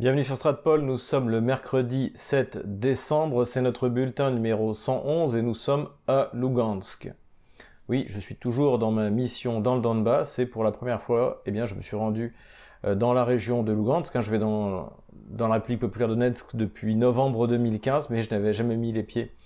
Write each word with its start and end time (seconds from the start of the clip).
Bienvenue 0.00 0.24
sur 0.24 0.36
Stratpol, 0.36 0.80
nous 0.80 0.96
sommes 0.96 1.28
le 1.28 1.42
mercredi 1.42 2.10
7 2.14 2.78
décembre, 2.80 3.44
c'est 3.44 3.60
notre 3.60 3.90
bulletin 3.90 4.30
numéro 4.30 4.72
111 4.72 5.36
et 5.36 5.42
nous 5.42 5.52
sommes 5.52 5.90
à 6.08 6.30
Lugansk. 6.32 7.12
Oui, 7.90 8.06
je 8.08 8.18
suis 8.18 8.34
toujours 8.34 8.78
dans 8.78 8.92
ma 8.92 9.10
mission 9.10 9.60
dans 9.60 9.74
le 9.74 9.82
Donbass 9.82 10.38
et 10.38 10.46
pour 10.46 10.64
la 10.64 10.72
première 10.72 11.02
fois, 11.02 11.42
eh 11.44 11.50
bien, 11.50 11.66
je 11.66 11.74
me 11.74 11.82
suis 11.82 11.96
rendu 11.96 12.34
euh, 12.86 12.94
dans 12.94 13.12
la 13.12 13.26
région 13.26 13.62
de 13.62 13.74
Lugansk. 13.74 14.16
Hein, 14.16 14.22
je 14.22 14.30
vais 14.30 14.38
dans, 14.38 14.90
dans 15.12 15.48
la 15.48 15.56
République 15.56 15.80
populaire 15.80 16.08
de 16.08 16.14
Donetsk 16.14 16.56
depuis 16.56 16.94
novembre 16.94 17.46
2015, 17.46 18.08
mais 18.08 18.22
je 18.22 18.30
n'avais 18.30 18.54
jamais 18.54 18.78
mis 18.78 18.92
les 18.92 19.02
pieds 19.02 19.36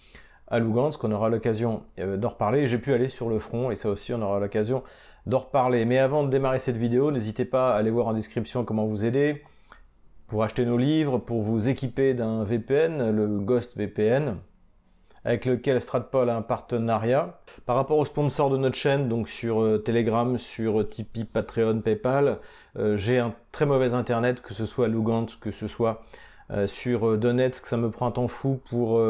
à 0.47 0.61
Lugansk. 0.61 1.03
On 1.03 1.11
aura 1.11 1.31
l'occasion 1.31 1.83
euh, 1.99 2.17
d'en 2.17 2.29
reparler. 2.29 2.69
J'ai 2.69 2.79
pu 2.79 2.93
aller 2.93 3.09
sur 3.09 3.29
le 3.29 3.41
front 3.41 3.73
et 3.73 3.75
ça 3.75 3.89
aussi, 3.89 4.15
on 4.15 4.23
aura 4.23 4.39
l'occasion 4.39 4.85
d'en 5.27 5.39
reparler. 5.39 5.85
Mais 5.85 5.99
avant 5.99 6.23
de 6.23 6.29
démarrer 6.29 6.61
cette 6.61 6.77
vidéo, 6.77 7.11
n'hésitez 7.11 7.45
pas 7.45 7.75
à 7.75 7.77
aller 7.77 7.91
voir 7.91 8.07
en 8.07 8.13
description 8.13 8.65
comment 8.65 8.87
vous 8.87 9.05
aider 9.05 9.43
pour 10.35 10.43
acheter 10.43 10.65
nos 10.65 10.79
livres, 10.79 11.19
pour 11.19 11.43
vous 11.43 11.69
équiper 11.69 12.13
d'un 12.13 12.43
VPN, 12.43 13.13
le 13.13 13.39
Ghost 13.39 13.77
VPN, 13.77 14.39
avec 15.25 15.45
lequel 15.45 15.81
Stratpol 15.81 16.29
a 16.29 16.35
un 16.35 16.43
partenariat. 16.43 17.39
Par 17.67 17.77
rapport 17.77 17.99
aux 17.99 18.05
sponsors 18.05 18.51
de 18.51 18.57
notre 18.57 18.75
chaîne, 18.75 19.09
donc 19.09 19.29
sur 19.29 19.63
euh, 19.63 19.79
Telegram, 19.79 20.37
sur 20.37 20.89
Tipeee, 20.89 21.23
Patreon, 21.23 21.83
PayPal, 21.83 22.41
euh, 22.77 22.97
j'ai 22.97 23.21
un 23.21 23.33
très 23.53 23.65
mauvais 23.65 23.95
internet, 23.95 24.41
que 24.41 24.55
ce 24.55 24.67
soit 24.67 24.87
à 24.87 24.89
Lugansk, 24.89 25.39
que 25.39 25.53
ce 25.53 25.69
soit 25.69 26.03
euh, 26.51 26.67
sur 26.67 27.17
Donetsk, 27.17 27.65
ça 27.65 27.77
me 27.77 27.89
prend 27.89 28.09
un 28.09 28.11
temps 28.11 28.27
fou 28.27 28.61
pour 28.69 29.01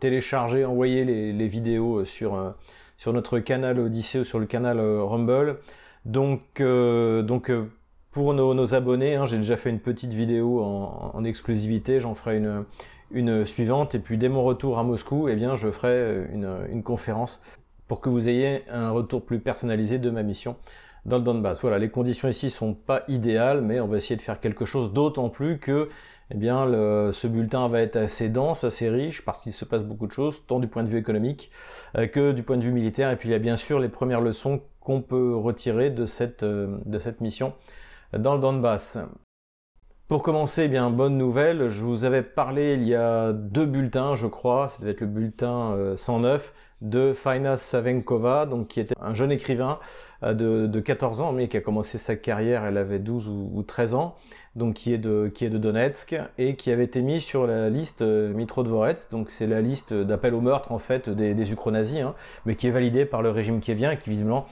télécharger, 0.00 0.66
envoyer 0.66 1.06
les, 1.06 1.46
vidéos 1.46 2.04
sur, 2.04 2.52
sur 2.98 3.14
notre 3.14 3.38
canal 3.38 3.80
Odyssey 3.80 4.18
ou 4.18 4.24
sur 4.24 4.38
le 4.38 4.44
canal 4.44 4.78
Rumble. 4.78 5.60
Donc, 6.04 6.60
donc 6.60 7.50
pour 8.16 8.32
nos, 8.32 8.74
abonnés, 8.74 9.16
hein, 9.16 9.26
j'ai 9.26 9.36
déjà 9.36 9.58
fait 9.58 9.68
une 9.68 9.78
petite 9.78 10.14
vidéo 10.14 10.62
en, 10.62 11.22
exclusivité, 11.22 12.00
j'en 12.00 12.14
ferai 12.14 12.40
une, 13.10 13.44
suivante, 13.44 13.94
et 13.94 13.98
puis 13.98 14.16
dès 14.16 14.30
mon 14.30 14.42
retour 14.42 14.78
à 14.78 14.84
Moscou, 14.84 15.28
eh 15.28 15.36
bien, 15.36 15.54
je 15.54 15.70
ferai 15.70 16.26
une, 16.32 16.82
conférence 16.82 17.42
pour 17.88 18.00
que 18.00 18.08
vous 18.08 18.26
ayez 18.26 18.62
un 18.70 18.88
retour 18.88 19.22
plus 19.22 19.38
personnalisé 19.38 19.98
de 19.98 20.08
ma 20.08 20.22
mission 20.22 20.56
dans 21.04 21.18
le 21.18 21.24
Donbass. 21.24 21.60
Voilà, 21.60 21.78
les 21.78 21.90
conditions 21.90 22.26
ici 22.26 22.48
sont 22.48 22.72
pas 22.72 23.02
idéales, 23.06 23.60
mais 23.60 23.80
on 23.80 23.86
va 23.86 23.98
essayer 23.98 24.16
de 24.16 24.22
faire 24.22 24.40
quelque 24.40 24.64
chose 24.64 24.94
d'autant 24.94 25.28
plus 25.28 25.58
que 25.58 25.90
eh 26.30 26.36
bien, 26.36 26.64
ce 27.12 27.26
bulletin 27.26 27.68
va 27.68 27.82
être 27.82 27.96
assez 27.96 28.30
dense, 28.30 28.64
assez 28.64 28.88
riche, 28.88 29.26
parce 29.26 29.42
qu'il 29.42 29.52
se 29.52 29.66
passe 29.66 29.84
beaucoup 29.84 30.06
de 30.06 30.12
choses, 30.12 30.42
tant 30.46 30.58
du 30.58 30.68
point 30.68 30.84
de 30.84 30.88
vue 30.88 30.98
économique 30.98 31.50
euh, 31.98 32.06
que 32.06 32.32
du 32.32 32.42
point 32.42 32.56
de 32.56 32.62
vue 32.62 32.72
militaire. 32.72 33.10
Et 33.10 33.16
puis 33.16 33.28
il 33.28 33.32
y 33.32 33.34
a 33.34 33.38
bien 33.38 33.56
sûr 33.56 33.78
les 33.78 33.90
premières 33.90 34.22
leçons 34.22 34.62
qu'on 34.80 35.02
peut 35.02 35.36
retirer 35.36 35.90
de 35.90 36.06
cette, 36.06 36.44
euh, 36.44 36.78
de 36.86 36.98
cette 36.98 37.20
mission 37.20 37.52
dans 38.18 38.34
le 38.34 38.40
Donbass. 38.40 38.98
Pour 40.08 40.22
commencer, 40.22 40.62
eh 40.66 40.68
bien 40.68 40.88
bonne 40.90 41.18
nouvelle, 41.18 41.68
je 41.68 41.82
vous 41.82 42.04
avais 42.04 42.22
parlé 42.22 42.74
il 42.74 42.84
y 42.84 42.94
a 42.94 43.32
deux 43.32 43.66
bulletins, 43.66 44.14
je 44.14 44.28
crois, 44.28 44.68
ça 44.68 44.78
devait 44.78 44.92
être 44.92 45.00
le 45.00 45.08
bulletin 45.08 45.76
109 45.96 46.54
euh, 46.54 46.88
de 46.88 47.12
Faina 47.12 47.56
Savenkova, 47.56 48.46
donc 48.46 48.68
qui 48.68 48.78
était 48.78 48.94
un 49.00 49.14
jeune 49.14 49.32
écrivain 49.32 49.80
euh, 50.22 50.32
de, 50.68 50.80
14 50.80 51.22
ans, 51.22 51.32
mais 51.32 51.48
qui 51.48 51.56
a 51.56 51.60
commencé 51.60 51.98
sa 51.98 52.14
carrière, 52.14 52.64
elle 52.64 52.76
avait 52.76 53.00
12 53.00 53.26
ou, 53.26 53.64
13 53.66 53.94
ans, 53.94 54.14
donc 54.54 54.74
qui 54.74 54.92
est 54.92 54.98
de 54.98 55.28
qui 55.34 55.44
est 55.44 55.50
de 55.50 55.58
Donetsk 55.58 56.16
et 56.38 56.54
qui 56.54 56.70
avait 56.70 56.84
été 56.84 57.02
mis 57.02 57.20
sur 57.20 57.48
la 57.48 57.68
liste 57.68 58.02
euh, 58.02 58.32
Mitro 58.32 58.62
Dvorets, 58.62 59.08
donc 59.10 59.32
c'est 59.32 59.48
la 59.48 59.60
liste 59.60 59.92
d'appel 59.92 60.34
au 60.34 60.40
meurtre 60.40 60.70
en 60.70 60.78
fait 60.78 61.08
des, 61.08 61.34
des 61.34 61.50
hein, 61.50 62.14
mais 62.44 62.54
qui 62.54 62.68
est 62.68 62.70
validée 62.70 63.06
par 63.06 63.22
le 63.22 63.30
régime 63.30 63.58
qui 63.58 63.74
vient 63.74 63.96
qui 63.96 64.08
visiblement 64.08 64.46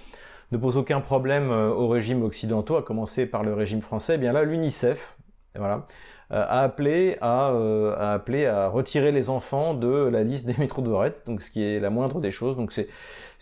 ne 0.55 0.61
pose 0.61 0.77
aucun 0.77 1.01
problème 1.01 1.51
euh, 1.51 1.71
aux 1.71 1.89
régimes 1.89 2.23
occidentaux, 2.23 2.77
à 2.77 2.83
commencer 2.83 3.27
par 3.27 3.43
le 3.43 3.55
régime 3.55 3.83
français, 3.83 4.15
eh 4.15 4.19
bien 4.19 4.33
là 4.33 4.45
l'UNICEF 4.45 5.17
voilà, 5.57 5.87
euh, 6.33 6.45
a, 6.49 6.61
appelé 6.61 7.19
à, 7.21 7.51
euh, 7.51 7.95
a 7.97 8.13
appelé 8.13 8.47
à 8.47 8.69
retirer 8.69 9.13
les 9.13 9.31
enfants 9.31 9.75
de 9.75 9.89
la 9.89 10.23
liste 10.23 10.47
des 10.47 10.55
métros 10.59 10.83
de 10.83 11.25
donc 11.27 11.43
ce 11.43 11.51
qui 11.51 11.63
est 11.63 11.81
la 11.81 11.91
moindre 11.91 12.21
des 12.21 12.31
choses. 12.31 12.57
Donc 12.57 12.73
c'est 12.73 12.89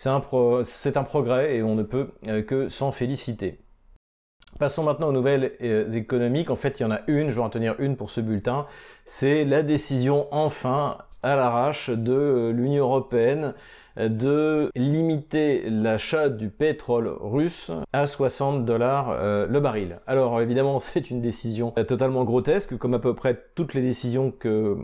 un, 0.06 0.16
un 0.16 1.04
progrès 1.04 1.56
et 1.56 1.62
on 1.62 1.74
ne 1.74 1.82
peut 1.82 2.08
que 2.46 2.68
s'en 2.68 2.92
féliciter. 2.92 3.60
Passons 4.58 4.82
maintenant 4.82 5.08
aux 5.08 5.12
nouvelles 5.12 5.52
économiques. 5.94 6.50
En 6.50 6.56
fait, 6.56 6.78
il 6.78 6.82
y 6.82 6.86
en 6.86 6.90
a 6.90 7.00
une, 7.06 7.30
je 7.30 7.36
vais 7.36 7.42
en 7.42 7.48
tenir 7.48 7.74
une 7.78 7.96
pour 7.96 8.10
ce 8.10 8.20
bulletin. 8.20 8.66
C'est 9.06 9.44
la 9.44 9.62
décision 9.62 10.28
enfin 10.30 10.98
à 11.22 11.36
l'arrache 11.36 11.90
de 11.90 12.52
l'Union 12.54 12.84
européenne 12.84 13.54
de 13.96 14.70
limiter 14.74 15.68
l'achat 15.68 16.28
du 16.28 16.48
pétrole 16.48 17.14
russe 17.20 17.70
à 17.92 18.06
60 18.06 18.64
dollars 18.64 19.10
euh, 19.10 19.46
le 19.46 19.60
baril. 19.60 19.98
Alors 20.06 20.40
évidemment 20.40 20.80
c'est 20.80 21.10
une 21.10 21.20
décision 21.20 21.72
totalement 21.72 22.24
grotesque 22.24 22.76
comme 22.78 22.94
à 22.94 22.98
peu 22.98 23.14
près 23.14 23.38
toutes 23.54 23.74
les 23.74 23.82
décisions 23.82 24.30
que, 24.30 24.78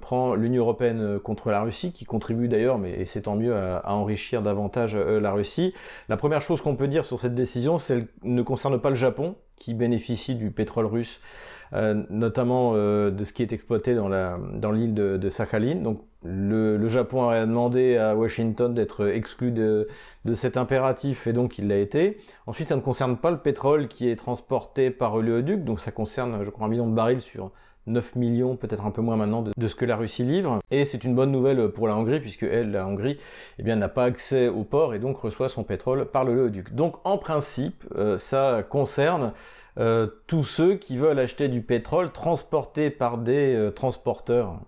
prend 0.00 0.34
l'Union 0.34 0.62
Européenne 0.62 1.18
contre 1.18 1.50
la 1.50 1.62
Russie 1.62 1.92
qui 1.92 2.04
contribue 2.04 2.48
d'ailleurs 2.48 2.78
mais 2.78 3.04
c'est 3.06 3.22
tant 3.22 3.36
mieux 3.36 3.54
à, 3.54 3.94
enrichir 3.94 4.42
davantage 4.42 4.94
euh, 4.96 5.20
la 5.20 5.32
Russie. 5.32 5.74
La 6.08 6.16
première 6.16 6.40
chose 6.40 6.60
qu'on 6.60 6.76
peut 6.76 6.88
dire 6.88 7.04
sur 7.04 7.20
cette 7.20 7.34
décision 7.34 7.78
c'est 7.78 7.94
qu'elle 7.94 8.08
ne 8.22 8.42
concerne 8.42 8.78
pas 8.80 8.90
le 8.90 8.94
Japon 8.94 9.36
qui 9.56 9.74
bénéficie 9.74 10.34
du 10.34 10.50
pétrole 10.50 10.86
russe 10.86 11.20
euh, 11.20 11.61
notamment 11.72 12.72
euh, 12.74 13.10
de 13.10 13.24
ce 13.24 13.32
qui 13.32 13.42
est 13.42 13.52
exploité 13.52 13.94
dans 13.94 14.72
l'île 14.72 14.94
de, 14.94 15.16
de, 15.16 15.30
Sakhalin. 15.30 15.76
Donc 15.76 16.02
le, 16.22 16.76
le, 16.76 16.88
Japon 16.88 17.28
a 17.28 17.46
demandé 17.46 17.96
à 17.96 18.14
Washington 18.14 18.74
d'être 18.74 19.08
exclu 19.08 19.52
de, 19.52 19.86
cet 20.34 20.56
impératif 20.56 21.26
et 21.26 21.32
donc 21.32 21.58
il 21.58 21.68
l'a 21.68 21.78
été. 21.78 22.18
Ensuite, 22.46 22.68
ça 22.68 22.76
ne 22.76 22.82
concerne 22.82 23.16
pas 23.16 23.30
le 23.30 23.38
pétrole 23.38 23.88
qui 23.88 24.08
est 24.08 24.16
transporté 24.16 24.90
par 24.90 25.14
oléoduc, 25.14 25.64
donc 25.64 25.80
ça 25.80 25.90
concerne, 25.92 26.42
je 26.42 26.50
crois, 26.50 26.66
un 26.66 26.70
million 26.70 26.88
de 26.88 26.94
barils 26.94 27.22
sur 27.22 27.50
9 27.86 28.16
millions, 28.16 28.56
peut-être 28.56 28.84
un 28.84 28.90
peu 28.90 29.02
moins 29.02 29.16
maintenant, 29.16 29.42
de, 29.42 29.66
ce 29.66 29.74
que 29.74 29.84
la 29.84 29.96
Russie 29.96 30.24
livre. 30.24 30.60
Et 30.70 30.84
c'est 30.84 31.04
une 31.04 31.14
bonne 31.14 31.32
nouvelle 31.32 31.68
pour 31.68 31.88
la 31.88 31.96
Hongrie, 31.96 32.20
puisque 32.20 32.44
elle, 32.44 32.70
la 32.70 32.86
Hongrie, 32.86 33.18
eh 33.58 33.74
n'a 33.74 33.88
pas 33.88 34.04
accès 34.04 34.48
au 34.48 34.64
port 34.64 34.94
et 34.94 34.98
donc 34.98 35.18
reçoit 35.18 35.48
son 35.48 35.64
pétrole 35.64 36.06
par 36.06 36.24
le 36.24 36.34
Léoduc. 36.34 36.74
Donc, 36.74 36.96
en 37.04 37.18
principe, 37.18 37.84
euh, 37.96 38.18
ça 38.18 38.64
concerne 38.68 39.32
euh, 39.78 40.06
tous 40.26 40.44
ceux 40.44 40.74
qui 40.74 40.96
veulent 40.96 41.18
acheter 41.18 41.48
du 41.48 41.62
pétrole 41.62 42.12
transporté 42.12 42.90
par 42.90 43.18
des 43.18 43.54
euh, 43.54 43.70
transporteurs 43.70 44.60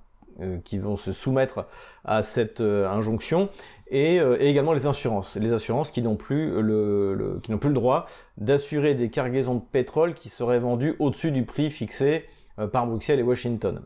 qui 0.64 0.78
vont 0.78 0.96
se 0.96 1.12
soumettre 1.12 1.66
à 2.04 2.24
cette 2.24 2.60
injonction 2.60 3.50
et, 3.86 4.16
également 4.40 4.72
les 4.72 4.88
assurances, 4.88 5.36
les 5.36 5.52
assurances 5.52 5.92
qui 5.92 6.02
n'ont 6.02 6.16
plus 6.16 6.60
le, 6.60 7.40
droit 7.72 8.06
d'assurer 8.36 8.96
des 8.96 9.10
cargaisons 9.10 9.54
de 9.54 9.60
pétrole 9.60 10.12
qui 10.12 10.28
seraient 10.28 10.58
vendues 10.58 10.96
au-dessus 10.98 11.30
du 11.30 11.44
prix 11.44 11.70
fixé 11.70 12.24
par 12.72 12.86
Bruxelles 12.86 13.20
et 13.20 13.22
Washington. 13.22 13.82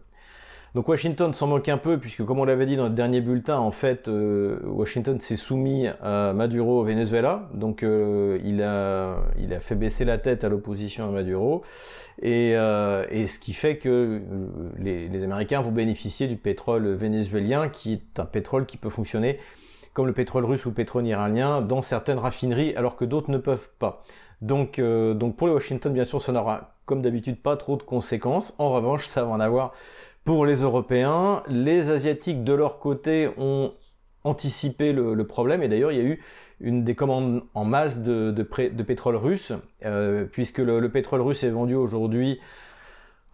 Donc 0.75 0.87
Washington 0.89 1.33
s'en 1.33 1.47
moque 1.47 1.69
un 1.71 1.79
peu 1.79 1.99
puisque 1.99 2.25
comme 2.25 2.39
on 2.39 2.45
l'avait 2.45 2.67
dit 2.67 2.77
dans 2.77 2.89
le 2.89 2.95
dernier 2.95 3.21
bulletin, 3.21 3.59
en 3.59 3.71
fait 3.71 4.07
euh, 4.07 4.61
Washington 4.65 5.19
s'est 5.19 5.37
soumis 5.37 5.87
à 6.03 6.33
Maduro 6.35 6.81
au 6.81 6.85
Venezuela, 6.85 7.49
donc 7.55 7.83
euh, 7.83 8.39
il, 8.45 8.63
a, 8.63 9.61
fait 9.61 9.75
baisser 9.75 10.05
la 10.05 10.19
tête 10.19 10.45
à 10.45 10.51
l'opposition 10.51 11.09
à 11.09 11.11
Maduro, 11.11 11.63
et, 12.21 12.51
et, 12.51 13.27
ce 13.29 13.39
qui 13.39 13.55
fait 13.55 13.79
que 13.79 14.21
les, 14.79 15.09
les, 15.09 15.25
Américains 15.25 15.63
vont 15.63 15.71
bénéficier 15.71 16.27
du 16.27 16.37
pétrole 16.37 16.89
vénézuélien 16.89 17.69
qui 17.69 17.95
est 17.95 18.21
un 18.21 18.25
pétrole 18.25 18.67
qui 18.67 18.77
peut 18.77 18.91
fonctionner 18.91 19.39
comme 19.99 20.07
le 20.07 20.13
pétrole 20.13 20.45
russe 20.45 20.65
ou 20.65 20.69
le 20.69 20.75
pétrole 20.75 21.07
iranien 21.07 21.61
dans 21.61 21.83
certaines 21.83 22.19
raffineries 22.19 22.73
alors 22.77 22.95
que 22.95 23.05
d'autres 23.05 23.33
ne 23.33 23.39
peuvent 23.39 23.69
pas. 23.81 24.05
Donc, 24.41 24.81
donc 24.81 25.37
pour 25.37 25.49
les 25.49 25.53
Washington, 25.53 25.93
bien 25.93 26.05
sûr, 26.05 26.23
ça 26.23 26.33
n'aura 26.33 26.79
comme 26.89 27.03
d'habitude, 27.03 27.41
pas 27.41 27.57
trop 27.57 27.77
de 27.77 27.83
conséquences. 27.83 28.55
En 28.59 28.71
revanche, 28.71 29.07
ça 29.07 29.23
va 29.23 29.31
en 29.31 29.41
avoir 29.41 29.73
pour 30.25 30.47
les 30.47 30.63
Européens. 30.63 31.45
Les 31.47 31.91
Asiatiques, 31.91 32.43
de 32.43 32.55
leur 32.55 32.81
côté, 32.81 33.29
ont 33.37 33.75
anticipé 34.25 34.93
le, 34.93 35.27
problème. 35.27 35.63
Et 35.63 35.69
d'ailleurs, 35.69 35.93
il 35.93 35.99
y 35.99 36.01
a 36.01 36.05
eu 36.05 36.21
une 36.61 36.83
des 36.83 36.97
commandes 36.97 37.45
en 37.55 37.65
masse 37.65 38.03
de, 38.03 38.33
de, 38.33 38.83
pétrole 38.83 39.17
russe, 39.17 39.53
euh, 39.85 40.25
puisque 40.25 40.59
le, 40.59 40.89
pétrole 40.89 41.21
russe 41.21 41.45
est 41.45 41.51
vendu 41.51 41.75
aujourd'hui 41.75 42.41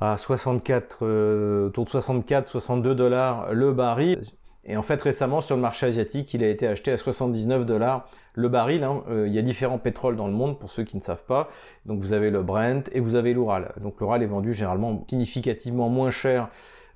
à 0.01 0.19
64, 0.19 0.99
euh, 1.03 1.69
autour 1.69 1.85
de 1.85 1.91
64-62 1.91 2.93
dollars 2.93 3.55
le 3.55 3.73
baril. 3.73 4.21
Et 4.66 4.76
en 4.76 4.82
fait, 4.82 5.00
récemment, 5.02 5.40
sur 5.40 5.56
le 5.56 5.62
marché 5.62 5.87
asiatique, 5.87 6.32
il 6.34 6.43
a 6.43 6.49
été 6.49 6.66
acheté 6.66 6.90
à 6.93 6.96
79 6.96 7.66
dollars 7.66 8.08
le 8.34 8.49
baril. 8.49 8.82
Hein. 8.82 9.02
Euh, 9.08 9.26
il 9.26 9.34
y 9.34 9.38
a 9.38 9.43
différents 9.43 9.78
pétroles 9.78 10.16
dans 10.16 10.26
le 10.26 10.32
monde, 10.32 10.58
pour 10.58 10.70
ceux 10.70 10.84
qui 10.84 10.96
ne 10.96 11.02
savent 11.02 11.25
pas. 11.25 11.49
Donc 11.87 12.00
vous 12.00 12.12
avez 12.12 12.31
le 12.31 12.43
Brent 12.43 12.88
et 12.93 13.00
vous 13.00 13.14
avez 13.14 13.34
l'Ural. 13.34 13.72
Donc 13.81 14.00
l'Ural 14.00 14.22
est 14.22 14.26
vendu 14.26 14.55
généralement 14.55 15.05
significativement 15.08 15.88
moins 15.88 16.11
cher 16.11 16.49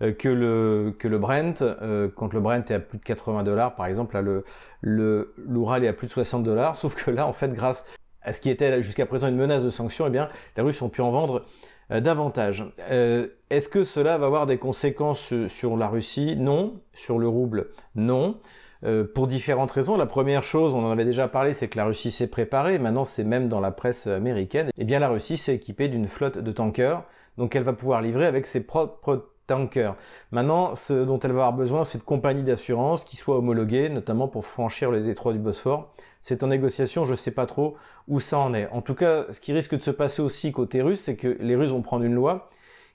euh, 0.02 0.12
que 0.12 0.28
le 0.28 0.94
que 0.98 1.08
le 1.08 1.18
Brent. 1.18 1.62
Euh, 1.62 2.08
quand 2.14 2.32
le 2.32 2.40
Brent 2.40 2.64
est 2.70 2.74
à 2.74 2.80
plus 2.80 2.98
de 2.98 3.04
80 3.04 3.42
dollars, 3.42 3.74
par 3.74 3.86
exemple, 3.86 4.14
là 4.14 4.22
le 4.22 5.34
l'Ural 5.36 5.84
est 5.84 5.88
à 5.88 5.92
plus 5.92 6.06
de 6.06 6.12
60 6.12 6.42
dollars. 6.42 6.74
Sauf 6.76 6.94
que 6.94 7.10
là, 7.10 7.26
en 7.26 7.32
fait, 7.32 7.52
grâce 7.52 7.84
à 8.22 8.32
ce 8.32 8.40
qui 8.40 8.50
était 8.50 8.82
jusqu'à 8.82 9.06
présent 9.06 9.28
une 9.28 9.36
menace 9.36 9.62
de 9.62 9.70
sanction, 9.70 10.06
eh 10.06 10.10
bien, 10.10 10.28
les 10.56 10.62
Russes 10.62 10.80
ont 10.82 10.88
pu 10.88 11.02
en 11.02 11.10
vendre 11.10 11.44
davantage. 11.90 12.64
Euh, 12.90 13.28
est-ce 13.50 13.68
que 13.68 13.84
cela 13.84 14.18
va 14.18 14.26
avoir 14.26 14.46
des 14.46 14.58
conséquences 14.58 15.32
sur 15.48 15.76
la 15.76 15.88
Russie? 15.88 16.36
Non. 16.36 16.80
Sur 16.94 17.18
le 17.18 17.28
rouble? 17.28 17.68
Non. 17.94 18.38
Euh, 18.84 19.04
pour 19.04 19.26
différentes 19.26 19.70
raisons. 19.70 19.96
La 19.96 20.06
première 20.06 20.42
chose, 20.42 20.74
on 20.74 20.84
en 20.84 20.90
avait 20.90 21.04
déjà 21.04 21.28
parlé, 21.28 21.54
c'est 21.54 21.68
que 21.68 21.76
la 21.78 21.84
Russie 21.84 22.10
s'est 22.10 22.28
préparée. 22.28 22.78
Maintenant, 22.78 23.04
c'est 23.04 23.24
même 23.24 23.48
dans 23.48 23.60
la 23.60 23.70
presse 23.70 24.06
américaine. 24.06 24.70
Eh 24.78 24.84
bien, 24.84 24.98
la 24.98 25.08
Russie 25.08 25.36
s'est 25.36 25.54
équipée 25.54 25.88
d'une 25.88 26.06
flotte 26.06 26.38
de 26.38 26.52
tankers 26.52 27.02
donc 27.38 27.54
elle 27.56 27.62
va 27.62 27.72
pouvoir 27.72 28.02
livrer 28.02 28.26
avec 28.26 28.44
ses 28.44 28.60
propres 28.60 29.30
tankers. 29.46 29.94
Maintenant, 30.32 30.74
ce 30.74 31.04
dont 31.04 31.18
elle 31.20 31.32
va 31.32 31.46
avoir 31.46 31.52
besoin, 31.54 31.84
c'est 31.84 31.98
de 31.98 32.02
compagnies 32.02 32.42
d'assurance 32.42 33.04
qui 33.04 33.16
soient 33.16 33.38
homologuées, 33.38 33.88
notamment 33.88 34.28
pour 34.28 34.44
franchir 34.44 34.90
le 34.90 35.00
détroit 35.00 35.32
du 35.32 35.38
Bosphore. 35.38 35.90
C'est 36.20 36.42
en 36.42 36.48
négociation, 36.48 37.04
je 37.04 37.12
ne 37.12 37.16
sais 37.16 37.30
pas 37.30 37.46
trop 37.46 37.76
où 38.06 38.20
ça 38.20 38.38
en 38.38 38.54
est. 38.54 38.68
En 38.68 38.82
tout 38.82 38.94
cas, 38.94 39.26
ce 39.30 39.40
qui 39.40 39.52
risque 39.52 39.76
de 39.76 39.82
se 39.82 39.90
passer 39.90 40.22
aussi 40.22 40.52
côté 40.52 40.82
russe, 40.82 41.00
c'est 41.00 41.16
que 41.16 41.36
les 41.40 41.56
Russes 41.56 41.70
vont 41.70 41.82
prendre 41.82 42.04
une 42.04 42.14
loi 42.14 42.50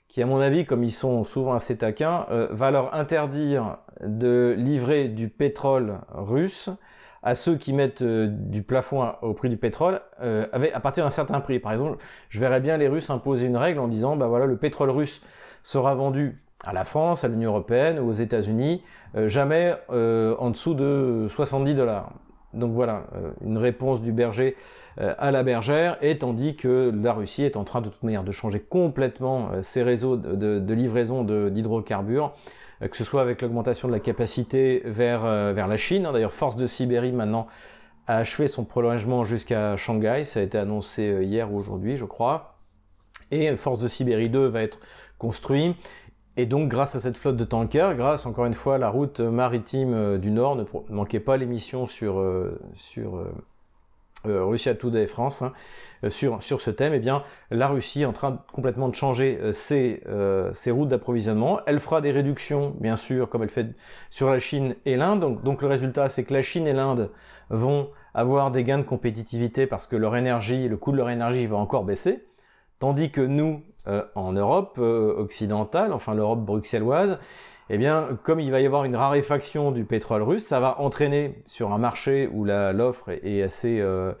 qui, 0.08 0.22
à 0.22 0.26
mon 0.26 0.40
avis, 0.40 0.64
comme 0.64 0.84
ils 0.84 0.92
sont 0.92 1.24
souvent 1.24 1.54
assez 1.54 1.76
taquins, 1.76 2.26
euh, 2.30 2.48
va 2.50 2.70
leur 2.70 2.94
interdire 2.94 3.78
de 4.04 4.54
livrer 4.58 5.08
du 5.08 5.28
pétrole 5.28 5.98
russe 6.12 6.70
à 7.22 7.34
ceux 7.34 7.56
qui 7.56 7.72
mettent 7.72 8.02
euh, 8.02 8.28
du 8.28 8.62
plafond 8.62 9.12
au 9.22 9.32
prix 9.32 9.48
du 9.48 9.56
pétrole 9.56 10.00
euh, 10.20 10.46
à 10.52 10.80
partir 10.80 11.04
d'un 11.04 11.10
certain 11.10 11.40
prix. 11.40 11.58
Par 11.58 11.72
exemple, 11.72 11.96
je 12.28 12.38
verrais 12.38 12.60
bien 12.60 12.76
les 12.76 12.88
Russes 12.88 13.10
imposer 13.10 13.46
une 13.46 13.56
règle 13.56 13.80
en 13.80 13.88
disant, 13.88 14.16
bah 14.16 14.26
voilà, 14.26 14.46
le 14.46 14.56
pétrole 14.56 14.90
russe 14.90 15.22
sera 15.62 15.94
vendu 15.94 16.40
à 16.64 16.72
la 16.72 16.84
France, 16.84 17.24
à 17.24 17.28
l'Union 17.28 17.50
européenne 17.50 17.98
ou 17.98 18.08
aux 18.08 18.12
États-Unis, 18.12 18.82
jamais 19.14 19.74
en 19.88 20.50
dessous 20.50 20.74
de 20.74 21.26
70 21.28 21.74
dollars. 21.74 22.12
Donc 22.54 22.72
voilà, 22.72 23.06
euh, 23.14 23.30
une 23.44 23.58
réponse 23.58 24.00
du 24.00 24.12
berger 24.12 24.56
à 24.96 25.32
la 25.32 25.42
bergère, 25.42 25.96
et 26.02 26.18
tandis 26.18 26.54
que 26.54 26.92
la 27.02 27.12
Russie 27.12 27.42
est 27.42 27.56
en 27.56 27.64
train 27.64 27.80
de 27.80 27.88
toute 27.88 28.04
manière 28.04 28.22
de 28.22 28.30
changer 28.30 28.60
complètement 28.60 29.50
ses 29.60 29.82
réseaux 29.82 30.16
de, 30.16 30.60
de 30.60 30.74
livraison 30.74 31.24
d'hydrocarbures, 31.24 32.32
que 32.80 32.96
ce 32.96 33.02
soit 33.02 33.20
avec 33.20 33.42
l'augmentation 33.42 33.88
de 33.88 33.92
la 33.92 33.98
capacité 33.98 34.82
vers, 34.84 35.22
vers 35.52 35.66
la 35.66 35.76
Chine. 35.76 36.06
Hein. 36.06 36.12
D'ailleurs, 36.12 36.32
Force 36.32 36.54
de 36.54 36.68
Sibérie 36.68 37.10
maintenant 37.10 37.48
a 38.06 38.18
achevé 38.18 38.46
son 38.46 38.64
prolongement 38.64 39.24
jusqu'à 39.24 39.76
Shanghai, 39.76 40.22
ça 40.22 40.38
a 40.38 40.44
été 40.44 40.58
annoncé 40.58 41.24
hier 41.24 41.52
ou 41.52 41.58
aujourd'hui, 41.58 41.96
je 41.96 42.04
crois. 42.04 42.54
Et 43.32 43.56
Force 43.56 43.80
de 43.80 43.88
Sibérie 43.88 44.28
2 44.28 44.46
va 44.46 44.62
être 44.62 44.78
construit. 45.18 45.74
Et 46.36 46.46
donc, 46.46 46.68
grâce 46.68 46.96
à 46.96 47.00
cette 47.00 47.16
flotte 47.16 47.36
de 47.36 47.44
tankers, 47.44 47.94
grâce 47.94 48.26
encore 48.26 48.46
une 48.46 48.54
fois 48.54 48.74
à 48.74 48.78
la 48.78 48.88
route 48.88 49.20
maritime 49.20 49.94
euh, 49.94 50.18
du 50.18 50.32
Nord, 50.32 50.56
ne 50.56 50.64
manquez 50.88 51.20
pas 51.20 51.36
l'émission 51.36 51.86
sur, 51.86 52.18
euh, 52.18 52.58
sur 52.74 53.18
euh, 53.18 53.32
euh, 54.26 54.44
Russia 54.44 54.74
Today 54.74 55.06
France 55.06 55.42
hein, 55.42 55.52
sur, 56.08 56.42
sur 56.42 56.60
ce 56.60 56.72
thème, 56.72 56.92
eh 56.92 56.98
bien, 56.98 57.22
la 57.52 57.68
Russie 57.68 58.02
est 58.02 58.06
en 58.06 58.12
train 58.12 58.42
complètement 58.52 58.88
de 58.88 58.96
changer 58.96 59.38
ses, 59.52 60.02
ses 60.52 60.70
routes 60.70 60.88
d'approvisionnement. 60.88 61.60
Elle 61.66 61.78
fera 61.78 62.00
des 62.00 62.10
réductions, 62.10 62.74
bien 62.80 62.96
sûr, 62.96 63.28
comme 63.28 63.42
elle 63.42 63.48
fait 63.48 63.68
sur 64.10 64.28
la 64.28 64.38
Chine 64.38 64.74
et 64.86 64.96
l'Inde. 64.96 65.20
Donc, 65.20 65.42
donc 65.42 65.62
le 65.62 65.68
résultat, 65.68 66.08
c'est 66.08 66.24
que 66.24 66.34
la 66.34 66.42
Chine 66.42 66.66
et 66.66 66.72
l'Inde 66.72 67.10
vont 67.48 67.90
avoir 68.12 68.50
des 68.50 68.64
gains 68.64 68.78
de 68.78 68.84
compétitivité 68.84 69.66
parce 69.66 69.86
que 69.86 69.96
leur 69.96 70.16
énergie, 70.16 70.68
le 70.68 70.76
coût 70.76 70.92
de 70.92 70.96
leur 70.96 71.10
énergie 71.10 71.46
va 71.46 71.56
encore 71.56 71.84
baisser. 71.84 72.24
Tandis 72.84 73.08
que 73.08 73.22
nous, 73.22 73.62
euh, 73.88 74.02
en 74.14 74.32
Europe 74.32 74.76
euh, 74.78 75.14
occidentale, 75.16 75.94
enfin 75.94 76.12
l'Europe 76.12 76.40
bruxelloise, 76.40 77.18
eh 77.70 77.78
bien, 77.78 78.10
comme 78.24 78.40
il 78.40 78.50
va 78.50 78.60
y 78.60 78.66
avoir 78.66 78.84
une 78.84 78.94
raréfaction 78.94 79.72
du 79.72 79.86
pétrole 79.86 80.22
russe, 80.22 80.44
ça 80.44 80.60
va 80.60 80.78
entraîner 80.78 81.40
sur 81.46 81.72
un 81.72 81.78
marché 81.78 82.28
où 82.30 82.44
l'offre 82.44 83.08
est 83.08 83.40
assez, 83.40 83.80
euh, 83.80 84.12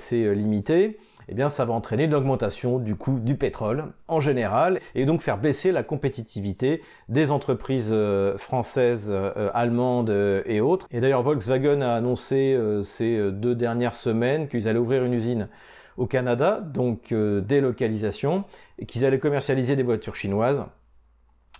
limitée, 0.00 0.96
eh 1.28 1.34
bien, 1.34 1.50
ça 1.50 1.66
va 1.66 1.74
entraîner 1.74 2.04
une 2.04 2.14
augmentation 2.14 2.78
du 2.78 2.94
coût 2.94 3.20
du 3.20 3.34
pétrole 3.34 3.92
en 4.08 4.20
général 4.20 4.80
et 4.94 5.04
donc 5.04 5.20
faire 5.20 5.36
baisser 5.36 5.70
la 5.70 5.82
compétitivité 5.82 6.80
des 7.10 7.30
entreprises 7.30 7.94
françaises, 8.38 9.14
allemandes 9.52 10.42
et 10.46 10.62
autres. 10.62 10.86
Et 10.90 11.00
d'ailleurs, 11.00 11.22
Volkswagen 11.22 11.82
a 11.82 11.92
annoncé 11.92 12.58
ces 12.82 13.30
deux 13.32 13.54
dernières 13.54 13.92
semaines 13.92 14.48
qu'ils 14.48 14.66
allaient 14.66 14.78
ouvrir 14.78 15.04
une 15.04 15.12
usine 15.12 15.50
au 15.98 16.06
Canada, 16.06 16.60
donc 16.60 17.12
euh, 17.12 17.40
délocalisation, 17.40 18.44
et 18.78 18.86
qu'ils 18.86 19.04
allaient 19.04 19.18
commercialiser 19.18 19.76
des 19.76 19.82
voitures 19.82 20.14
chinoises 20.14 20.64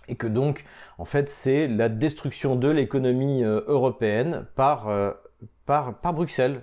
et 0.07 0.15
que 0.15 0.25
donc, 0.25 0.65
en 0.97 1.05
fait, 1.05 1.29
c'est 1.29 1.67
la 1.67 1.87
destruction 1.87 2.55
de 2.55 2.67
l'économie 2.67 3.43
euh, 3.43 3.61
européenne 3.67 4.47
par, 4.55 4.87
euh, 4.87 5.11
par, 5.67 5.99
par, 5.99 6.15
Bruxelles. 6.15 6.61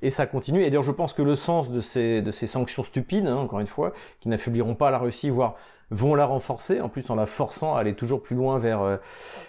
Et 0.00 0.08
ça 0.08 0.24
continue. 0.24 0.62
Et 0.62 0.70
d'ailleurs, 0.70 0.82
je 0.82 0.92
pense 0.92 1.12
que 1.12 1.20
le 1.20 1.36
sens 1.36 1.70
de 1.70 1.80
ces, 1.80 2.22
de 2.22 2.30
ces 2.30 2.46
sanctions 2.46 2.84
stupides, 2.84 3.26
hein, 3.26 3.36
encore 3.36 3.60
une 3.60 3.66
fois, 3.66 3.92
qui 4.20 4.30
n'affaibliront 4.30 4.74
pas 4.74 4.90
la 4.90 4.96
Russie, 4.96 5.28
voire 5.28 5.56
vont 5.90 6.14
la 6.14 6.26
renforcer, 6.26 6.80
en 6.80 6.88
plus 6.88 7.08
en 7.10 7.14
la 7.14 7.26
forçant 7.26 7.74
à 7.74 7.80
aller 7.80 7.94
toujours 7.94 8.22
plus 8.22 8.36
loin 8.36 8.58
vers, 8.58 8.82
euh, 8.82 8.96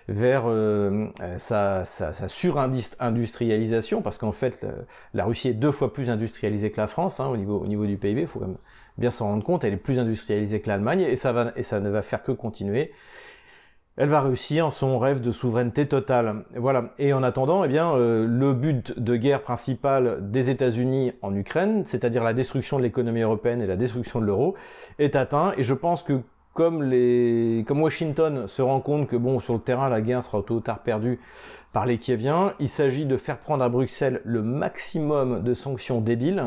vers 0.08 0.44
euh, 0.46 1.08
sa, 1.38 1.86
sa, 1.86 2.14
sa 2.14 2.28
sur-industrialisation, 2.30 4.02
parce 4.02 4.18
qu'en 4.18 4.32
fait, 4.32 4.66
la 5.14 5.26
Russie 5.26 5.50
est 5.50 5.54
deux 5.54 5.72
fois 5.72 5.94
plus 5.94 6.10
industrialisée 6.10 6.72
que 6.72 6.80
la 6.80 6.88
France 6.88 7.20
hein, 7.20 7.28
au, 7.28 7.38
niveau, 7.38 7.60
au 7.60 7.68
niveau 7.68 7.86
du 7.86 7.98
PIB, 7.98 8.22
il 8.22 8.28
faut 8.28 8.42
bien 8.98 9.12
s'en 9.12 9.28
rendre 9.28 9.44
compte, 9.44 9.64
elle 9.64 9.74
est 9.74 9.78
plus 9.78 10.00
industrialisée 10.00 10.62
que 10.62 10.70
l'Allemagne, 10.70 11.02
et 11.02 11.16
ça, 11.16 11.54
et 11.56 11.64
ça 11.64 11.80
ne 11.80 11.90
va 11.90 12.02
faire 12.02 12.24
que 12.24 12.32
continuer 12.32 12.92
elle 14.00 14.08
va 14.08 14.22
réussir 14.22 14.72
son 14.72 14.98
rêve 14.98 15.20
de 15.20 15.32
souveraineté 15.32 15.86
totale. 15.86 16.46
Voilà. 16.56 16.94
Et 17.00 17.12
en 17.12 17.22
attendant, 17.22 17.66
eh 17.66 17.68
bien, 17.68 17.94
euh, 17.94 18.26
le 18.26 18.54
but 18.54 18.98
de 18.98 19.18
guerre 19.18 19.42
principal 19.42 20.20
des 20.32 20.50
États-Unis 20.50 21.12
en 21.22 21.36
Ukraine, 21.36 21.86
c'est-à-dire 21.86 22.24
la 22.24 22.32
destruction 22.32 22.78
de 22.78 22.84
l'économie 22.84 23.20
européenne 23.20 23.62
et 23.62 23.68
la 23.68 23.76
destruction 23.76 24.22
de 24.22 24.26
l'euro, 24.26 24.56
est 25.00 25.18
atteint. 25.18 25.52
Et 25.58 25.64
je 25.64 25.74
pense 25.74 26.02
que 26.02 26.22
comme, 26.54 26.82
Washington 27.70 28.48
se 28.48 28.62
rend 28.62 28.80
compte 28.80 29.08
que 29.08 29.18
bon, 29.18 29.42
sur 29.42 29.54
le 29.54 29.60
terrain, 29.60 29.90
la 29.90 30.00
guerre 30.00 30.24
sera 30.24 30.42
tôt 30.44 30.56
ou 30.56 30.60
tard 30.62 30.80
perdue 30.80 31.20
par 31.74 31.86
les 31.86 31.98
Kieviens, 31.98 32.54
il 32.60 32.70
s'agit 32.70 33.06
de 33.06 33.18
faire 33.18 33.38
prendre 33.38 33.64
à 33.66 33.70
Bruxelles 33.70 34.22
le 34.24 34.42
maximum 34.42 35.44
de 35.44 35.54
sanctions 35.54 36.00
débiles 36.00 36.44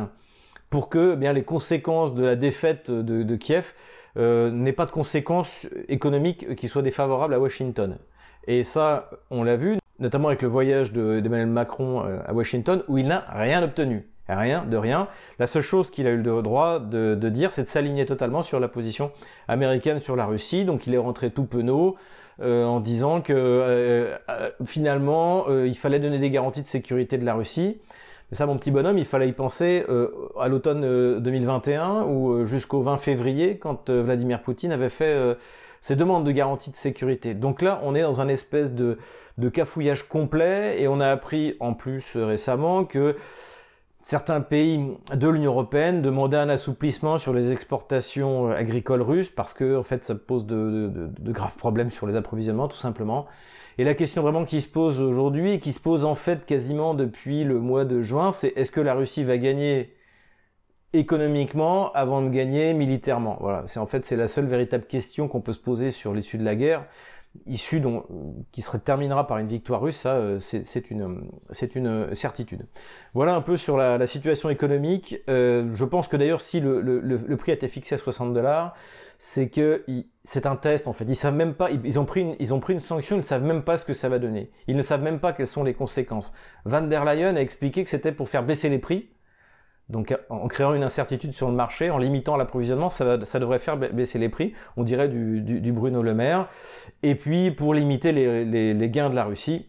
pour 0.70 0.88
que 0.88 1.12
eh 1.12 1.16
bien, 1.16 1.34
les 1.34 1.44
conséquences 1.44 2.14
de 2.14 2.24
la 2.24 2.34
défaite 2.34 2.90
de, 2.90 3.36
Kiev 3.36 3.74
n'ait 4.16 4.72
pas 4.72 4.86
de 4.86 4.90
conséquences 4.90 5.66
économiques 5.88 6.54
qui 6.56 6.68
soient 6.68 6.82
défavorables 6.82 7.34
à 7.34 7.40
Washington. 7.40 7.98
Et 8.46 8.64
ça, 8.64 9.10
on 9.30 9.44
l'a 9.44 9.56
vu, 9.56 9.78
notamment 9.98 10.28
avec 10.28 10.42
le 10.42 10.48
voyage 10.48 10.92
d'Emmanuel 10.92 11.46
Macron 11.46 12.04
euh, 12.04 12.18
à 12.26 12.32
Washington, 12.32 12.82
où 12.88 12.98
il 12.98 13.06
n'a 13.06 13.24
rien 13.32 13.62
obtenu. 13.62 14.08
Rien, 14.28 14.64
de 14.64 14.76
rien. 14.76 15.08
La 15.38 15.46
seule 15.46 15.62
chose 15.62 15.90
qu'il 15.90 16.06
a 16.06 16.10
eu 16.10 16.16
le 16.16 16.42
droit 16.42 16.78
de, 16.78 17.14
dire, 17.28 17.50
c'est 17.50 17.64
de 17.64 17.68
s'aligner 17.68 18.06
totalement 18.06 18.42
sur 18.42 18.60
la 18.60 18.68
position 18.68 19.10
américaine 19.46 19.98
sur 19.98 20.16
la 20.16 20.24
Russie. 20.24 20.64
Donc 20.64 20.86
il 20.86 20.94
est 20.94 20.98
rentré 20.98 21.30
tout 21.30 21.44
penaud 21.44 21.96
euh, 22.40 22.64
en 22.64 22.80
disant 22.80 23.20
que 23.20 24.10
finalement, 24.64 25.44
il 25.48 25.76
fallait 25.76 25.98
donner 25.98 26.18
des 26.18 26.30
garanties 26.30 26.62
de 26.62 26.66
sécurité 26.66 27.18
de 27.18 27.26
la 27.26 27.34
Russie. 27.34 27.78
Mais 28.32 28.36
ça, 28.38 28.46
mon 28.46 28.56
petit 28.56 28.70
bonhomme, 28.70 28.96
il 28.96 29.04
fallait 29.04 29.28
y 29.28 29.32
penser 29.32 29.84
euh, 29.90 30.08
à 30.40 30.48
l'automne 30.48 31.20
2021 31.20 31.82
euh, 31.82 32.02
ou 32.04 32.32
euh, 32.32 32.44
jusqu'au 32.46 32.80
20 32.80 32.96
février, 32.96 33.58
quand 33.58 33.90
Vladimir 33.90 34.40
Poutine 34.40 34.72
avait 34.72 34.88
fait 34.88 35.14
ses 35.82 35.96
demandes 35.96 36.24
de 36.24 36.30
garantie 36.30 36.70
de 36.70 36.76
sécurité. 36.76 37.34
Donc 37.34 37.60
là, 37.60 37.82
on 37.84 37.94
est 37.94 38.00
dans 38.00 38.22
un 38.22 38.28
espèce 38.28 38.72
de, 38.72 38.96
de 39.36 39.48
cafouillage 39.50 40.08
complet, 40.08 40.80
et 40.80 40.88
on 40.88 40.98
a 41.00 41.08
appris 41.08 41.58
en 41.60 41.74
plus 41.74 42.16
récemment 42.16 42.84
que 42.84 43.16
certains 44.02 44.40
pays 44.40 44.84
de 45.14 45.28
l'Union 45.28 45.52
européenne 45.52 46.02
demandaient 46.02 46.36
un 46.36 46.48
assouplissement 46.48 47.18
sur 47.18 47.32
les 47.32 47.52
exportations 47.52 48.50
agricoles 48.50 49.00
russes 49.00 49.30
parce 49.30 49.54
que 49.54 49.76
en 49.76 49.84
fait 49.84 50.04
ça 50.04 50.16
pose 50.16 50.44
de, 50.44 51.10
graves 51.20 51.56
problèmes 51.56 51.90
sur 51.90 52.06
les 52.06 52.16
approvisionnements 52.16 52.68
tout 52.68 52.76
simplement. 52.76 53.26
Et 53.78 53.84
la 53.84 53.94
question 53.94 54.20
vraiment 54.20 54.44
qui 54.44 54.60
se 54.60 54.68
pose 54.68 55.00
aujourd'hui, 55.00 55.60
qui 55.60 55.72
se 55.72 55.80
pose 55.80 56.04
en 56.04 56.14
fait 56.14 56.44
quasiment 56.44 56.94
depuis 56.94 57.44
le 57.44 57.58
mois 57.58 57.84
de 57.84 58.02
juin, 58.02 58.32
c'est 58.32 58.52
est-ce 58.56 58.70
que 58.70 58.80
la 58.80 58.92
Russie 58.92 59.24
va 59.24 59.38
gagner 59.38 59.94
économiquement 60.92 61.90
avant 61.92 62.20
de 62.20 62.28
gagner 62.28 62.74
militairement? 62.74 63.38
Voilà, 63.40 63.62
c'est 63.66 63.78
en 63.78 63.86
fait 63.86 64.04
c'est 64.04 64.16
la 64.16 64.28
seule 64.28 64.46
véritable 64.46 64.84
question 64.84 65.28
qu'on 65.28 65.40
peut 65.40 65.54
se 65.54 65.60
poser 65.60 65.90
sur 65.90 66.12
l'issue 66.12 66.36
de 66.38 66.44
la 66.44 66.56
guerre 66.56 66.84
issue 67.46 67.80
dont, 67.80 68.04
qui 68.52 68.62
se 68.62 68.76
terminera 68.76 69.26
par 69.26 69.38
une 69.38 69.48
victoire 69.48 69.80
russe, 69.80 69.96
ça 69.96 70.14
euh, 70.14 70.38
c'est 70.40 70.90
une, 70.90 71.22
c'est 71.50 71.74
une 71.74 72.14
certitude. 72.14 72.66
Voilà 73.14 73.34
un 73.34 73.40
peu 73.40 73.56
sur 73.56 73.76
la, 73.76 73.98
la 73.98 74.06
situation 74.06 74.50
économique. 74.50 75.16
Euh, 75.28 75.70
je 75.74 75.84
pense 75.84 76.08
que 76.08 76.16
d'ailleurs 76.16 76.40
si 76.40 76.60
le, 76.60 76.80
le, 76.80 77.00
le, 77.00 77.36
prix 77.36 77.52
a 77.52 77.54
été 77.54 77.68
fixé 77.68 77.94
à 77.94 77.98
60 77.98 78.34
dollars, 78.34 78.74
c'est 79.18 79.48
que 79.48 79.84
c'est 80.24 80.46
un 80.46 80.56
test 80.56 80.88
en 80.88 80.92
fait. 80.92 81.04
Ils 81.08 81.16
savent 81.16 81.34
même 81.34 81.54
pas, 81.54 81.70
ils 81.70 81.98
ont, 81.98 82.04
pris 82.04 82.20
une, 82.22 82.36
ils 82.38 82.52
ont 82.52 82.60
pris 82.60 82.74
une 82.74 82.80
sanction, 82.80 83.16
ils 83.16 83.20
ne 83.20 83.24
savent 83.24 83.44
même 83.44 83.62
pas 83.62 83.76
ce 83.76 83.84
que 83.84 83.94
ça 83.94 84.08
va 84.08 84.18
donner. 84.18 84.50
Ils 84.66 84.76
ne 84.76 84.82
savent 84.82 85.02
même 85.02 85.20
pas 85.20 85.32
quelles 85.32 85.46
sont 85.46 85.64
les 85.64 85.74
conséquences. 85.74 86.32
Van 86.64 86.82
der 86.82 87.04
Leyen 87.04 87.36
a 87.36 87.40
expliqué 87.40 87.84
que 87.84 87.90
c'était 87.90 88.12
pour 88.12 88.28
faire 88.28 88.44
baisser 88.44 88.68
les 88.68 88.78
prix. 88.78 89.08
Donc 89.92 90.16
en 90.30 90.48
créant 90.48 90.72
une 90.72 90.82
incertitude 90.82 91.32
sur 91.32 91.48
le 91.48 91.54
marché, 91.54 91.90
en 91.90 91.98
limitant 91.98 92.36
l'approvisionnement, 92.36 92.88
ça, 92.88 93.16
devrait 93.16 93.58
faire 93.58 93.76
baisser 93.76 94.18
les 94.18 94.30
prix, 94.30 94.54
on 94.78 94.84
dirait 94.84 95.08
du, 95.08 95.72
Bruno 95.72 96.02
Le 96.02 96.14
Maire. 96.14 96.48
Et 97.02 97.14
puis 97.14 97.50
pour 97.50 97.74
limiter 97.74 98.10
les, 98.12 98.88
gains 98.88 99.10
de 99.10 99.14
la 99.14 99.24
Russie, 99.24 99.68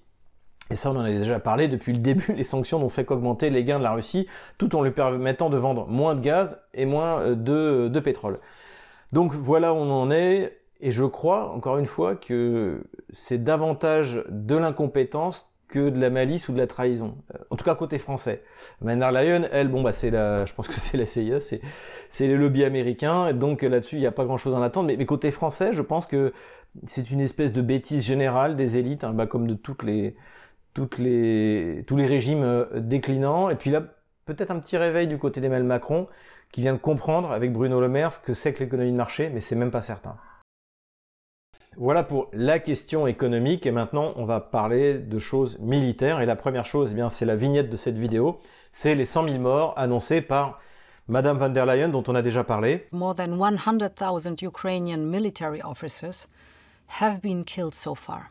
et 0.71 0.75
ça, 0.75 0.91
on 0.91 0.95
en 0.95 1.03
a 1.03 1.09
déjà 1.09 1.39
parlé 1.41 1.67
depuis 1.67 1.91
le 1.91 1.99
début, 1.99 2.33
les 2.37 2.45
sanctions 2.45 2.79
n'ont 2.79 2.89
fait 2.89 3.03
qu'augmenter 3.03 3.49
les 3.49 3.65
gains 3.65 3.79
de 3.79 3.83
la 3.83 3.91
Russie, 3.91 4.27
tout 4.57 4.75
en 4.77 4.81
lui 4.81 4.91
permettant 4.91 5.49
de 5.49 5.57
vendre 5.57 5.87
moins 5.87 6.15
de 6.15 6.21
gaz 6.21 6.63
et 6.73 6.85
moins 6.85 7.19
euh, 7.19 7.89
de 7.89 7.99
pétrole. 7.99 8.39
Donc 9.11 9.33
voilà 9.33 9.73
où 9.73 9.75
on 9.75 9.91
en 9.91 10.09
est, 10.09 10.57
et 10.79 10.91
je 10.91 11.03
crois, 11.03 11.51
encore 11.51 11.77
une 11.77 11.85
fois, 11.85 12.15
que 12.15 12.81
c'est 13.11 13.43
davantage 13.43 14.23
de 14.29 14.55
l'incompétence 14.55 15.52
que 15.73 15.89
de 15.89 15.99
la 15.99 16.11
malice 16.11 16.49
ou 16.49 16.53
de 16.53 16.59
la 16.59 16.67
trahison. 16.67 17.17
Euh, 17.33 17.39
en 17.49 17.55
tout 17.55 17.65
cas 17.65 17.73
côté 17.73 17.97
français. 17.97 18.43
Der 18.81 19.11
Leyen, 19.11 19.47
elle, 19.51 19.69
bon 19.69 19.81
bah 19.81 19.91
c'est 19.91 20.11
la, 20.11 20.45
je 20.45 20.53
pense 20.53 20.67
que 20.67 20.79
c'est 20.79 20.97
la 20.97 21.07
CIA, 21.07 21.39
c'est 21.39 21.61
c'est 22.09 22.27
les 22.27 22.37
lobbies 22.37 22.63
américains. 22.63 23.33
Donc 23.33 23.63
là-dessus, 23.63 23.95
il 23.95 23.99
n'y 23.99 24.05
a 24.05 24.11
pas 24.11 24.23
grand-chose 24.23 24.53
à 24.53 24.57
en 24.57 24.61
attendre. 24.61 24.87
Mais, 24.87 24.97
mais, 24.97 25.07
côté 25.07 25.31
français, 25.31 25.73
je 25.73 25.81
pense 25.81 26.05
que 26.05 26.31
c'est 26.85 27.09
une 27.09 27.19
espèce 27.19 27.53
de 27.53 27.61
bêtise 27.61 28.03
générale 28.03 28.55
des 28.55 28.77
élites, 28.77 29.03
hein, 29.03 29.13
bah, 29.13 29.25
comme 29.25 29.47
de 29.47 29.55
toutes 29.55 29.81
les 29.81 30.15
toutes 30.75 30.99
les 30.99 31.83
tous 31.87 31.97
les 31.97 32.05
régimes 32.05 32.43
euh, 32.43 32.65
déclinants. 32.79 33.49
Et 33.49 33.55
puis 33.55 33.71
là, 33.71 33.81
peut-être 34.25 34.51
un 34.51 34.59
petit 34.59 34.77
réveil 34.77 35.07
du 35.07 35.17
côté 35.17 35.41
d'Emmanuel 35.41 35.67
Macron 35.67 36.07
qui 36.51 36.61
vient 36.61 36.73
de 36.73 36.79
comprendre 36.79 37.31
avec 37.31 37.51
Bruno 37.51 37.81
Le 37.81 37.89
Maire 37.89 38.13
ce 38.13 38.19
que 38.19 38.33
c'est 38.33 38.53
que 38.53 38.63
l'économie 38.63 38.91
de 38.91 38.97
marché, 38.97 39.31
mais 39.33 39.41
c'est 39.41 39.55
même 39.55 39.71
pas 39.71 39.81
certain. 39.81 40.17
Voilà 41.77 42.03
pour 42.03 42.29
la 42.33 42.59
question 42.59 43.07
économique 43.07 43.65
et 43.65 43.71
maintenant 43.71 44.13
on 44.15 44.25
va 44.25 44.39
parler 44.39 44.99
de 44.99 45.19
choses 45.19 45.57
militaires 45.59 46.21
et 46.21 46.25
la 46.25 46.35
première 46.35 46.65
chose, 46.65 46.89
eh 46.91 46.95
bien 46.95 47.09
c'est 47.09 47.25
la 47.25 47.35
vignette 47.35 47.69
de 47.69 47.77
cette 47.77 47.97
vidéo, 47.97 48.39
c'est 48.71 48.93
les 48.93 49.05
100 49.05 49.27
000 49.27 49.39
morts 49.39 49.73
annoncés 49.75 50.21
par 50.21 50.59
Madame 51.07 51.37
van 51.37 51.49
der 51.49 51.65
Leyen 51.65 51.89
dont 51.89 52.03
on 52.07 52.15
a 52.15 52.21
déjà 52.21 52.43
parlé. 52.43 52.87
More 52.91 53.15
than 53.15 53.37
100,000 53.37 54.41
Ukrainian 54.43 54.99
military 54.99 55.61
officers 55.63 56.29
have 57.01 57.21
been 57.21 57.43
killed 57.43 57.73
so 57.73 57.95
far. 57.95 58.29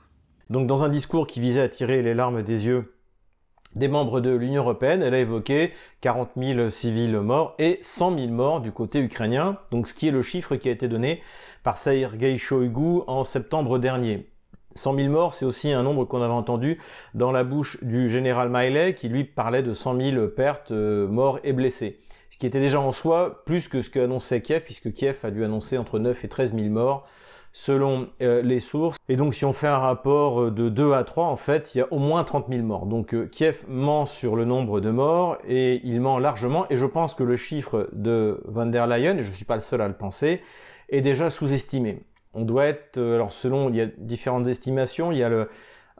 Donc 0.48 0.66
dans 0.66 0.84
un 0.84 0.88
discours 0.88 1.26
qui 1.26 1.40
visait 1.40 1.62
à 1.62 1.68
tirer 1.68 2.02
les 2.02 2.14
larmes 2.14 2.42
des 2.42 2.66
yeux 2.66 2.91
des 3.74 3.88
membres 3.88 4.20
de 4.20 4.30
l'Union 4.30 4.62
européenne. 4.62 5.02
Elle 5.02 5.14
a 5.14 5.18
évoqué 5.18 5.72
40 6.00 6.30
000 6.36 6.70
civils 6.70 7.18
morts 7.18 7.54
et 7.58 7.78
100 7.80 8.18
000 8.18 8.30
morts 8.30 8.60
du 8.60 8.72
côté 8.72 9.00
ukrainien, 9.00 9.58
donc 9.70 9.88
ce 9.88 9.94
qui 9.94 10.08
est 10.08 10.12
le 10.12 10.22
chiffre 10.22 10.56
qui 10.56 10.68
a 10.68 10.72
été 10.72 10.88
donné 10.88 11.22
par 11.62 11.78
Sergei 11.78 12.38
Shoigu 12.38 13.02
en 13.06 13.24
septembre 13.24 13.78
dernier. 13.78 14.28
100 14.74 14.96
000 14.96 15.08
morts, 15.08 15.34
c'est 15.34 15.44
aussi 15.44 15.72
un 15.72 15.82
nombre 15.82 16.04
qu'on 16.04 16.22
avait 16.22 16.32
entendu 16.32 16.80
dans 17.14 17.30
la 17.30 17.44
bouche 17.44 17.82
du 17.82 18.08
général 18.08 18.48
Miley 18.50 18.94
qui 18.94 19.08
lui 19.08 19.24
parlait 19.24 19.62
de 19.62 19.74
100 19.74 20.00
000 20.00 20.28
pertes, 20.28 20.70
euh, 20.72 21.06
morts 21.06 21.38
et 21.44 21.52
blessés. 21.52 22.00
Ce 22.30 22.38
qui 22.38 22.46
était 22.46 22.60
déjà 22.60 22.80
en 22.80 22.92
soi 22.92 23.42
plus 23.44 23.68
que 23.68 23.82
ce 23.82 23.90
qu'annonçait 23.90 24.40
Kiev, 24.40 24.62
puisque 24.62 24.90
Kiev 24.92 25.18
a 25.22 25.30
dû 25.30 25.44
annoncer 25.44 25.76
entre 25.76 25.98
9 25.98 26.24
et 26.24 26.28
13 26.28 26.54
000 26.54 26.68
morts 26.68 27.06
selon 27.52 28.08
euh, 28.20 28.42
les 28.42 28.60
sources. 28.60 28.96
Et 29.08 29.16
donc 29.16 29.34
si 29.34 29.44
on 29.44 29.52
fait 29.52 29.66
un 29.66 29.78
rapport 29.78 30.42
euh, 30.42 30.50
de 30.50 30.68
2 30.68 30.92
à 30.92 31.04
3, 31.04 31.26
en 31.26 31.36
fait, 31.36 31.74
il 31.74 31.78
y 31.78 31.80
a 31.80 31.92
au 31.92 31.98
moins 31.98 32.24
30 32.24 32.46
000 32.48 32.62
morts. 32.62 32.86
Donc 32.86 33.14
euh, 33.14 33.26
Kiev 33.26 33.64
ment 33.68 34.06
sur 34.06 34.36
le 34.36 34.44
nombre 34.44 34.80
de 34.80 34.90
morts 34.90 35.38
et 35.46 35.80
il 35.84 36.00
ment 36.00 36.18
largement. 36.18 36.66
Et 36.70 36.76
je 36.76 36.86
pense 36.86 37.14
que 37.14 37.22
le 37.22 37.36
chiffre 37.36 37.88
de 37.92 38.40
van 38.46 38.66
der 38.66 38.86
Leyen, 38.86 39.18
et 39.18 39.22
je 39.22 39.30
ne 39.30 39.34
suis 39.34 39.44
pas 39.44 39.56
le 39.56 39.60
seul 39.60 39.80
à 39.80 39.88
le 39.88 39.94
penser, 39.94 40.40
est 40.88 41.00
déjà 41.00 41.30
sous-estimé. 41.30 42.02
On 42.34 42.44
doit 42.44 42.64
être, 42.64 42.98
alors 42.98 43.32
selon, 43.32 43.68
il 43.68 43.76
y 43.76 43.80
a 43.82 43.86
différentes 43.86 44.48
estimations, 44.48 45.12
il 45.12 45.18
y 45.18 45.22
a 45.22 45.28
le, 45.28 45.48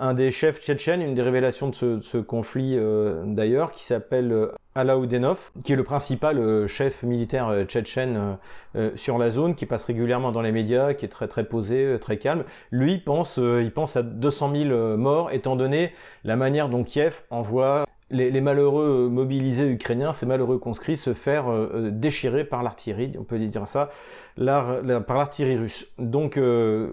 un 0.03 0.15
des 0.15 0.33
chefs 0.33 0.61
tchétchènes, 0.61 1.01
une 1.01 1.15
des 1.15 1.23
révélations 1.23 1.69
de 1.69 2.01
ce, 2.01 2.19
conflit 2.19 2.79
d'ailleurs, 3.25 3.71
qui 3.71 3.85
s'appelle 3.85 4.51
Alaoudenov, 4.75 5.51
qui 5.65 5.75
est 5.75 5.77
le 5.77 5.85
principal 5.85 6.39
euh, 6.39 6.67
chef 6.67 7.03
militaire 7.03 7.49
euh, 7.49 7.65
tchétchène 7.65 8.39
euh, 8.75 8.91
sur 8.97 9.19
la 9.19 9.29
zone, 9.29 9.55
qui 9.55 9.67
passe 9.67 9.85
régulièrement 9.85 10.33
dans 10.33 10.41
les 10.41 10.53
médias, 10.53 10.95
qui 10.95 11.05
est 11.05 11.09
très 11.09 11.29
très 11.29 11.45
posé, 11.45 11.99
très 12.01 12.17
calme, 12.17 12.45
lui 12.71 12.99
pense, 12.99 13.39
pense 13.75 13.97
à 13.97 14.03
200 14.03 14.53
000 14.55 14.97
morts, 14.97 15.31
étant 15.31 15.57
donné 15.57 15.93
la 16.25 16.37
manière 16.37 16.69
dont 16.69 16.85
Kiev 16.85 17.23
envoie 17.31 17.85
les, 18.13 18.41
malheureux 18.41 19.09
mobilisés 19.11 19.69
ukrainiens, 19.69 20.13
ces 20.13 20.27
malheureux 20.27 20.59
conscrits, 20.59 20.97
se 20.97 21.13
faire 21.13 21.47
déchirer 21.91 22.45
par 22.45 22.63
l'artillerie, 22.63 23.15
on 23.19 23.25
peut 23.25 23.39
dire 23.39 23.67
ça, 23.67 23.91
par 24.37 25.17
l'artillerie 25.17 25.57
russe. 25.57 25.87
Donc, 25.99 26.39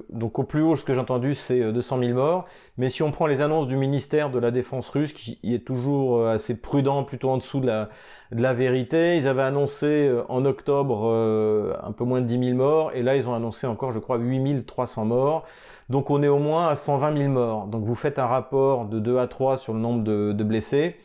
donc 0.09 0.39
au 0.39 0.43
plus 0.43 0.61
haut, 0.61 0.75
ce 0.75 0.83
que 0.83 0.93
j'ai 0.93 0.99
entendu, 0.99 1.35
c'est 1.35 1.71
200 1.71 1.99
000 1.99 2.13
morts. 2.13 2.45
Mais 2.79 2.87
si 2.87 3.03
on 3.03 3.11
prend 3.11 3.27
les 3.27 3.41
annonces 3.41 3.67
du 3.67 3.75
ministère 3.75 4.29
de 4.29 4.39
la 4.39 4.51
Défense 4.51 4.87
russe, 4.89 5.11
qui 5.11 5.37
est 5.43 5.65
toujours 5.65 6.19
euh, 6.19 6.33
assez 6.33 6.55
prudent, 6.55 7.03
plutôt 7.03 7.29
en 7.29 7.37
dessous 7.37 7.59
de 7.59 7.67
la, 7.67 7.89
de 8.31 8.41
la 8.41 8.53
vérité, 8.53 9.17
ils 9.17 9.27
avaient 9.27 9.43
annoncé 9.43 10.07
euh, 10.07 10.23
en 10.29 10.45
octobre 10.45 11.01
euh, 11.05 11.73
un 11.83 11.91
peu 11.91 12.05
moins 12.05 12.21
de 12.21 12.25
10 12.25 12.39
000 12.39 12.57
morts, 12.57 12.91
et 12.93 13.03
là 13.03 13.17
ils 13.17 13.27
ont 13.27 13.33
annoncé 13.33 13.67
encore, 13.67 13.91
je 13.91 13.99
crois, 13.99 14.17
8 14.17 14.65
300 14.65 15.05
morts. 15.05 15.43
Donc 15.89 16.09
on 16.09 16.23
est 16.23 16.29
au 16.29 16.39
moins 16.39 16.69
à 16.69 16.75
120 16.75 17.17
000 17.17 17.29
morts. 17.29 17.67
Donc 17.67 17.83
vous 17.83 17.95
faites 17.95 18.17
un 18.17 18.27
rapport 18.27 18.85
de 18.85 18.99
2 18.99 19.17
à 19.17 19.27
3 19.27 19.57
sur 19.57 19.73
le 19.73 19.79
nombre 19.79 20.03
de, 20.03 20.31
de 20.31 20.43
blessés, 20.45 20.95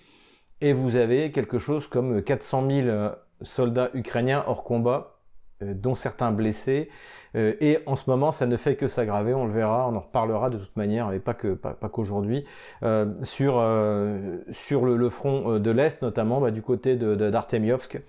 et 0.65 0.73
vous 0.73 0.97
avez 0.97 1.31
quelque 1.31 1.59
chose 1.59 1.87
comme 1.87 2.23
400 2.23 2.69
000 2.71 3.11
soldats 3.43 3.91
ukrainiens 3.95 4.43
hors 4.47 4.65
combat 4.65 5.19
dont 5.61 5.95
certains 5.95 6.33
blessés. 6.33 6.89
Euh, 7.37 7.55
et 7.61 7.79
en 7.87 7.97
ce 7.97 8.09
moment, 8.09 8.33
ça 8.33 8.47
ne 8.47 8.57
fait 8.57 8.77
que 8.77 8.87
s'aggraver, 8.87 9.35
on 9.35 9.47
le 9.47 9.53
verra, 9.53 9.89
on 9.89 9.97
en 9.97 10.01
reparlera 10.01 10.51
de 10.51 10.59
toute 10.59 10.77
manière, 10.77 11.13
et 11.13 11.19
pas 11.19 11.35
qu'aujourd'hui, 11.35 12.45
euh, 12.83 13.13
sur, 13.23 13.59
euh, 13.59 14.39
le, 14.71 15.09
front 15.09 15.59
de 15.59 15.71
l'Est, 15.71 16.03
notamment 16.03 16.41
bah, 16.41 16.51
du 16.51 16.63
côté 16.63 16.97
d'Artemiovsk. 16.97 18.01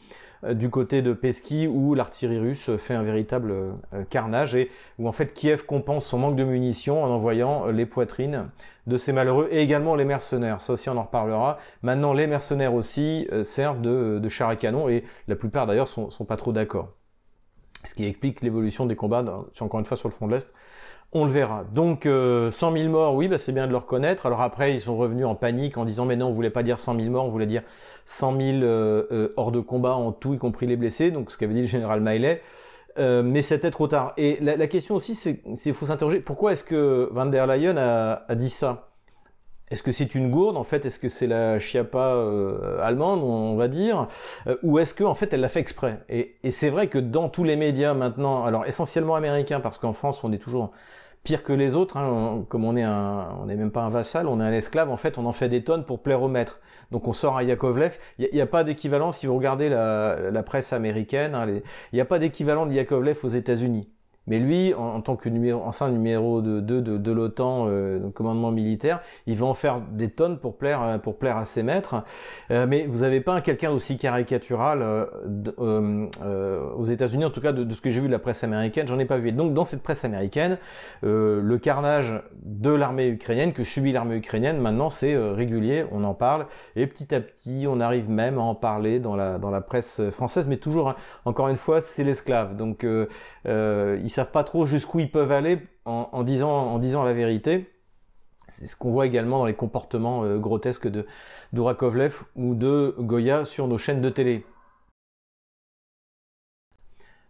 Du 0.54 0.70
côté 0.70 1.02
de 1.02 1.14
Peski 1.14 1.68
où 1.68 1.94
l'artillerie 1.96 2.40
russe 2.40 2.76
fait 2.78 2.94
un 2.94 3.04
véritable 3.04 3.54
carnage 4.10 4.56
et 4.56 4.70
où 5.00 5.08
en 5.08 5.12
fait 5.12 5.34
Kiev 5.34 5.66
compense 5.66 6.06
son 6.06 6.20
manque 6.20 6.36
de 6.36 6.44
munitions 6.44 7.04
en 7.04 7.08
envoyant 7.08 7.68
les 7.68 7.86
poitrines 7.86 8.50
de 8.88 8.98
ces 8.98 9.14
malheureux 9.14 9.48
et 9.52 9.62
également 9.62 9.96
les 9.96 10.06
mercenaires. 10.06 10.62
Ça 10.62 10.74
aussi 10.74 10.90
on 10.90 10.98
en 10.98 11.04
reparlera. 11.04 11.58
Maintenant 11.82 12.14
les 12.14 12.28
mercenaires 12.28 12.74
aussi 12.74 13.28
servent 13.44 13.82
de, 13.82 14.20
de 14.22 14.30
char 14.30 14.50
à 14.50 14.56
canon 14.56 14.90
et 14.90 15.04
la 15.28 15.36
plupart 15.36 15.66
d'ailleurs 15.66 15.88
sont, 15.88 16.10
sont 16.10 16.26
pas 16.26 16.38
trop 16.38 16.52
d'accord 16.52 16.90
ce 17.86 17.94
qui 17.94 18.06
explique 18.06 18.42
l'évolution 18.42 18.86
des 18.86 18.96
combats, 18.96 19.24
encore 19.60 19.80
une 19.80 19.86
fois 19.86 19.98
sur 19.98 20.10
le 20.10 20.14
front 20.14 20.28
de 20.28 20.34
l'Est. 20.34 20.52
On 21.18 21.24
le 21.24 21.32
verra. 21.32 21.64
Donc 21.74 22.04
100 22.04 22.10
euh, 22.10 22.52
000 22.52 22.90
morts, 22.90 23.16
oui, 23.16 23.30
bah, 23.30 23.38
c'est 23.38 23.54
bien 23.54 23.68
de 23.68 23.72
le 23.72 23.78
reconnaître. 23.78 24.26
Alors 24.26 24.42
après, 24.42 24.74
ils 24.74 24.82
sont 24.82 24.98
revenus 24.98 25.26
en 25.26 25.34
panique 25.34 25.78
en 25.78 25.86
disant 25.86 26.06
mais 26.06 26.18
non, 26.18 26.28
on 26.28 26.34
voulait 26.34 26.50
pas 26.50 26.62
dire 26.62 26.78
100 26.78 27.00
000 27.00 27.10
morts, 27.10 27.26
on 27.26 27.30
voulait 27.30 27.46
dire 27.46 27.64
100 28.06 28.38
000 28.38 28.58
euh, 28.64 29.08
euh, 29.14 29.30
hors 29.38 29.54
de 29.54 29.62
combat 29.62 29.96
en 29.96 30.12
tout, 30.12 30.34
y 30.34 30.38
compris 30.38 30.68
les 30.68 30.76
blessés. 30.76 31.12
Donc 31.12 31.32
ce 31.32 31.38
qu'avait 31.38 31.54
dit 31.54 31.62
le 31.62 31.68
général 31.68 32.02
Miley. 32.02 32.42
mais 32.98 33.42
c'était 33.42 33.72
trop 33.72 33.88
tard. 33.88 34.12
Et 34.18 34.40
la, 34.42 34.68
question 34.68 34.96
aussi, 34.96 35.16
c'est 35.16 35.38
qu'il 35.38 35.74
faut 35.74 35.86
s'interroger, 35.86 36.20
pourquoi 36.20 36.52
est-ce 36.52 36.66
que 36.66 37.08
Van 37.14 37.26
der 37.26 37.48
Leyen 37.48 37.78
a 37.78 38.36
dit 38.36 38.50
ça? 38.50 38.90
Est-ce 39.72 39.82
que 39.82 39.92
c'est 39.92 40.14
une 40.14 40.30
gourde 40.30 40.58
en 40.58 40.64
fait? 40.64 40.86
Est-ce 40.86 41.00
que 41.00 41.10
c'est 41.10 41.26
la 41.26 41.60
chiappa 41.60 42.16
euh, 42.16 42.80
allemande, 42.82 43.24
on 43.24 43.56
va 43.56 43.68
dire? 43.68 44.08
Ou 44.62 44.78
est-ce 44.78 44.94
qu'en 44.94 45.10
en 45.10 45.16
fait 45.16 45.34
elle 45.34 45.40
l'a 45.40 45.50
fait 45.50 45.60
exprès? 45.60 46.02
Et 46.08 46.52
c'est 46.52 46.70
vrai 46.70 46.88
que 46.88 47.00
dans 47.00 47.30
tous 47.30 47.44
les 47.44 47.56
médias 47.56 47.96
maintenant, 47.96 48.46
alors 48.46 48.66
essentiellement 48.68 49.16
américains, 49.16 49.60
parce 49.60 49.80
qu'en 49.80 49.94
France 49.94 50.24
on 50.24 50.32
est 50.32 50.38
toujours 50.38 50.72
pire 51.26 51.44
que 51.44 51.52
les 51.52 51.76
autres, 51.76 51.98
hein, 51.98 52.46
comme 52.48 52.64
on 52.64 52.78
est 52.78 52.84
un, 52.84 53.28
on 53.42 53.48
n'est 53.48 53.56
même 53.58 53.72
pas 53.72 53.82
un 53.82 53.90
vassal, 53.90 54.28
on 54.28 54.40
est 54.40 54.44
un 54.44 54.54
esclave, 54.54 54.90
en 54.92 54.96
fait 54.96 55.18
on 55.18 55.26
en 55.26 55.34
fait 55.34 55.50
des 55.50 55.64
tonnes 55.64 55.84
pour 55.84 56.02
plaire 56.02 56.22
au 56.22 56.30
maître. 56.30 56.62
Donc 56.92 57.08
on 57.08 57.14
sort 57.14 57.36
à 57.36 57.44
Yakovlev, 57.44 57.98
il 58.20 58.30
n'y 58.32 58.42
a, 58.42 58.46
pas 58.46 58.64
d'équivalent 58.64 59.12
si 59.12 59.26
vous 59.26 59.36
regardez 59.36 59.68
la, 59.68 60.32
la 60.32 60.44
presse 60.44 60.72
américaine, 60.72 61.36
hein, 61.36 61.48
il 61.50 61.96
n'y 61.96 62.00
a 62.00 62.06
pas 62.06 62.20
d'équivalent 62.20 62.68
de 62.68 62.74
Yakovlev 62.74 63.18
aux 63.24 63.28
États-Unis. 63.30 63.90
Mais 64.28 64.40
lui, 64.40 64.74
en, 64.74 65.02
tant 65.02 65.16
que 65.16 65.30
numéro, 65.30 65.62
numéro 65.90 66.42
2 66.42 66.62
de, 66.62 67.12
l'OTAN, 67.12 67.68
euh, 67.68 68.10
commandement 68.12 68.52
militaire, 68.52 69.02
il 69.28 69.38
va 69.38 69.46
en 69.46 69.54
faire 69.54 69.82
des 69.92 70.10
tonnes 70.10 70.40
pour 70.40 70.58
plaire, 70.58 70.82
euh, 70.82 70.98
à 71.36 71.46
ses 71.46 71.64
maîtres. 71.64 72.04
Euh, 72.52 72.66
mais 72.68 72.86
vous 72.88 73.00
n'avez 73.00 73.22
pas 73.22 73.42
quelqu'un 73.42 73.72
aussi 73.72 73.98
caricatural 73.98 74.82
euh, 74.82 76.70
aux 76.78 76.86
États-Unis, 76.86 77.26
en 77.26 77.30
tout 77.30 77.42
cas 77.42 77.52
de, 77.52 77.74
ce 77.74 77.82
que 77.82 77.90
j'ai 77.90 78.02
vu 78.02 78.08
de 78.08 78.12
la 78.12 78.20
presse 78.20 78.44
américaine, 78.44 78.88
j'en 78.88 79.00
ai 79.00 79.06
pas 79.06 79.18
vu. 79.18 79.32
donc 79.32 79.54
dans 79.54 79.64
cette 79.64 79.82
presse 79.82 80.06
américaine, 80.06 80.58
le 81.04 81.58
carnage 81.58 82.14
de 82.44 82.70
l'armée 82.70 83.08
ukrainienne 83.08 83.54
que 83.54 83.64
subit 83.64 83.92
l'armée 83.92 84.16
ukrainienne, 84.16 84.60
maintenant 84.60 84.90
c'est 84.90 85.16
régulier, 85.18 85.86
on 85.92 86.04
en 86.04 86.14
parle, 86.14 86.46
et 86.76 86.88
petit 86.88 87.14
à 87.14 87.22
petit, 87.22 87.66
on 87.68 87.80
arrive 87.80 88.10
même 88.10 88.38
à 88.38 88.42
en 88.42 88.56
parler 88.56 89.00
dans 89.00 89.16
la, 89.16 89.62
presse 89.62 90.02
française, 90.12 90.48
mais 90.48 90.58
toujours, 90.58 90.90
hein, 90.90 90.96
encore 91.26 91.48
une 91.48 91.56
fois, 91.56 91.82
c'est 91.82 92.04
l'esclave. 92.04 92.56
Donc 92.56 92.86
ils 93.46 94.10
savent 94.16 94.32
pas 94.32 94.44
trop 94.44 94.66
jusqu'où 94.66 95.00
ils 95.00 95.12
peuvent 95.12 95.32
aller 95.32 95.60
en, 95.86 96.24
disant, 96.24 96.52
en 96.52 96.80
disant 96.80 97.04
la 97.04 97.14
vérité. 97.14 97.72
C'est 98.48 98.68
ce 98.68 98.76
qu'on 98.76 98.92
voit 98.92 99.06
également 99.06 99.40
dans 99.40 99.46
les 99.46 99.56
comportements 99.56 100.24
euh, 100.24 100.38
grotesques 100.38 100.88
de 100.88 101.06
ou 102.36 102.56
de 102.56 102.96
Goya 103.00 103.46
sur 103.46 103.68
nos 103.68 103.78
chaînes 103.78 104.02
de 104.02 104.10
télé. 104.10 104.46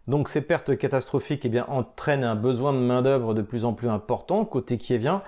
Donc 0.08 0.28
ces 0.28 0.40
pertes 0.40 0.76
catastrophiques 0.76 1.44
eh 1.44 1.48
bien, 1.48 1.64
entraînent 1.68 2.24
un 2.24 2.36
besoin 2.36 2.72
de 2.72 2.78
main-d'œuvre 2.78 3.34
de 3.34 3.42
plus 3.42 3.64
en 3.64 3.72
plus 3.72 3.88
important 3.88 4.44
côté 4.44 4.76
kievien. 4.76 5.22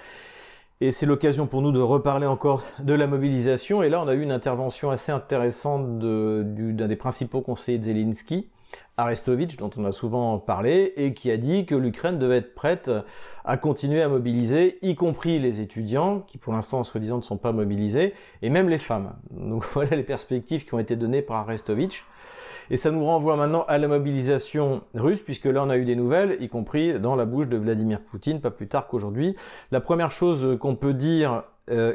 Et 0.81 0.93
c'est 0.93 1.07
l'occasion 1.07 1.49
pour 1.49 1.61
nous 1.61 1.73
de 1.73 1.81
reparler 1.81 2.27
encore 2.27 2.63
de 2.79 2.93
la 2.93 3.09
mobilisation. 3.09 3.83
Et 3.83 3.89
là, 3.89 4.01
on 4.01 4.07
a 4.07 4.15
eu 4.15 4.23
une 4.23 4.31
intervention 4.31 4.91
assez 4.91 5.11
intéressante 5.11 5.99
d'un 5.99 6.87
des 6.87 6.97
principaux 6.97 7.41
conseillers 7.41 7.79
de 7.79 7.85
Zelensky, 7.85 8.49
Arestovitch, 8.97 9.57
dont 9.57 9.71
on 9.77 9.85
a 9.85 9.93
souvent 9.93 10.39
parlé, 10.39 10.93
et 10.97 11.15
qui 11.15 11.31
a 11.31 11.37
dit 11.37 11.67
que 11.67 11.75
l'Ukraine 11.75 12.19
devait 12.19 12.39
être 12.39 12.55
prête 12.55 12.91
à 13.45 13.57
continuer 13.57 14.03
à 14.03 14.09
mobiliser, 14.09 14.79
y 14.83 14.97
compris 14.97 15.39
les 15.39 15.61
étudiants, 15.61 16.21
qui 16.21 16.37
pour 16.37 16.53
l'instant, 16.53 16.83
soi-disant, 16.83 17.19
ne 17.19 17.23
sont 17.23 17.37
pas 17.37 17.53
mobilisés, 17.53 18.15
et 18.43 18.51
même 18.51 18.69
les 18.69 18.79
femmes. 18.79 19.15
Donc 19.31 19.65
voilà 19.73 19.97
les 19.97 20.03
perspectives 20.03 20.65
qui 20.65 20.75
ont 20.75 20.81
été 20.81 20.97
données 20.97 21.23
par 21.23 21.37
Arestovitch. 21.39 22.05
Et 22.71 22.77
ça 22.77 22.91
nous 22.91 23.05
renvoie 23.05 23.37
maintenant 23.37 23.65
à 23.67 23.79
la 23.79 23.89
mobilisation 23.89 24.83
russe, 24.95 25.21
puisque 25.21 25.47
là 25.47 25.63
on 25.63 25.71
a 25.71 25.79
eu 25.79 25.85
des 25.85 25.97
nouvelles, 25.97 26.37
y 26.41 26.49
compris 26.49 26.99
dans 27.01 27.17
la 27.17 27.25
bouche 27.25 27.49
de 27.49 27.57
Vladimir 27.57 28.01
Poutine, 28.01 28.41
pas 28.41 28.51
plus 28.51 28.69
tard 28.69 28.89
qu'aujourd'hui. 28.89 29.37
La 29.71 29.81
première 29.81 30.11
chose 30.11 30.59
qu'on 30.61 30.75
peut 30.75 30.93
dire, 30.93 31.45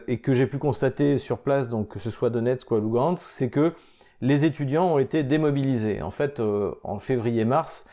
et 0.07 0.19
que 0.19 0.33
j'ai 0.33 0.45
pu 0.45 0.59
constater 0.59 1.17
sur 1.17 1.39
place, 1.39 1.67
donc 1.67 1.89
que 1.89 1.99
ce 1.99 2.09
soit 2.11 2.29
Donetsk 2.29 2.69
ou 2.71 2.75
à 2.75 2.79
Lugansk, 2.79 3.27
c'est 3.27 3.49
que 3.49 3.73
les 4.21 4.45
étudiants 4.45 4.93
ont 4.93 4.99
été 4.99 5.23
démobilisés. 5.23 6.01
En 6.01 6.11
fait, 6.11 6.41
en 6.83 6.99
février-mars, 6.99 7.85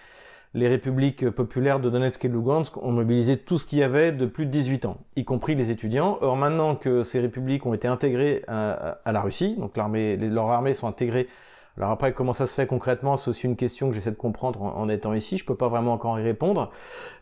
les 0.55 0.67
républiques 0.67 1.31
populaires 1.31 1.79
de 1.79 1.89
Donetsk 1.91 2.25
et 2.25 2.29
de 2.29 2.35
Lugansk 2.35 2.77
ont 2.77 2.91
mobilisé 2.91 3.37
tout 3.37 3.57
ce 3.57 3.67
qu'il 3.67 3.79
y 3.79 3.83
avait 3.83 4.11
de 4.11 4.27
plus 4.27 4.47
de 4.47 4.51
18 4.51 4.85
ans, 4.85 4.99
y 5.15 5.25
compris 5.25 5.55
les 5.55 5.71
étudiants. 5.71 6.19
Or, 6.21 6.37
maintenant 6.37 6.75
que 6.75 7.03
ces 7.03 7.21
républiques 7.21 7.67
ont 7.67 7.75
été 7.75 7.87
intégrées 7.87 8.43
à, 8.49 8.99
la 9.07 9.21
Russie, 9.21 9.57
donc 9.57 9.77
l'armée, 9.77 10.17
leurs 10.17 10.51
armées 10.51 10.75
sont 10.75 10.89
intégrées. 10.89 11.29
Alors 11.77 11.91
après, 11.91 12.13
comment 12.13 12.33
ça 12.33 12.49
se 12.49 12.55
fait 12.55 12.67
concrètement, 12.67 13.17
c'est 13.17 13.31
aussi 13.31 13.47
une 13.47 13.57
question 13.57 13.89
que 13.89 13.95
j'essaie 13.95 14.11
de 14.11 14.17
comprendre 14.17 14.61
en, 14.63 14.89
étant 14.89 15.15
ici. 15.15 15.39
Je 15.39 15.45
peux 15.45 15.55
pas 15.55 15.69
vraiment 15.69 15.93
encore 15.93 16.19
y 16.19 16.23
répondre. 16.23 16.73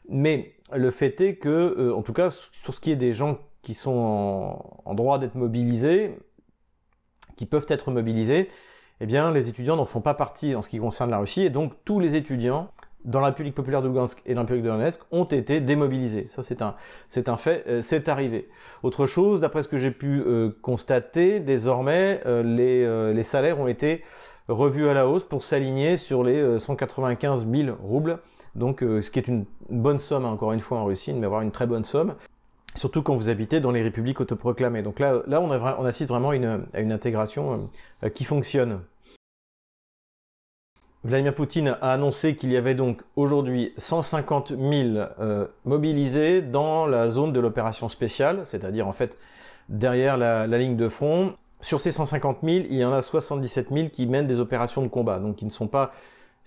Mais 0.08 0.54
le 0.74 0.90
fait 0.90 1.20
est 1.20 1.36
que, 1.36 1.48
euh, 1.78 1.94
en 1.94 2.02
tout 2.02 2.14
cas, 2.14 2.30
sur 2.30 2.72
ce 2.72 2.80
qui 2.80 2.90
est 2.90 2.96
des 2.96 3.12
gens 3.12 3.38
qui 3.60 3.74
sont 3.74 4.58
en, 4.86 4.94
droit 4.94 5.18
d'être 5.18 5.34
mobilisés, 5.34 6.18
qui 7.36 7.44
peuvent 7.44 7.66
être 7.68 7.90
mobilisés, 7.90 8.48
eh 9.00 9.06
bien, 9.06 9.30
les 9.30 9.48
étudiants 9.48 9.76
n'en 9.76 9.84
font 9.84 10.00
pas 10.00 10.14
partie 10.14 10.54
en 10.54 10.62
ce 10.62 10.68
qui 10.68 10.78
concerne 10.78 11.10
la 11.10 11.18
Russie. 11.18 11.42
Et 11.42 11.50
donc, 11.50 11.72
tous 11.84 12.00
les 12.00 12.16
étudiants 12.16 12.70
dans 13.04 13.20
la 13.20 13.26
République 13.28 13.54
populaire 13.54 13.80
de 13.80 13.88
Lugansk 13.88 14.20
et 14.26 14.34
dans 14.34 14.40
la 14.40 14.42
République 14.42 14.64
de 14.64 14.70
Donetsk 14.70 15.00
ont 15.12 15.24
été 15.24 15.60
démobilisés. 15.60 16.26
Ça, 16.30 16.42
c'est 16.42 16.62
un, 16.62 16.74
c'est 17.08 17.28
un 17.28 17.36
fait, 17.36 17.64
euh, 17.68 17.80
c'est 17.82 18.08
arrivé. 18.08 18.48
Autre 18.82 19.06
chose, 19.06 19.40
d'après 19.40 19.62
ce 19.62 19.68
que 19.68 19.78
j'ai 19.78 19.92
pu 19.92 20.20
euh, 20.20 20.50
constater, 20.62 21.40
désormais, 21.40 22.20
euh, 22.26 22.42
les, 22.42 23.14
les, 23.14 23.22
salaires 23.22 23.60
ont 23.60 23.68
été 23.68 24.02
revus 24.48 24.88
à 24.88 24.94
la 24.94 25.08
hausse 25.08 25.24
pour 25.24 25.42
s'aligner 25.42 25.96
sur 25.96 26.24
les 26.24 26.58
195 26.58 27.46
000 27.48 27.76
roubles. 27.80 28.18
Donc, 28.54 28.80
ce 28.80 29.10
qui 29.10 29.18
est 29.18 29.28
une, 29.28 29.44
bonne 29.68 29.98
somme, 29.98 30.24
hein, 30.24 30.30
encore 30.30 30.52
une 30.52 30.60
fois, 30.60 30.78
en 30.78 30.86
Russie, 30.86 31.12
mais 31.12 31.26
avoir 31.26 31.42
une 31.42 31.50
très 31.50 31.66
bonne 31.66 31.84
somme. 31.84 32.14
Surtout 32.78 33.02
quand 33.02 33.16
vous 33.16 33.28
habitez 33.28 33.60
dans 33.60 33.72
les 33.72 33.82
républiques 33.82 34.20
autoproclamées. 34.20 34.82
Donc 34.82 35.00
là, 35.00 35.22
on, 35.28 35.84
assiste 35.84 36.08
vraiment 36.08 36.30
à 36.30 36.80
une 36.80 36.92
intégration 36.92 37.68
qui 38.14 38.24
fonctionne. 38.24 38.80
Vladimir 41.04 41.34
Poutine 41.34 41.76
a 41.80 41.92
annoncé 41.92 42.34
qu'il 42.34 42.52
y 42.52 42.56
avait 42.56 42.74
donc 42.74 43.02
aujourd'hui 43.14 43.72
150 43.78 44.48
000 44.48 44.60
euh, 45.20 45.46
mobilisés 45.64 46.42
dans 46.42 46.86
la 46.86 47.08
zone 47.08 47.32
de 47.32 47.38
l'opération 47.38 47.88
spéciale, 47.88 48.40
c'est-à-dire 48.44 48.88
en 48.88 48.92
fait 48.92 49.16
derrière 49.68 50.18
la, 50.18 50.46
ligne 50.46 50.76
de 50.76 50.88
front. 50.88 51.34
Sur 51.60 51.80
ces 51.80 51.92
150 51.92 52.38
000, 52.42 52.66
il 52.68 52.76
y 52.76 52.84
en 52.84 52.92
a 52.92 53.02
77 53.02 53.68
000 53.72 53.88
qui 53.88 54.06
mènent 54.06 54.26
des 54.26 54.40
opérations 54.40 54.82
de 54.82 54.88
combat, 54.88 55.20
donc 55.20 55.36
qui 55.36 55.44
ne 55.44 55.50
sont 55.50 55.68
pas 55.68 55.92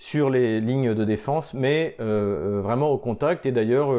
sur 0.02 0.32
les 0.32 0.60
lignes 0.62 0.96
de 0.96 1.04
défense, 1.06 1.54
mais 1.54 1.96
euh, 2.00 2.58
euh, 2.58 2.62
vraiment 2.62 2.90
au 2.90 2.98
contact. 2.98 3.46
Et 3.46 3.52
d'ailleurs, 3.52 3.92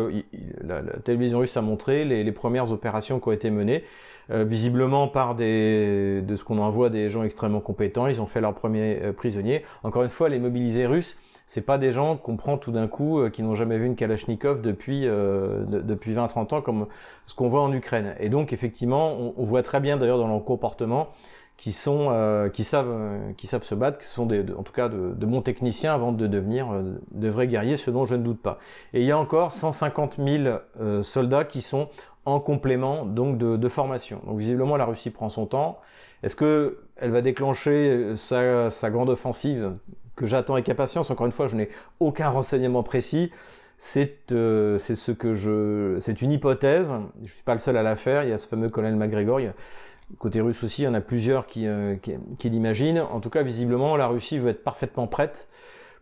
la, 0.61 0.83
télévision 1.05 1.39
russe 1.39 1.57
a 1.57 1.63
montré 1.63 2.05
les, 2.05 2.33
premières 2.33 2.73
opérations 2.73 3.21
qui 3.21 3.29
ont 3.29 3.33
été 3.33 3.53
menées. 3.53 3.85
Euh, 4.31 4.45
visiblement 4.45 5.09
par 5.09 5.35
des, 5.35 6.23
de 6.23 6.37
ce 6.37 6.45
qu'on 6.45 6.59
envoie 6.59 6.91
des 6.91 7.11
gens 7.11 7.25
extrêmement 7.25 7.61
compétents. 7.61 8.07
Ils 8.07 8.21
ont 8.21 8.27
fait 8.27 8.41
leurs 8.41 8.55
premiers 8.55 9.01
euh, 9.03 9.13
prisonniers. 9.13 9.63
Encore 9.83 10.05
une 10.05 10.09
fois, 10.09 10.29
les 10.29 10.39
mobilisés 10.39 10.87
russes, 10.87 11.19
c'est 11.49 11.61
pas 11.61 11.77
des 11.77 11.91
gens 11.91 12.17
qu'on 12.17 12.37
prend 12.37 12.57
tout 12.57 12.71
d'un 12.71 12.87
coup 12.87 13.19
euh, 13.19 13.31
qui 13.31 13.43
n'ont 13.43 13.57
jamais 13.57 13.79
vu 13.79 13.87
une 13.87 13.97
Kalachnikov 13.97 14.63
depuis 14.63 15.03
depuis 15.03 16.15
20-30 16.15 16.55
ans 16.55 16.63
comme 16.63 16.87
ce 17.27 17.35
qu'on 17.35 17.49
voit 17.49 17.63
en 17.63 17.73
Ukraine. 17.73 18.15
Et 18.21 18.29
donc 18.29 18.53
effectivement, 18.53 19.35
on, 19.37 19.45
voit 19.45 19.63
très 19.63 19.81
bien 19.81 19.97
d'ailleurs 19.97 20.19
dans 20.19 20.29
leur 20.29 20.45
comportement 20.45 21.09
qui 21.63 21.71
sont 21.71 22.51
qui 22.53 22.65
savent 22.65 23.33
qui 23.37 23.47
savent 23.47 23.63
se 23.63 23.77
battre, 23.77 23.99
qui 23.99 24.07
sont 24.07 24.27
des, 24.27 24.41
en 24.53 24.65
tout 24.65 24.73
cas 24.73 24.89
de, 24.89 25.15
de, 25.15 25.27
bons 25.27 25.43
techniciens 25.43 25.95
avant 25.95 26.11
de 26.11 26.27
devenir 26.27 26.67
de 27.13 27.29
vrais 27.29 27.47
guerriers, 27.47 27.77
ce 27.77 27.93
dont 27.93 28.05
je 28.05 28.17
ne 28.17 28.25
doute 28.25 28.43
pas. 28.43 28.59
Et 28.95 29.01
il 29.01 29.07
y 29.07 29.13
a 29.13 29.19
encore 29.19 29.53
150 29.53 30.17
000 30.19 31.03
soldats 31.03 31.45
qui 31.45 31.61
sont 31.61 31.89
en 32.25 32.41
complément 32.41 33.05
donc 33.05 33.39
de, 33.39 33.69
formation. 33.69 34.21
Donc 34.27 34.39
visiblement 34.39 34.77
la 34.77 34.85
Russie 34.85 35.11
prend 35.11 35.29
son 35.29 35.47
temps. 35.47 35.79
Est-ce 36.23 36.37
que 36.37 36.79
elle 36.97 37.11
va 37.11 37.21
déclencher 37.21 38.15
sa, 38.17 38.71
grande 38.91 39.11
offensive 39.11 39.75
que 40.17 40.27
j'attends 40.27 40.55
avec 40.55 40.69
impatience? 40.69 41.11
Encore 41.11 41.27
une 41.27 41.33
fois, 41.33 41.49
je 41.49 41.57
n'ai 41.57 41.69
aucun 42.01 42.29
renseignement 42.29 42.83
précis. 42.83 43.31
C'est 43.79 44.31
euh, 44.31 44.79
ce 44.79 45.11
que 45.11 45.35
je, 45.35 45.99
c'est 46.01 46.23
une 46.23 46.31
hypothèse. 46.31 46.93
Je 47.25 47.33
suis 47.33 47.43
pas 47.43 47.55
le 47.55 47.59
seul 47.59 47.77
à 47.77 47.83
la 47.83 47.97
faire. 47.97 48.23
Il 48.23 48.31
y 48.31 48.33
a 48.33 48.39
ce 48.39 48.47
fameux 48.47 48.69
colonel 48.69 48.95
McGregor. 48.95 49.41
Côté 50.19 50.41
russe 50.41 50.63
aussi, 50.65 50.83
il 50.83 50.85
y 50.87 50.89
en 50.89 50.95
a 50.95 51.01
plusieurs 51.01 51.47
qui, 51.47 51.67
euh, 51.67 51.97
qui, 51.97 52.51
l'imaginent. 52.51 53.01
En 53.01 53.21
tout 53.21 53.31
cas, 53.31 53.43
visiblement, 53.43 53.97
la 53.97 54.07
Russie 54.07 54.39
veut 54.39 54.51
être 54.51 54.65
parfaitement 54.65 55.07
prête 55.07 55.49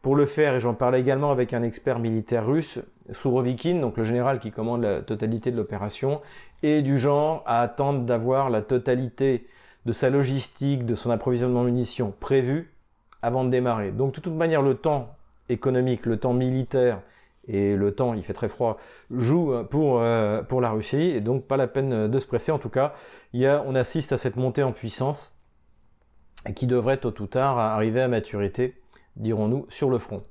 pour 0.02 0.16
le 0.16 0.24
faire, 0.26 0.54
et 0.54 0.60
j'en 0.60 0.74
parlais 0.74 1.00
également 1.00 1.30
avec 1.30 1.52
un 1.52 1.62
expert 1.62 1.98
militaire 1.98 2.46
russe, 2.46 2.78
Sourovikin, 3.12 3.80
donc 3.80 3.98
le 3.98 4.04
général 4.04 4.38
qui 4.38 4.50
commande 4.50 4.82
la 4.82 5.02
totalité 5.02 5.50
de 5.50 5.56
l'opération, 5.56 6.22
est 6.62 6.80
du 6.82 6.98
genre 6.98 7.42
à 7.46 7.60
attendre 7.60 8.04
d'avoir 8.04 8.48
la 8.48 8.62
totalité 8.62 9.46
de 9.84 9.92
sa 9.92 10.08
logistique, 10.08 10.86
de 10.86 10.94
son 10.94 11.10
approvisionnement 11.10 11.60
en 11.60 11.64
munitions 11.64 12.14
prévu 12.18 12.72
avant 13.22 13.44
de 13.44 13.50
démarrer. 13.50 13.90
Donc 13.90 14.14
de 14.14 14.20
toute 14.20 14.34
manière, 14.34 14.62
le 14.62 14.74
temps 14.74 15.14
économique, 15.48 16.06
le 16.06 16.16
temps 16.16 16.32
militaire 16.32 17.00
et 17.52 17.76
le 17.76 17.94
temps, 17.94 18.14
il 18.14 18.22
fait 18.22 18.32
très 18.32 18.48
froid, 18.48 18.78
joue 19.10 19.52
pour, 19.70 20.00
euh, 20.00 20.42
pour 20.42 20.60
la 20.60 20.70
Russie, 20.70 21.10
et 21.10 21.20
donc 21.20 21.46
pas 21.46 21.56
la 21.56 21.66
peine 21.66 22.08
de 22.08 22.18
se 22.18 22.26
presser. 22.26 22.52
En 22.52 22.58
tout 22.58 22.68
cas, 22.68 22.94
il 23.32 23.40
y 23.40 23.46
a, 23.46 23.64
on 23.66 23.74
assiste 23.74 24.12
à 24.12 24.18
cette 24.18 24.36
montée 24.36 24.62
en 24.62 24.72
puissance 24.72 25.36
qui 26.54 26.66
devrait 26.66 26.96
tôt 26.96 27.14
ou 27.20 27.26
tard 27.26 27.58
arriver 27.58 28.00
à 28.00 28.08
maturité 28.08 28.80
dirons-nous, 29.16 29.66
sur 29.68 29.90
le 29.90 29.98
front. 29.98 30.22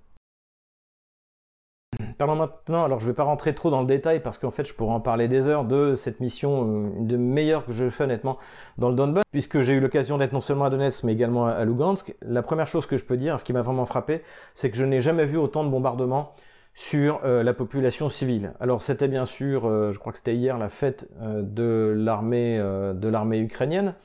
Parlons 2.18 2.36
maintenant, 2.36 2.84
alors 2.84 3.00
je 3.00 3.06
ne 3.06 3.12
vais 3.12 3.16
pas 3.16 3.24
rentrer 3.24 3.56
trop 3.56 3.72
dans 3.72 3.82
le 3.82 3.88
détail 3.88 4.22
parce 4.22 4.38
qu'en 4.38 4.52
fait 4.52 4.64
je 4.64 4.74
pourrais 4.74 4.94
en 4.94 5.00
parler 5.00 5.28
des 5.28 5.48
heures 5.48 5.66
de 5.66 5.96
cette 5.96 6.20
mission, 6.20 6.64
euh, 6.64 6.98
une 6.98 7.08
des 7.08 7.18
meilleures 7.18 7.66
que 7.66 7.72
je 7.72 7.90
fais 7.90 8.04
honnêtement 8.04 8.38
dans 8.78 8.90
le 8.90 8.96
Donbass, 8.96 9.24
puisque 9.32 9.62
j'ai 9.62 9.74
eu 9.74 9.80
l'occasion 9.80 10.18
d'être 10.18 10.32
non 10.32 10.42
seulement 10.42 10.66
à 10.66 10.70
Donetsk 10.70 11.04
mais 11.04 11.14
également 11.14 11.48
à 11.48 11.66
Lugansk. 11.66 12.16
La 12.22 12.44
première 12.44 12.68
chose 12.68 12.86
que 12.86 12.98
je 12.98 13.06
peux 13.06 13.18
dire, 13.18 13.40
ce 13.40 13.46
qui 13.46 13.54
m'a 13.54 13.62
vraiment 13.62 13.86
frappé, 13.86 14.22
c'est 14.54 14.70
que 14.70 14.78
je 14.78 14.86
n'ai 14.86 15.02
jamais 15.02 15.26
vu 15.26 15.38
autant 15.38 15.64
de 15.64 15.70
bombardements 15.70 16.32
sur 16.80 17.20
euh, 17.26 17.44
la 17.44 17.54
population 17.54 18.08
civile. 18.08 18.54
Alors 18.62 18.82
c'était 18.82 19.10
bien 19.10 19.26
sûr, 19.26 19.68
euh, 19.68 19.92
je 19.92 20.00
crois 20.00 20.14
que 20.14 20.18
c'était 20.18 20.36
hier 20.36 20.58
la 20.58 20.70
fête 20.70 21.10
de 21.22 21.94
l'armée 21.96 22.58
de 22.58 23.08
l'armée 23.10 23.40
ukrainienne. 23.40 23.96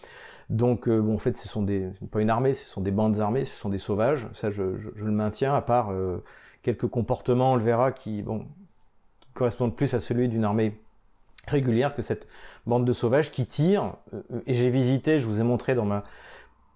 Donc, 0.51 0.89
euh, 0.89 1.01
bon, 1.01 1.15
en 1.15 1.19
fait, 1.19 1.37
ce 1.37 1.49
sont 1.49 1.67
pas 2.11 2.21
une 2.21 2.31
armée, 2.31 2.55
ce 2.55 2.67
sont 2.67 2.81
des 2.81 2.91
bandes 2.91 3.19
armées, 3.21 3.45
ce 3.45 3.55
sont 3.55 3.69
des 3.69 3.79
sauvages. 3.79 4.27
Ça, 4.33 4.51
je, 4.51 4.63
le 4.63 5.11
maintiens, 5.11 5.55
à 5.55 5.63
part 5.63 5.91
euh, 5.91 6.23
quelques 6.63 6.87
comportements, 6.87 7.53
on 7.53 7.57
le 7.57 7.63
verra, 7.63 7.93
qui, 7.93 8.23
bon, 8.23 8.47
qui 9.21 9.31
correspondent 9.31 9.75
plus 9.75 9.95
à 9.95 10.01
celui 10.01 10.29
d'une 10.29 10.45
armée 10.45 10.79
régulière 11.47 11.95
que 11.95 12.03
cette 12.03 12.29
bande 12.67 12.85
de 12.85 12.93
sauvages 12.93 13.31
qui 13.31 13.47
tire. 13.47 13.95
Euh, 14.13 14.41
et 14.47 14.55
j'ai 14.55 14.71
visité, 14.71 15.19
je 15.19 15.27
vous 15.27 15.41
ai 15.41 15.45
montré 15.45 15.75
dans 15.75 15.87
ma 15.87 16.05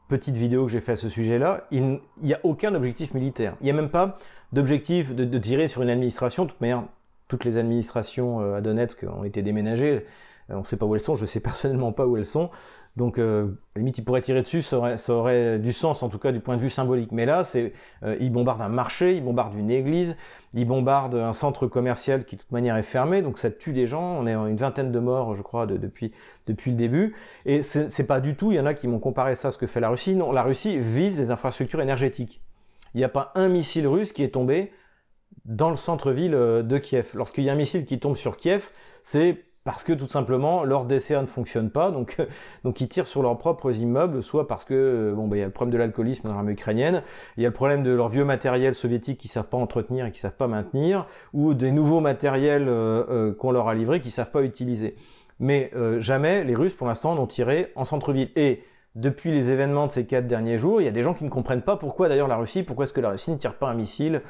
petite 0.08 0.36
vidéo 0.36 0.66
que 0.66 0.72
j'ai 0.72 0.80
fait 0.80 0.92
à 0.92 0.96
ce 0.96 1.08
sujet-là, 1.08 1.66
il 1.70 2.00
n'y 2.22 2.34
a 2.34 2.40
aucun 2.42 2.74
objectif 2.74 3.14
militaire. 3.14 3.56
Il 3.60 3.64
n'y 3.64 3.70
a 3.70 3.74
même 3.74 3.90
pas 3.90 4.18
d'objectif 4.52 5.14
de, 5.14 5.38
tirer 5.38 5.68
sur 5.68 5.82
une 5.82 5.90
administration. 5.90 6.44
De 6.44 6.50
toute 6.50 6.60
manière, 6.60 6.84
toutes 7.28 7.44
les 7.44 7.58
administrations 7.58 8.54
à 8.54 8.60
Donetsk 8.60 9.04
ont 9.04 9.24
été 9.24 9.42
déménagées. 9.42 10.04
On 10.48 10.60
ne 10.60 10.64
sait 10.64 10.76
pas 10.76 10.86
où 10.86 10.94
elles 10.94 11.00
sont, 11.00 11.14
je 11.14 11.22
ne 11.22 11.26
sais 11.26 11.40
personnellement 11.40 11.92
pas 11.92 12.06
où 12.06 12.16
elles 12.16 12.26
sont. 12.26 12.50
Donc, 12.96 13.18
euh, 13.18 13.48
limite, 13.76 13.98
il 13.98 14.04
pourrait 14.04 14.20
tirer 14.20 14.42
dessus, 14.42 14.60
ça 14.62 14.78
aurait, 15.10 15.58
du 15.58 15.72
sens, 15.72 16.02
en 16.02 16.08
tout 16.08 16.18
cas 16.18 16.32
du 16.32 16.40
point 16.40 16.56
de 16.56 16.62
vue 16.62 16.70
symbolique. 16.70 17.12
Mais 17.12 17.26
là, 17.26 17.44
c'est, 17.44 17.72
euh, 18.02 18.16
il 18.20 18.32
bombarde 18.32 18.60
un 18.60 18.68
marché, 18.68 19.16
il 19.16 19.22
bombarde 19.22 19.54
une 19.54 19.70
église, 19.70 20.16
il 20.52 20.66
bombarde 20.66 21.14
un 21.14 21.32
centre 21.32 21.66
commercial 21.66 22.24
qui, 22.24 22.36
de 22.36 22.40
toute 22.40 22.50
manière, 22.50 22.76
est 22.76 22.82
fermé. 22.82 23.22
Donc, 23.22 23.38
ça 23.38 23.50
tue 23.50 23.72
des 23.72 23.86
gens. 23.86 24.16
On 24.18 24.26
est 24.26 24.34
en 24.34 24.46
une 24.46 24.56
vingtaine 24.56 24.90
de 24.90 24.98
morts, 24.98 25.34
je 25.34 25.42
crois, 25.42 25.66
depuis, 25.66 26.12
depuis 26.46 26.72
le 26.72 26.76
début. 26.76 27.14
Et 27.46 27.62
c'est 27.62 28.06
pas 28.06 28.20
du 28.20 28.34
tout, 28.34 28.50
il 28.50 28.56
y 28.56 28.60
en 28.60 28.66
a 28.66 28.74
qui 28.74 28.88
m'ont 28.88 28.98
comparé 28.98 29.36
ça 29.36 29.48
à 29.48 29.50
ce 29.52 29.58
que 29.58 29.66
fait 29.66 29.80
la 29.80 29.90
Russie. 29.90 30.16
Non, 30.16 30.32
la 30.32 30.42
Russie 30.42 30.78
vise 30.78 31.18
les 31.18 31.30
infrastructures 31.30 31.80
énergétiques. 31.80 32.42
Il 32.94 32.98
n'y 32.98 33.04
a 33.04 33.08
pas 33.08 33.32
un 33.34 33.48
missile 33.48 33.86
russe 33.86 34.12
qui 34.12 34.22
est 34.24 34.34
tombé 34.34 34.72
dans 35.44 35.70
le 35.70 35.76
centre-ville 35.76 36.34
euh, 36.34 36.62
de 36.62 36.78
Kiev. 36.78 37.12
Lorsqu'il 37.14 37.44
y 37.44 37.50
a 37.50 37.52
un 37.52 37.56
missile 37.56 37.84
qui 37.84 37.98
tombe 37.98 38.16
sur 38.16 38.36
Kiev, 38.36 38.70
c'est 39.02 39.44
parce 39.68 39.84
que 39.84 39.92
tout 39.92 40.08
simplement 40.08 40.64
leur 40.64 40.86
DCA 40.86 41.20
ne 41.20 41.26
fonctionne 41.26 41.68
pas, 41.68 41.90
donc 41.90 42.16
donc 42.64 42.80
ils 42.80 42.88
tirent 42.88 43.06
sur 43.06 43.20
leurs 43.20 43.36
propres 43.36 43.78
immeubles, 43.78 44.22
soit 44.22 44.48
parce 44.48 44.64
que 44.64 44.72
euh, 44.72 45.26
bah 45.26 45.36
y 45.36 45.42
a 45.42 45.44
le 45.44 45.50
problème 45.50 45.74
de 45.74 45.76
l'alcoolisme 45.76 46.26
dans 46.26 46.34
l'armée 46.34 46.52
ukrainienne, 46.52 47.02
il 47.36 47.42
y 47.42 47.44
a 47.44 47.50
le 47.50 47.54
problème 47.54 47.82
de 47.82 47.90
leur 47.90 48.08
vieux 48.08 48.24
matériel 48.24 48.74
soviétique 48.74 49.18
qu'ils 49.18 49.30
savent 49.30 49.48
pas 49.48 49.58
entretenir 49.58 50.06
et 50.06 50.10
qu'ils 50.10 50.22
savent 50.22 50.36
pas 50.38 50.46
maintenir, 50.46 51.06
ou 51.34 51.52
des 51.52 51.70
nouveaux 51.70 52.00
matériels 52.00 52.66
euh, 52.66 53.04
euh, 53.10 53.34
qu'on 53.34 53.50
leur 53.50 53.68
a 53.68 53.74
livrés 53.74 54.00
qu'ils 54.00 54.10
savent 54.10 54.30
pas 54.30 54.40
utiliser. 54.40 54.96
Mais 55.38 55.70
jamais 55.98 56.42
les 56.42 56.56
Russes 56.56 56.74
pour 56.74 56.86
l'instant 56.88 57.14
n'ont 57.14 57.28
tiré 57.28 57.70
en 57.76 57.84
centre-ville. 57.84 58.30
Et 58.34 58.64
depuis 58.94 59.30
les 59.30 59.50
événements 59.50 59.86
de 59.86 59.92
ces 59.92 60.06
quatre 60.06 60.26
derniers 60.26 60.58
jours, 60.58 60.80
il 60.80 60.84
y 60.84 60.88
a 60.88 60.90
des 60.92 61.04
gens 61.04 61.14
qui 61.14 61.22
ne 61.22 61.28
comprennent 61.28 61.62
pas 61.62 61.76
pourquoi 61.76 62.08
d'ailleurs 62.08 62.26
la 62.26 62.36
Russie, 62.36 62.64
pourquoi 62.64 62.84
est-ce 62.84 62.92
que 62.92 63.00
la 63.00 63.10
Russie 63.10 63.30
ne 63.30 63.36
tire 63.36 63.54
pas 63.54 63.68
un 63.68 63.74
missile 63.74 64.16
euh, 64.16 64.20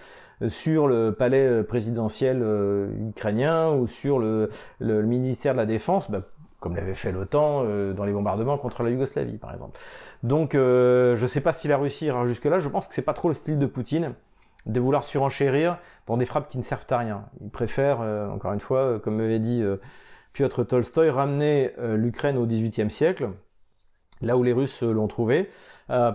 sur 0.46 0.86
le 0.86 1.12
palais 1.12 1.46
euh, 1.46 1.62
présidentiel 1.62 2.40
euh, 2.42 3.08
ukrainien 3.08 3.72
ou 3.72 3.86
sur 3.86 4.18
le, 4.18 4.48
ministère 4.80 5.54
de 5.54 5.58
la 5.58 5.66
Défense, 5.66 6.10
bah, 6.10 6.22
comme 6.60 6.76
l'avait 6.76 6.94
fait 6.94 7.12
l'OTAN 7.12 7.64
dans 7.94 8.04
les 8.04 8.12
bombardements 8.12 8.58
contre 8.58 8.82
la 8.82 8.90
Yougoslavie 8.90 9.38
par 9.38 9.52
exemple. 9.52 9.78
Donc 10.24 10.54
je 10.54 11.20
ne 11.20 11.26
sais 11.28 11.40
pas 11.40 11.52
si 11.52 11.68
la 11.68 11.76
Russie 11.76 12.06
ira 12.06 12.26
jusque-là, 12.26 12.58
je 12.58 12.68
pense 12.68 12.88
que 12.88 12.94
c'est 12.94 13.02
pas 13.02 13.12
trop 13.12 13.28
le 13.28 13.34
style 13.34 13.60
de 13.60 13.66
Poutine 13.66 14.14
de 14.66 14.80
vouloir 14.80 15.04
surenchérir 15.04 15.78
dans 16.06 16.16
des 16.16 16.26
frappes 16.26 16.48
qui 16.48 16.58
ne 16.58 16.64
servent 16.64 16.86
à 16.90 16.98
rien. 16.98 17.26
Il 17.40 17.50
préfère, 17.50 18.00
encore 18.00 18.52
une 18.52 18.58
fois, 18.58 18.98
comme 18.98 19.18
m'avait 19.18 19.38
dit 19.38 19.62
Piotr 20.32 20.66
Tolstoï 20.66 21.10
ramenait 21.10 21.76
l'Ukraine 21.94 22.36
au 22.36 22.44
XVIIIe 22.44 22.90
siècle, 22.90 23.28
là 24.20 24.36
où 24.36 24.42
les 24.42 24.52
Russes 24.52 24.82
l'ont 24.82 25.08
trouvé, 25.08 25.50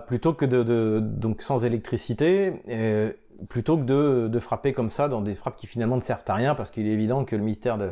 plutôt 0.06 0.34
que 0.34 0.44
de, 0.44 1.00
donc 1.00 1.42
sans 1.42 1.64
électricité, 1.64 2.52
plutôt 3.48 3.78
que 3.78 4.28
de, 4.28 4.38
frapper 4.38 4.72
comme 4.72 4.90
ça 4.90 5.08
dans 5.08 5.20
des 5.20 5.34
frappes 5.34 5.56
qui 5.56 5.66
finalement 5.66 5.96
ne 5.96 6.00
servent 6.00 6.24
à 6.28 6.34
rien, 6.34 6.54
parce 6.54 6.70
qu'il 6.70 6.86
est 6.86 6.92
évident 6.92 7.24
que 7.24 7.36
le 7.36 7.42
ministère 7.42 7.78
de, 7.78 7.90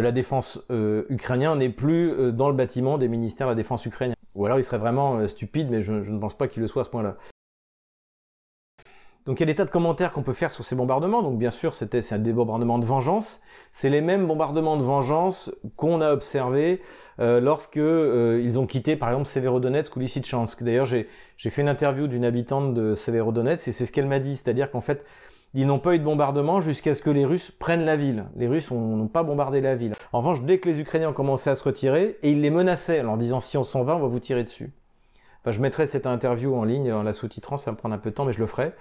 la 0.00 0.12
Défense 0.12 0.60
ukrainien 1.08 1.56
n'est 1.56 1.68
plus 1.68 2.32
dans 2.32 2.48
le 2.48 2.54
bâtiment 2.54 2.98
des 2.98 3.08
ministères 3.08 3.46
de 3.46 3.52
la 3.52 3.56
Défense 3.56 3.86
ukrainien. 3.86 4.14
Ou 4.34 4.46
alors 4.46 4.58
il 4.58 4.64
serait 4.64 4.78
vraiment 4.78 5.26
stupide, 5.28 5.68
mais 5.70 5.82
je 5.82 5.92
ne 5.92 6.18
pense 6.18 6.34
pas 6.34 6.48
qu'il 6.48 6.62
le 6.62 6.66
soit 6.66 6.82
à 6.82 6.84
ce 6.84 6.90
point-là. 6.90 7.16
Donc 9.26 9.40
il 9.40 9.42
y 9.42 9.44
a 9.44 9.46
des 9.46 9.54
tas 9.54 9.64
de 9.64 9.70
commentaires 9.70 10.12
qu'on 10.12 10.22
peut 10.22 10.34
faire 10.34 10.50
sur 10.50 10.64
ces 10.64 10.76
bombardements. 10.76 11.22
Donc 11.22 11.38
bien 11.38 11.50
sûr, 11.50 11.74
c'était 11.74 12.02
c'est 12.02 12.22
des 12.22 12.32
bombardements 12.32 12.78
de 12.78 12.84
vengeance. 12.84 13.40
C'est 13.72 13.88
les 13.88 14.02
mêmes 14.02 14.26
bombardements 14.26 14.76
de 14.76 14.82
vengeance 14.82 15.50
qu'on 15.76 16.00
a 16.00 16.12
observés 16.12 16.82
euh, 17.20 17.40
lorsque 17.40 17.78
euh, 17.78 18.42
ils 18.44 18.58
ont 18.58 18.66
quitté 18.66 18.96
par 18.96 19.08
exemple 19.08 19.26
Severodonetsk 19.26 19.96
ou 19.96 20.00
Lysychansk. 20.00 20.62
D'ailleurs, 20.62 20.86
j'ai 20.86 21.06
fait 21.38 21.62
une 21.62 21.68
interview 21.68 22.06
d'une 22.06 22.24
habitante 22.24 22.74
de 22.74 22.94
Severodonetsk 22.94 23.68
et 23.68 23.72
c'est 23.72 23.86
ce 23.86 23.92
qu'elle 23.92 24.06
m'a 24.06 24.18
dit, 24.18 24.36
c'est-à-dire 24.36 24.70
qu'en 24.70 24.82
fait 24.82 25.04
ils 25.56 25.66
n'ont 25.66 25.78
pas 25.78 25.94
eu 25.94 26.00
de 26.00 26.04
bombardement 26.04 26.60
jusqu'à 26.60 26.94
ce 26.94 27.02
que 27.02 27.10
les 27.10 27.24
Russes 27.24 27.52
prennent 27.52 27.84
la 27.84 27.94
ville. 27.94 28.24
Les 28.34 28.48
Russes 28.48 28.72
n'ont 28.72 29.06
pas 29.06 29.22
bombardé 29.22 29.60
la 29.60 29.76
ville. 29.76 29.92
En 30.12 30.18
revanche, 30.18 30.42
dès 30.42 30.58
que 30.58 30.68
les 30.68 30.80
Ukrainiens 30.80 31.10
ont 31.10 31.14
commencé 31.14 31.48
à 31.48 31.54
se 31.54 31.62
retirer, 31.62 32.18
et 32.22 32.32
ils 32.32 32.40
les 32.40 32.50
menaçaient 32.50 33.00
en 33.00 33.04
leur 33.04 33.16
disant 33.16 33.38
si 33.38 33.56
on 33.56 33.62
s'en 33.62 33.84
va, 33.84 33.94
on 33.94 34.00
va 34.00 34.08
vous 34.08 34.18
tirer 34.18 34.42
dessus 34.42 34.72
je 35.52 35.60
mettrai 35.60 35.86
cette 35.86 36.06
interview 36.06 36.54
en 36.54 36.64
ligne 36.64 36.92
en 36.92 37.02
la 37.02 37.12
sous-titrant, 37.12 37.56
ça 37.56 37.66
va 37.66 37.72
me 37.72 37.76
prendre 37.76 37.94
un 37.94 37.98
peu 37.98 38.10
de 38.10 38.14
temps, 38.14 38.24
mais 38.24 38.32
je 38.32 38.40
le 38.40 38.46
ferai. 38.46 38.72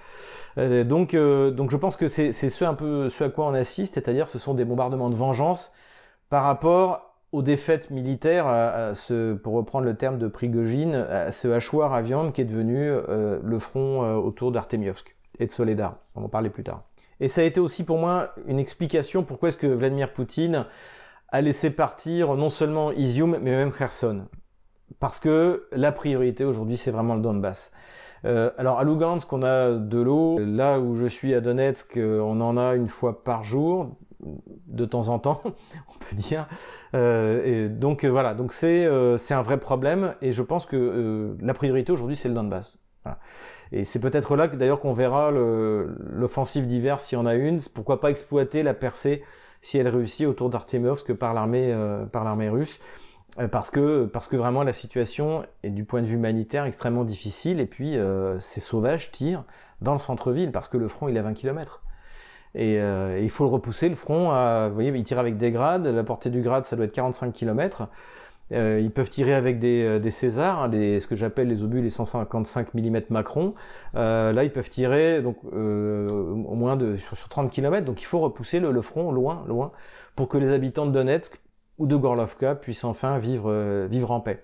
Euh, 0.57 0.83
donc, 0.83 1.13
euh, 1.13 1.51
donc 1.51 1.71
je 1.71 1.77
pense 1.77 1.95
que 1.95 2.07
c'est 2.07 2.31
ce 2.31 2.63
un 2.63 2.73
peu 2.73 3.09
ce 3.09 3.23
à 3.23 3.29
quoi 3.29 3.45
on 3.45 3.53
assiste, 3.53 3.95
c'est-à-dire 3.95 4.27
ce 4.27 4.39
sont 4.39 4.53
des 4.53 4.65
bombardements 4.65 5.09
de 5.09 5.15
vengeance 5.15 5.71
par 6.29 6.43
rapport 6.43 7.15
aux 7.31 7.41
défaites 7.41 7.89
militaires, 7.89 8.45
à, 8.47 8.93
ce, 8.93 9.33
pour 9.33 9.53
reprendre 9.53 9.85
le 9.85 9.95
terme 9.95 10.19
de 10.19 10.27
Prigogine, 10.27 10.93
à 10.93 11.31
ce 11.31 11.47
hachoir 11.47 11.93
à 11.93 12.01
viande 12.03 12.31
qui 12.31 12.41
est 12.41 12.45
devenu 12.45 12.77
euh, 12.79 13.39
le 13.43 13.59
front 13.59 14.17
autour 14.17 14.51
d'Artemiovsk 14.51 15.15
et 15.39 15.47
de 15.47 15.51
Soledar. 15.51 15.97
On 16.15 16.21
va 16.21 16.25
en 16.27 16.29
parler 16.29 16.51
plus 16.51 16.63
tard. 16.63 16.83
Et 17.19 17.27
ça 17.27 17.41
a 17.41 17.43
été 17.43 17.59
aussi 17.59 17.83
pour 17.83 17.97
moi 17.97 18.33
une 18.47 18.59
explication 18.59 19.23
pourquoi 19.23 19.49
est-ce 19.49 19.57
que 19.57 19.67
Vladimir 19.67 20.13
Poutine 20.13 20.65
a 21.29 21.41
laissé 21.41 21.71
partir 21.71 22.35
non 22.35 22.49
seulement 22.49 22.91
Izium, 22.91 23.37
mais 23.41 23.51
même 23.51 23.71
Kherson 23.71 24.25
parce 24.99 25.19
que 25.19 25.67
la 25.71 25.91
priorité 25.91 26.45
aujourd'hui, 26.45 26.77
c'est 26.77 26.91
vraiment 26.91 27.15
le 27.15 27.21
Donbass. 27.21 27.71
Euh, 28.25 28.51
alors 28.57 28.79
à 28.79 28.85
Lugansk, 28.85 29.31
on 29.33 29.43
a 29.43 29.71
de 29.71 29.99
l'eau. 29.99 30.39
Là 30.39 30.79
où 30.79 30.95
je 30.95 31.05
suis 31.05 31.33
à 31.33 31.41
Donetsk, 31.41 31.97
euh, 31.97 32.19
on 32.19 32.39
en 32.41 32.57
a 32.57 32.75
une 32.75 32.87
fois 32.87 33.23
par 33.23 33.43
jour, 33.43 33.97
de 34.67 34.85
temps 34.85 35.09
en 35.09 35.19
temps, 35.19 35.41
on 35.45 35.99
peut 35.99 36.15
dire. 36.15 36.47
Euh, 36.95 37.67
donc 37.67 38.05
voilà, 38.05 38.33
donc 38.33 38.53
c'est 38.53 38.89
c'est 39.17 39.33
un 39.33 39.41
vrai 39.41 39.59
problème 39.59 40.15
et 40.21 40.31
je 40.31 40.41
pense 40.41 40.65
que 40.65 41.35
la 41.39 41.53
priorité 41.53 41.91
aujourd'hui, 41.91 42.15
c'est 42.15 42.29
le 42.29 42.35
Donbass. 42.35 42.77
Et 43.73 43.83
c'est 43.83 43.99
peut-être 43.99 44.37
là 44.37 44.47
que 44.47 44.55
d'ailleurs 44.55 44.79
qu'on 44.79 44.93
verra 44.93 45.29
l'offensive 45.31 46.67
d'hiver 46.67 46.99
s'il 46.99 47.17
y 47.17 47.21
en 47.21 47.25
a 47.25 47.35
une. 47.35 47.59
Pourquoi 47.73 47.99
pas 47.99 48.11
exploiter 48.11 48.63
la 48.63 48.73
percée 48.73 49.23
si 49.61 49.77
elle 49.77 49.87
réussit 49.87 50.27
autour 50.27 50.49
d'Artemovsk 50.49 51.13
par 51.13 51.33
l'armée 51.33 52.49
russe. 52.49 52.79
Euh, 53.39 53.47
parce 53.47 53.71
que, 53.71 54.05
parce 54.05 54.27
que 54.27 54.35
vraiment 54.35 54.63
la 54.63 54.73
situation 54.73 55.43
est 55.63 55.71
du 55.71 55.85
point 55.85 56.01
de 56.01 56.07
vue 56.07 56.15
humanitaire 56.15 56.65
extrêmement 56.65 57.03
difficile 57.03 57.59
et 57.59 57.65
puis 57.65 57.97
euh, 57.97 58.39
ces 58.39 58.59
sauvages 58.59 59.11
tirent 59.11 59.43
dans 59.81 59.93
le 59.93 59.97
centre-ville 59.97 60.51
parce 60.51 60.67
que 60.67 60.77
le 60.77 60.87
front 60.87 61.07
il 61.07 61.15
est 61.15 61.19
à 61.19 61.23
20 61.23 61.33
km. 61.33 61.81
Et, 62.55 62.79
euh, 62.79 63.19
il 63.19 63.31
faut 63.31 63.45
le 63.45 63.49
repousser, 63.49 63.89
le 63.89 63.95
front, 63.95 64.29
vous 64.67 64.73
voyez, 64.75 64.91
ils 64.91 65.03
tirent 65.03 65.17
avec 65.17 65.37
des 65.37 65.51
grades, 65.51 65.87
la 65.87 66.03
portée 66.03 66.29
du 66.29 66.41
grade 66.41 66.65
ça 66.65 66.75
doit 66.75 66.85
être 66.85 66.93
45 66.93 67.33
km. 67.33 67.87
ils 68.51 68.91
peuvent 68.93 69.09
tirer 69.09 69.33
avec 69.33 69.57
des, 69.57 69.99
des 69.99 70.11
Césars, 70.11 70.61
hein, 70.61 70.69
ce 70.71 71.07
que 71.07 71.15
j'appelle 71.15 71.47
les 71.47 71.63
obus, 71.63 71.81
les 71.81 71.89
155 71.89 72.75
mm 72.75 73.01
Macron. 73.09 73.55
là, 73.95 74.43
ils 74.43 74.51
peuvent 74.51 74.69
tirer 74.69 75.23
donc 75.23 75.37
au 75.45 76.55
moins 76.55 76.75
de, 76.75 76.95
sur, 76.97 77.27
30 77.27 77.49
km, 77.49 77.83
donc 77.83 78.03
il 78.03 78.05
faut 78.05 78.19
repousser 78.19 78.59
le, 78.59 78.71
le 78.71 78.81
front 78.83 79.11
loin, 79.11 79.43
loin, 79.47 79.71
pour 80.15 80.27
que 80.27 80.37
les 80.37 80.51
habitants 80.51 80.85
de 80.85 80.91
Donetsk 80.91 81.42
ou 81.77 81.87
de 81.87 81.95
Gorlovka 81.95 82.55
puissent 82.55 82.83
enfin 82.83 83.17
vivre, 83.17 83.49
euh, 83.49 83.87
vivre 83.89 84.11
en 84.11 84.19
paix. 84.19 84.43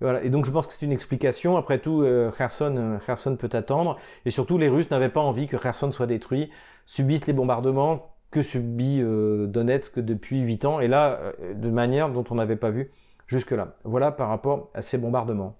Voilà. 0.00 0.22
Et 0.22 0.30
donc 0.30 0.44
je 0.44 0.50
pense 0.50 0.66
que 0.66 0.72
c'est 0.72 0.86
une 0.86 0.92
explication. 0.92 1.56
Après 1.56 1.78
tout, 1.78 2.02
euh, 2.02 2.30
Kherson, 2.30 2.74
euh, 2.76 2.98
Kherson 3.04 3.36
peut 3.36 3.50
attendre. 3.52 3.96
Et 4.24 4.30
surtout, 4.30 4.56
les 4.56 4.68
Russes 4.68 4.90
n'avaient 4.90 5.10
pas 5.10 5.20
envie 5.20 5.46
que 5.46 5.56
Kherson 5.56 5.92
soit 5.92 6.06
détruit, 6.06 6.50
subissent 6.86 7.26
les 7.26 7.32
bombardements 7.32 8.14
que 8.30 8.42
subit 8.42 9.02
Donetsk 9.02 9.98
depuis 9.98 10.38
8 10.38 10.64
ans. 10.64 10.80
Et 10.80 10.86
là, 10.86 11.32
de 11.52 11.68
manière 11.68 12.10
dont 12.10 12.24
on 12.30 12.36
n'avait 12.36 12.54
pas 12.54 12.70
vu 12.70 12.92
jusque-là. 13.26 13.74
Voilà 13.82 14.12
par 14.12 14.28
rapport 14.28 14.70
à 14.72 14.82
ces 14.82 14.98
bombardements. 14.98 15.56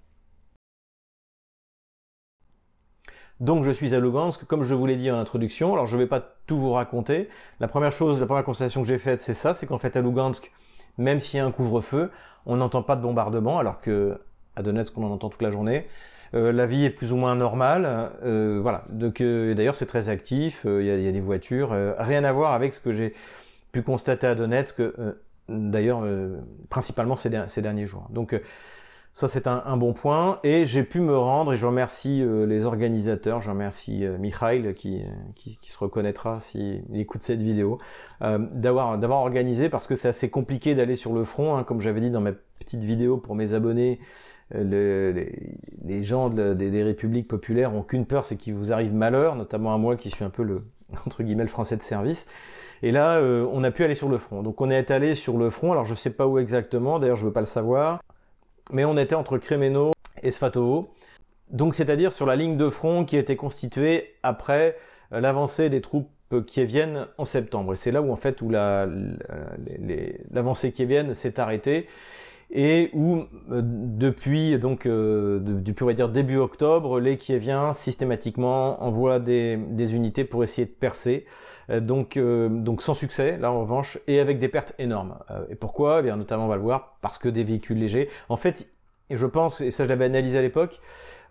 Donc 3.41 3.65
je 3.65 3.71
suis 3.71 3.95
à 3.95 4.01
Lugansk, 4.01 4.45
comme 4.45 4.63
je 4.63 4.75
vous 4.75 4.85
l'ai 4.85 4.97
dit 4.97 5.11
en 5.11 5.19
introduction. 5.19 5.73
Alors 5.73 5.87
je 5.87 5.97
ne 5.97 6.03
vais 6.03 6.07
pas 6.07 6.21
tout 6.47 6.59
vous 6.59 6.73
raconter. 6.73 7.29
La 7.59 7.69
première 7.69 7.91
chose, 7.91 8.21
la 8.21 8.27
première 8.27 8.45
constatation 8.45 8.83
que 8.83 8.89
j'ai 8.89 8.99
faite, 8.99 9.21
c'est 9.21 9.35
ça, 9.35 9.55
c'est 9.55 9.67
qu'en 9.67 9.79
fait 9.79 9.97
à 9.97 10.03
Lugansk, 10.03 10.53
même 11.01 11.19
s'il 11.19 11.39
y 11.39 11.41
a 11.41 11.47
un 11.47 11.51
couvre-feu, 11.51 12.11
on 12.47 12.57
n'entend 12.57 12.83
pas 12.83 12.97
de 12.97 13.03
bombardement, 13.03 13.59
alors 13.59 13.81
que 13.81 14.19
à 14.57 14.63
Donetsk, 14.63 14.97
on 14.99 15.05
en 15.05 15.11
entend 15.11 15.29
toute 15.29 15.43
la 15.43 15.51
journée. 15.51 15.87
Euh, 16.35 16.53
la 16.53 16.67
vie 16.67 16.85
est 16.85 16.91
plus 16.91 17.13
ou 17.13 17.17
moins 17.17 17.35
normale, 17.35 18.11
euh, 18.25 18.61
voilà. 18.63 18.85
Donc 18.91 19.21
euh, 19.21 19.55
d'ailleurs, 19.55 19.75
c'est 19.75 19.87
très 19.87 20.09
actif. 20.09 20.65
Il 20.65 20.85
y, 20.85 21.09
a 21.09 21.13
des 21.13 21.21
voitures, 21.21 21.75
rien 21.99 22.25
à 22.25 22.33
voir 22.33 22.53
avec 22.53 22.75
ce 22.75 22.81
que 22.81 22.93
j'ai 22.93 23.15
pu 23.73 23.83
constater 23.83 24.27
à 24.27 24.35
Donetsk. 24.35 24.83
d'ailleurs, 25.49 26.05
principalement 26.69 27.17
ces, 27.17 27.31
ces, 27.49 27.63
derniers 27.63 27.87
jours. 27.87 28.07
Donc 28.11 28.41
ça, 29.13 29.27
c'est 29.27 29.49
un, 29.49 29.77
bon 29.77 29.93
point. 29.93 30.39
Et 30.45 30.65
j'ai 30.67 30.85
pu 30.85 31.01
me 31.01 31.17
rendre, 31.17 31.53
et 31.53 31.57
je 31.57 31.67
remercie 31.67 32.23
euh, 32.23 32.47
les 32.47 32.65
organisateurs, 32.65 33.41
je 33.41 33.51
remercie 33.51 34.05
euh, 34.05 34.17
Mikhail 34.19 34.73
qui, 34.75 35.03
se 35.63 35.79
reconnaîtra 35.79 36.41
s'il 36.41 36.85
écoute 36.95 37.23
cette 37.23 37.43
vidéo, 37.43 37.79
euh, 38.23 38.39
d'avoir 38.53 38.99
d'avoir 38.99 39.21
organisé, 39.21 39.69
parce 39.69 39.87
que 39.89 39.97
c'est 39.97 40.09
assez 40.09 40.31
compliqué 40.31 40.75
d'aller 40.77 40.95
sur 40.95 41.13
le 41.13 41.25
front, 41.25 41.57
hein, 41.57 41.65
comme 41.65 41.81
j'avais 41.81 42.01
dit 42.01 42.11
dans 42.11 42.21
ma 42.21 42.33
petite 42.61 42.85
vidéo 42.85 43.17
pour 43.17 43.35
mes 43.35 43.53
abonnés. 43.53 43.99
les, 44.55 46.05
gens 46.05 46.29
des, 46.31 46.83
républiques 46.83 47.29
populaires 47.29 47.75
ont 47.75 47.83
qu'une 47.83 48.07
peur, 48.07 48.25
c'est 48.25 48.37
qu'il 48.37 48.55
vous 48.55 48.73
arrive 48.73 48.95
malheur, 48.95 49.35
notamment 49.35 49.75
à 49.75 49.79
moi 49.79 49.97
qui 49.97 50.11
suis 50.11 50.25
un 50.25 50.31
peu 50.31 50.45
le 50.45 50.63
entre 51.07 51.25
guillemets 51.25 51.45
le 51.45 51.49
français 51.49 51.77
de 51.77 51.83
service. 51.83 52.27
Et 52.83 52.93
là, 52.93 53.21
on 53.53 53.63
a 53.65 53.71
pu 53.71 53.85
aller 53.85 53.95
sur 53.95 54.09
le 54.09 54.19
front. 54.19 54.43
Donc 54.43 54.61
on 54.61 54.71
est 54.71 54.91
allé 54.91 55.15
sur 55.15 55.37
le 55.37 55.51
front. 55.51 55.73
Alors 55.73 55.85
je 55.85 55.95
sais 55.95 56.11
pas 56.11 56.27
où 56.27 56.39
exactement. 56.39 56.99
D'ailleurs, 56.99 57.17
je 57.17 57.27
veux 57.27 57.33
pas 57.33 57.41
le 57.41 57.47
savoir 57.47 58.01
mais 58.73 58.85
on 58.85 58.97
était 58.97 59.15
entre 59.15 59.39
Crémeno 59.39 59.93
et 60.23 60.31
Sfatovo. 60.31 60.95
Donc 61.51 61.75
c'est-à-dire 61.75 62.13
sur 62.13 62.27
la 62.27 62.37
ligne 62.37 62.57
de 62.57 62.69
front 62.69 63.05
qui 63.05 63.17
était 63.17 63.37
constituée 63.37 64.15
après 64.23 64.77
euh, 65.13 65.21
l'avancée 65.21 65.71
des 65.71 65.81
troupes 65.81 66.11
kieviennes 66.47 67.07
en 67.19 67.25
septembre. 67.25 67.73
Et 67.73 67.77
c'est 67.77 67.91
là 67.91 68.03
où 68.03 68.13
en 68.13 68.17
fait 68.17 68.41
où 68.41 68.51
l'avancée 70.31 70.71
kievienne 70.71 71.13
s'est 71.15 71.41
arrêtée 71.41 71.89
et 72.53 72.91
où 72.93 73.25
euh, 73.53 73.63
depuis 73.65 74.59
donc 74.59 74.87
euh, 74.87 75.39
depuis 75.41 75.95
dire 75.95 76.09
début 76.09 76.37
octobre, 76.37 77.01
les 77.01 77.17
Kieviens 77.17 77.73
systématiquement 77.73 78.83
envoient 78.83 79.19
des, 79.19 79.59
unités 79.95 80.25
pour 80.25 80.45
essayer 80.45 80.67
de 80.67 80.73
percer, 80.73 81.27
donc 81.69 82.19
donc 82.19 82.83
sans 82.83 82.95
succès 82.95 83.39
là 83.39 83.53
en 83.53 83.61
revanche 83.61 83.99
et 84.07 84.21
avec 84.21 84.39
des 84.39 84.49
pertes 84.49 84.75
énormes. 84.79 85.17
et 85.49 85.55
pourquoi? 85.55 86.01
Eh 86.01 86.03
bien 86.03 86.17
notamment 86.17 86.47
on 86.47 86.49
va 86.49 86.57
le 86.57 86.63
voir 86.63 86.97
parce 87.01 87.19
que 87.19 87.29
des 87.29 87.45
véhicules 87.45 87.79
légers. 87.79 88.09
En 88.29 88.37
fait, 88.37 88.69
je 89.11 89.27
pense, 89.27 89.61
et 89.61 89.71
ça 89.71 89.85
je 89.85 89.89
l'avais 89.89 90.05
analysé 90.05 90.39
à 90.39 90.43
l'époque, 90.43 90.81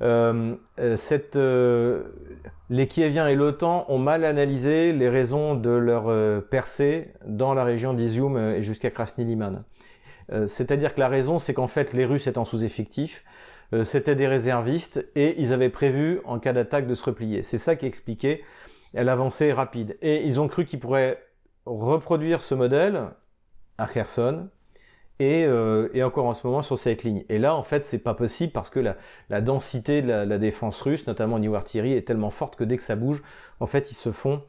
euh, 0.02 0.56
euh, 0.80 0.96
cette, 0.96 1.36
euh, 1.36 2.04
les 2.70 2.88
Kieviens 2.88 3.28
et 3.28 3.36
l'OTAN 3.36 3.86
ont 3.90 3.98
mal 3.98 4.24
analysé 4.24 4.94
les 4.94 5.10
raisons 5.10 5.56
de 5.56 5.72
leur 5.72 6.44
percée 6.44 7.12
dans 7.26 7.54
la 7.54 7.64
région 7.64 7.94
d'Izium 7.94 8.38
et 8.38 8.62
jusqu'à 8.62 8.92
Krasny 8.92 9.26
Liman. 9.26 9.64
C'est-à-dire 10.48 10.94
que 10.94 11.00
la 11.00 11.08
raison, 11.08 11.40
c'est 11.40 11.54
qu'en 11.54 11.68
fait, 11.68 11.94
les 11.94 12.06
Russes 12.06 12.28
étant 12.28 12.46
sous-effectifs, 12.46 13.24
c'était 13.84 14.16
des 14.16 14.28
réservistes 14.28 15.06
et 15.16 15.40
ils 15.42 15.54
avaient 15.54 15.70
prévu, 15.70 16.22
en 16.26 16.40
cas 16.40 16.54
d'attaque, 16.54 16.88
de 16.88 16.94
se 16.94 17.04
replier. 17.04 17.44
C'est 17.44 17.58
ça 17.58 17.76
qui 17.76 17.86
expliquait 17.86 18.42
l'avancée 18.94 19.54
rapide. 19.54 19.98
Et 20.02 20.24
ils 20.26 20.40
ont 20.40 20.48
cru 20.48 20.66
qu'ils 20.66 20.80
pourraient 20.80 21.24
reproduire 21.66 22.42
ce 22.42 22.56
modèle 22.56 23.10
à 23.78 23.88
Kherson, 23.88 24.50
euh, 25.22 25.90
et, 25.94 26.02
encore 26.02 26.28
en 26.28 26.34
ce 26.34 26.48
moment 26.48 26.62
sur 26.62 26.78
cette 26.78 27.04
ligne. 27.04 27.26
Et 27.28 27.40
là, 27.40 27.54
en 27.54 27.64
fait, 27.64 27.86
c'est 27.86 27.98
pas 27.98 28.14
possible 28.14 28.54
parce 28.54 28.70
que 28.70 28.80
la, 28.80 29.42
densité 29.42 30.02
de 30.02 30.08
la, 30.08 30.38
défense 30.38 30.82
russe, 30.82 31.08
notamment 31.08 31.36
au 31.36 31.40
niveau 31.40 31.56
artillerie, 31.56 31.94
est 31.94 32.08
tellement 32.08 32.30
forte 32.30 32.56
que 32.56 32.64
dès 32.64 32.78
que 32.78 32.84
ça 32.84 32.96
bouge, 32.96 33.22
en 33.60 33.66
fait, 33.66 33.92
ils 33.92 33.96
se 33.96 34.12
font, 34.12 34.44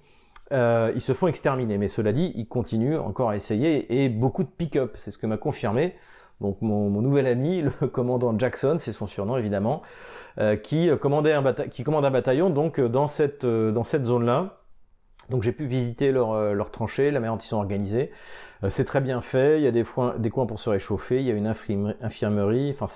euh, 0.53 0.93
ils 0.95 1.01
se 1.01 1.13
font 1.13 1.27
exterminer. 1.27 1.79
Mais 1.79 1.89
cela 1.89 2.13
dit, 2.13 2.33
ils 2.35 2.47
continuent 2.49 2.99
encore 2.99 3.31
à 3.31 3.37
essayer 3.37 4.03
et 4.03 4.09
beaucoup 4.09 4.43
de 4.43 4.49
pick-up. 4.49 4.95
C'est 4.97 5.11
ce 5.11 5.19
que 5.19 5.27
m'a 5.27 5.37
confirmé. 5.37 5.95
Donc 6.41 6.63
mon, 6.63 6.89
nouvel 6.89 7.27
ami, 7.27 7.63
le 7.63 7.71
commandant 7.89 8.37
Jackson, 8.39 8.77
c'est 8.79 8.93
son 8.93 9.07
surnom 9.07 9.37
évidemment, 9.37 9.83
euh, 10.39 10.57
qui 10.57 10.91
commandait 10.99 11.35
un 11.35 11.53
qui 11.53 11.83
commande 11.83 12.07
un 12.07 12.11
bataillon 12.11 12.49
donc 12.49 12.81
dans 12.81 13.09
cette 13.09 13.45
dans 13.45 13.85
cette 13.85 14.07
zone-là 14.07 14.63
Donc 15.29 15.43
j'ai 15.43 15.53
pu 15.53 15.67
visiter 15.67 16.13
leurs 16.13 16.55
leur 16.55 16.71
tranchées, 16.71 17.11
la 17.11 17.21
manière 17.21 17.35
dont 17.35 17.41
ils 17.41 17.47
sont 17.47 17.59
organisés. 17.59 18.11
c'est 18.71 18.87
très 18.87 19.03
bien 19.03 19.21
fait, 19.21 19.59
il 19.59 19.65
y 19.65 19.67
a 19.67 19.71
des, 19.71 19.85
des, 20.19 20.31
coins 20.31 20.47
pour 20.47 20.59
se 20.59 20.71
réchauffer, 20.71 21.21
il 21.21 21.27
y 21.27 21.31
a 21.31 21.35
une 21.35 21.47
infirmerie, 21.47 22.71
enfin 22.71 22.87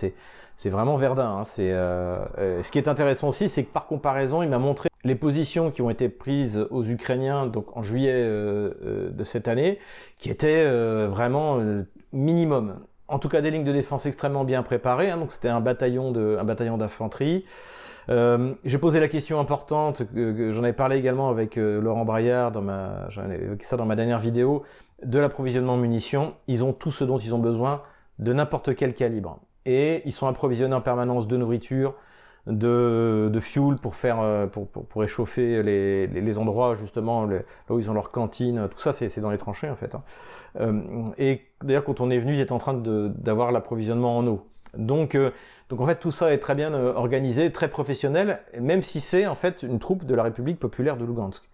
c'est 0.57 0.71
vraiment 0.71 0.97
Verdun. 0.97 1.39
Hein. 1.39 1.43
Euh, 1.59 2.25
euh, 2.39 2.63
ce 2.63 2.71
qui 2.71 2.79
est 2.79 2.89
intéressant 2.89 3.29
aussi, 3.29 3.49
c'est 3.49 3.65
que 3.65 3.73
par 3.73 3.87
comparaison, 3.87 4.43
il 4.43 4.49
m'a 4.49 4.59
montré 4.59 4.89
les 5.05 5.15
positions 5.15 5.71
qui 5.71 5.83
ont 5.83 5.91
été 5.91 6.09
prises 6.09 6.67
aux 6.71 6.85
Ukrainiens 6.85 7.47
donc 7.47 7.77
en 7.77 7.83
juillet 7.83 8.13
euh, 8.15 9.11
de 9.11 9.25
cette 9.25 9.49
année, 9.49 9.79
qui 10.19 10.31
étaient 10.31 10.67
vraiment 11.07 11.61
minimum. 12.13 12.77
En 13.09 13.19
tout 13.19 13.29
cas, 13.29 13.41
des 13.41 13.51
lignes 13.51 13.65
de 13.65 13.73
défense 13.73 14.07
extrêmement 14.07 14.45
bien 14.45 14.63
préparées. 14.63 15.11
Hein. 15.11 15.19
donc 15.19 15.33
c'était 15.33 15.49
un 15.49 15.61
bataillon 15.61 16.11
d'infanterie. 16.11 17.45
j'ai 18.09 18.79
posé 18.79 19.01
la 19.01 19.09
question 19.09 19.39
importante, 19.41 20.03
j'en 20.15 20.63
avais 20.63 20.73
parlé 20.73 20.97
également 20.97 21.29
avec 21.29 21.57
Laurent 21.57 22.05
Braillard, 22.05 22.51
dans 22.51 22.63
ma, 22.63 23.09
évoqué 23.41 23.65
ça 23.65 23.77
dans 23.77 23.87
ma 23.87 23.97
dernière 23.97 24.21
vidéo, 24.21 24.63
de 25.05 25.19
l'approvisionnement 25.19 25.75
en 25.75 25.79
munitions. 25.79 26.35
Ils 26.49 26.65
ont 26.65 26.73
tout 26.73 26.91
ce 26.91 27.05
dont 27.05 27.19
ils 27.19 27.35
ont 27.35 27.39
besoin 27.39 27.83
de 28.19 28.33
n'importe 28.33 28.75
quel 28.75 28.95
calibre 28.95 29.39
et 29.67 30.03
ils 30.05 30.13
sont 30.13 30.27
approvisionnés 30.27 30.75
en 30.75 30.81
permanence 30.81 31.27
de 31.27 31.37
nourriture, 31.37 31.95
de, 32.47 33.31
de 33.33 33.41
fuel 33.41 33.77
pour 33.81 33.97
faire 33.97 34.21
euh, 34.21 34.47
pour, 34.47 34.69
pour, 34.69 34.85
pour 34.85 35.01
réchauffer 35.01 35.63
les, 35.63 36.07
les, 36.07 36.21
les, 36.21 36.39
endroits 36.39 36.75
justement 36.75 37.25
là 37.25 37.41
où 37.71 37.79
ils 37.79 37.91
ont 37.91 37.95
leur 37.95 38.11
cantine 38.11 38.69
tout 38.71 38.79
ça 38.79 38.93
c'est 38.93 39.21
dans 39.21 39.31
les 39.31 39.39
tranchées 39.39 39.71
en 39.71 39.77
fait 39.77 39.95
hein. 39.95 40.03
euh, 40.61 40.83
et 41.17 41.43
d'ailleurs 41.63 41.85
quand 41.85 42.01
on 42.01 42.11
est 42.11 42.19
venu 42.19 42.35
ils 42.35 42.41
étaient 42.41 42.53
en 42.53 42.59
train 42.59 42.75
d'avoir 42.75 43.51
l'approvisionnement 43.51 44.19
en 44.19 44.27
eau 44.27 44.47
donc 44.77 45.15
euh, 45.15 45.31
donc 45.71 45.81
en 45.81 45.87
fait 45.87 45.97
tout 45.97 46.11
ça 46.11 46.35
est 46.35 46.39
très 46.39 46.55
bien 46.55 46.75
euh, 46.75 46.93
organisé 46.93 47.51
très 47.51 47.69
professionnel 47.69 48.41
même 48.61 48.83
si 48.83 49.01
c'est 49.01 49.27
en 49.27 49.37
fait 49.37 49.63
une 49.63 49.79
troupe 49.79 50.05
de 50.05 50.15
la 50.15 50.23
République 50.23 50.59
populaire 50.59 50.99
de 50.99 51.07
Lugansk 51.07 51.49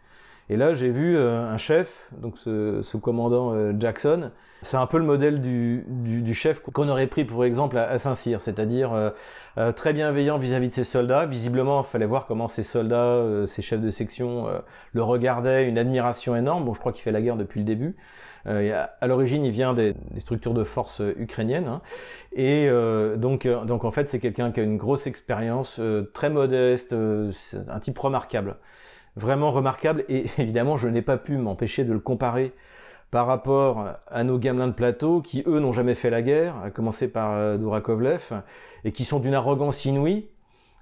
et 0.48 0.56
là 0.56 0.74
j'ai 0.74 0.90
vu 0.90 1.16
un 1.16 1.56
chef 1.56 2.10
donc 2.18 2.36
ce, 2.36 2.82
ce 2.82 2.96
commandant 2.96 3.78
Jackson 3.78 4.32
c'est 4.62 4.76
un 4.76 4.86
peu 4.86 4.98
le 4.98 5.04
modèle 5.04 5.40
du, 5.40 6.34
chef 6.34 6.60
qu'on 6.60 6.88
aurait 6.88 7.06
pris 7.06 7.24
pour 7.24 7.44
exemple 7.44 7.78
à, 7.78 7.98
Saint-Cyr, 7.98 8.40
c'est-à-dire 8.40 8.92
euh, 8.92 9.10
euh, 9.58 9.72
très 9.72 9.92
bienveillant 9.92 10.38
vis-à-vis 10.38 10.68
de 10.68 10.74
ses 10.74 10.84
soldats. 10.84 11.26
Visiblement, 11.26 11.82
il 11.82 11.86
fallait 11.86 12.06
voir 12.06 12.26
comment 12.26 12.48
ses 12.48 12.62
soldats, 12.62 12.96
euh, 12.96 13.46
ses 13.46 13.62
chefs 13.62 13.80
de 13.80 13.90
section 13.90 14.46
le 14.92 15.02
regardaient, 15.02 15.68
une 15.68 15.78
admiration 15.78 16.36
énorme. 16.36 16.64
Bon, 16.64 16.74
je 16.74 16.80
crois 16.80 16.92
qu'il 16.92 17.02
fait 17.02 17.12
la 17.12 17.22
guerre 17.22 17.36
depuis 17.36 17.60
le 17.60 17.64
début. 17.64 17.96
à 18.44 19.06
l'origine, 19.06 19.44
il 19.44 19.50
vient 19.50 19.74
des, 19.74 19.94
structures 20.18 20.54
de 20.54 20.64
force 20.64 21.02
ukrainiennes. 21.16 21.68
Hein. 21.68 21.80
Et 22.32 22.68
donc, 23.16 23.46
donc, 23.46 23.84
en 23.84 23.90
fait, 23.90 24.08
c'est 24.08 24.18
quelqu'un 24.18 24.52
qui 24.52 24.60
a 24.60 24.62
une 24.62 24.76
grosse 24.76 25.06
expérience, 25.06 25.80
très 26.12 26.30
modeste, 26.30 26.92
un 26.94 27.80
type 27.80 27.98
remarquable. 27.98 28.56
Vraiment 29.16 29.50
remarquable. 29.50 30.04
Et 30.08 30.26
évidemment, 30.38 30.76
je 30.76 30.88
n'ai 30.88 31.02
pas 31.02 31.16
pu 31.16 31.36
m'empêcher 31.36 31.84
de 31.84 31.92
le 31.92 32.00
comparer 32.00 32.52
par 33.10 33.26
rapport 33.26 33.86
à 34.08 34.24
nos 34.24 34.38
gamelins 34.38 34.68
de 34.68 34.72
plateau 34.72 35.20
qui, 35.20 35.42
eux, 35.46 35.58
n'ont 35.58 35.72
jamais 35.72 35.94
fait 35.94 36.10
la 36.10 36.22
guerre, 36.22 36.56
à 36.64 36.70
commencer 36.70 37.08
par 37.08 37.32
euh, 37.32 37.58
Dourakovlev, 37.58 38.42
et 38.84 38.92
qui 38.92 39.04
sont 39.04 39.18
d'une 39.18 39.34
arrogance 39.34 39.84
inouïe. 39.84 40.28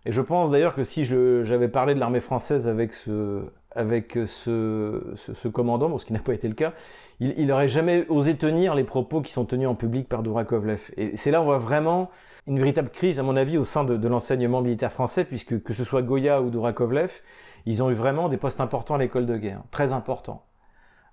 Et 0.04 0.12
je 0.12 0.20
pense 0.20 0.50
d'ailleurs 0.50 0.74
que 0.74 0.84
si 0.84 1.04
j'avais 1.04 1.68
parlé 1.68 1.94
de 1.94 2.00
l'armée 2.00 2.20
française 2.20 2.68
avec 2.68 2.94
ce, 2.94 3.42
avec 3.74 4.18
ce, 4.26 5.02
ce, 5.16 5.48
commandant, 5.48 5.88
bon, 5.88 5.98
ce 5.98 6.06
qui 6.06 6.12
n'a 6.12 6.20
pas 6.20 6.32
été 6.32 6.48
le 6.48 6.54
cas, 6.54 6.72
il 7.20 7.46
n'aurait 7.46 7.68
jamais 7.68 8.06
osé 8.08 8.36
tenir 8.36 8.74
les 8.74 8.84
propos 8.84 9.20
qui 9.20 9.32
sont 9.32 9.44
tenus 9.44 9.68
en 9.68 9.74
public 9.74 10.08
par 10.08 10.22
Dourakovlev. 10.22 10.90
Et 10.96 11.16
c'est 11.16 11.30
là 11.30 11.40
où 11.40 11.44
on 11.44 11.46
voit 11.46 11.58
vraiment 11.58 12.10
une 12.46 12.58
véritable 12.58 12.90
crise, 12.90 13.18
à 13.18 13.22
mon 13.22 13.36
avis, 13.36 13.58
au 13.58 13.64
sein 13.64 13.84
de, 13.84 13.96
de 13.96 14.08
l'enseignement 14.08 14.62
militaire 14.62 14.92
français, 14.92 15.24
puisque 15.24 15.62
que 15.62 15.74
ce 15.74 15.84
soit 15.84 16.02
Goya 16.02 16.40
ou 16.40 16.50
Dourakovlev, 16.50 17.20
ils 17.66 17.82
ont 17.82 17.90
eu 17.90 17.94
vraiment 17.94 18.28
des 18.28 18.36
postes 18.36 18.60
importants 18.60 18.94
à 18.94 18.98
l'école 18.98 19.26
de 19.26 19.36
guerre, 19.36 19.62
très 19.70 19.92
importants. 19.92 20.47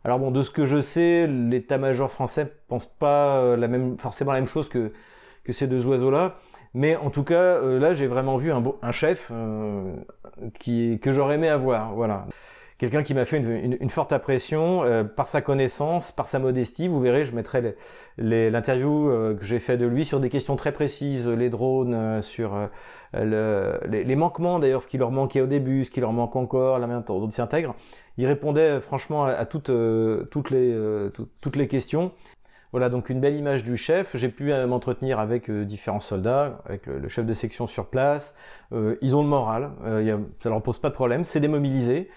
Alors 0.06 0.20
bon, 0.20 0.30
de 0.30 0.44
ce 0.44 0.52
que 0.52 0.68
je 0.68 0.82
sais, 0.82 1.26
l'état-major 1.26 2.12
français 2.12 2.54
pense 2.68 2.86
pas 2.86 3.38
euh, 3.39 3.98
forcément 3.98 4.34
la 4.34 4.38
même 4.38 4.48
chose 4.48 4.70
que, 4.70 4.91
ces 5.50 5.65
deux 5.65 5.88
oiseaux-là. 5.88 6.36
Mais 6.76 6.96
en 6.96 7.10
tout 7.10 7.24
cas, 7.24 7.34
euh, 7.58 7.80
là, 7.80 7.96
j'ai 7.96 8.06
vraiment 8.06 8.38
vu 8.38 8.52
un, 8.52 8.91
chef 8.91 9.32
euh, 9.32 9.96
que 10.60 11.12
j'aurais 11.12 11.36
aimé 11.36 11.50
avoir. 11.50 11.96
Voilà 11.96 12.28
quelqu'un 12.78 13.04
qui 13.04 13.14
m'a 13.14 13.26
fait 13.26 13.38
une, 13.38 13.90
forte 13.90 14.12
impression 14.12 14.84
euh, 14.84 15.04
par 15.04 15.28
sa 15.28 15.42
connaissance, 15.42 16.12
par 16.12 16.28
sa 16.28 16.40
modestie. 16.40 16.88
Vous 16.88 17.00
verrez, 17.00 17.24
je 17.26 17.34
mettrai 17.34 17.76
l'interview 18.18 19.10
euh, 19.10 19.36
que 19.36 19.46
j'ai 19.46 19.60
fait 19.60 19.78
de 19.78 19.86
lui 19.86 20.06
sur 20.06 20.20
des 20.20 20.30
questions 20.30 20.56
très 20.56 20.72
précises, 20.72 21.28
les 21.28 21.50
drones, 21.50 21.94
euh, 21.94 22.22
sur 22.22 22.58
les, 23.14 24.16
manquements 24.16 24.60
d'ailleurs, 24.60 24.82
ce 24.82 24.88
qui 24.88 24.98
leur 24.98 25.12
manquait 25.12 25.42
au 25.42 25.48
début, 25.48 25.86
ce 25.86 25.92
qui 25.92 26.02
leur 26.02 26.12
manque 26.12 26.36
encore, 26.36 26.80
la 26.80 26.88
manière 26.88 27.04
dont 27.04 27.28
ils 27.28 27.32
s'intègrent. 27.32 27.76
Il 28.18 28.28
répondait 28.28 28.80
franchement 28.80 29.26
à, 29.26 29.46
toutes, 29.46 29.72
toutes, 30.32 30.50
les, 30.50 30.78
toutes 31.42 31.56
les 31.56 31.68
questions. 31.68 32.12
Voilà 32.76 32.90
donc 32.90 33.10
une 33.10 33.22
belle 33.22 33.38
image 33.38 33.64
du 33.64 33.78
chef. 33.78 34.18
J'ai 34.18 34.28
pu 34.28 34.52
euh, 34.52 34.68
m'entretenir 34.68 35.18
avec 35.18 35.50
euh, 35.50 35.64
différents 35.64 36.02
soldats, 36.02 36.60
avec 36.66 36.88
le, 36.88 37.08
chef 37.08 37.26
de 37.26 37.32
section 37.32 37.68
sur 37.68 37.86
place. 37.86 38.36
Euh, 38.74 38.98
ils 39.02 39.16
ont 39.16 39.22
le 39.22 39.30
moral, 39.30 39.72
y 40.02 40.14
ça 40.44 40.50
leur 40.50 40.62
pose 40.62 40.78
pas 40.80 40.90
de 40.90 40.94
problème. 40.94 41.24
C'est 41.24 41.40
démobilisé 41.40 42.10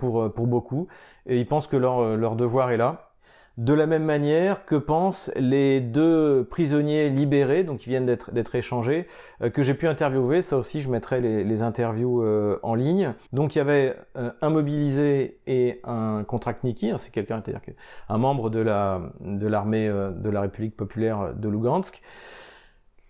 pour, 0.00 0.28
beaucoup 0.28 0.88
et 1.26 1.38
ils 1.38 1.46
pensent 1.46 1.68
que 1.68 1.76
leur 1.76 2.34
devoir 2.34 2.72
est 2.72 2.78
là 2.78 3.11
de 3.58 3.74
la 3.74 3.86
même 3.86 4.04
manière 4.04 4.64
que 4.64 4.76
pensent 4.76 5.30
les 5.36 5.80
deux 5.80 6.46
prisonniers 6.50 7.10
libérés, 7.10 7.64
donc 7.64 7.80
qui 7.80 7.90
viennent 7.90 8.06
d'être 8.06 8.54
échangés, 8.54 9.06
euh, 9.42 9.50
que 9.50 9.62
j'ai 9.62 9.74
pu 9.74 9.86
interviewer. 9.86 10.40
Ça 10.42 10.56
aussi, 10.56 10.80
je 10.80 10.88
mettrai 10.88 11.20
les, 11.20 11.62
interviews 11.62 12.22
euh, 12.22 12.58
en 12.62 12.74
ligne. 12.74 13.14
Donc 13.32 13.54
il 13.54 13.58
y 13.58 13.60
avait 13.60 13.96
euh, 14.16 14.30
un 14.40 14.50
mobilisé 14.50 15.40
et 15.46 15.80
un 15.84 16.24
contractniki, 16.24 16.90
hein, 16.90 16.98
c'est 16.98 17.10
quelqu'un, 17.10 17.42
c'est-à-dire 17.44 17.60
un 18.08 18.18
membre 18.18 18.48
de 18.48 18.62
de 18.62 19.46
l'armée 19.48 19.88
de 19.88 20.30
la 20.30 20.40
République 20.42 20.76
populaire 20.76 21.34
de 21.34 21.48
Lugansk. 21.48 22.00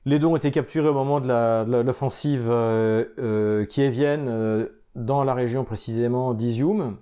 Les 0.07 0.19
deux 0.19 0.27
ont 0.27 0.37
été 0.37 0.51
capturés 0.51 0.89
au 0.89 0.95
moment 0.95 1.21
de 1.21 1.83
l'offensive 1.83 2.51
qui 3.69 3.89
vienne 3.91 4.69
dans 4.95 5.25
la 5.25 5.35
région 5.35 5.65
précisément 5.65 6.35
d'Izium. 6.35 6.97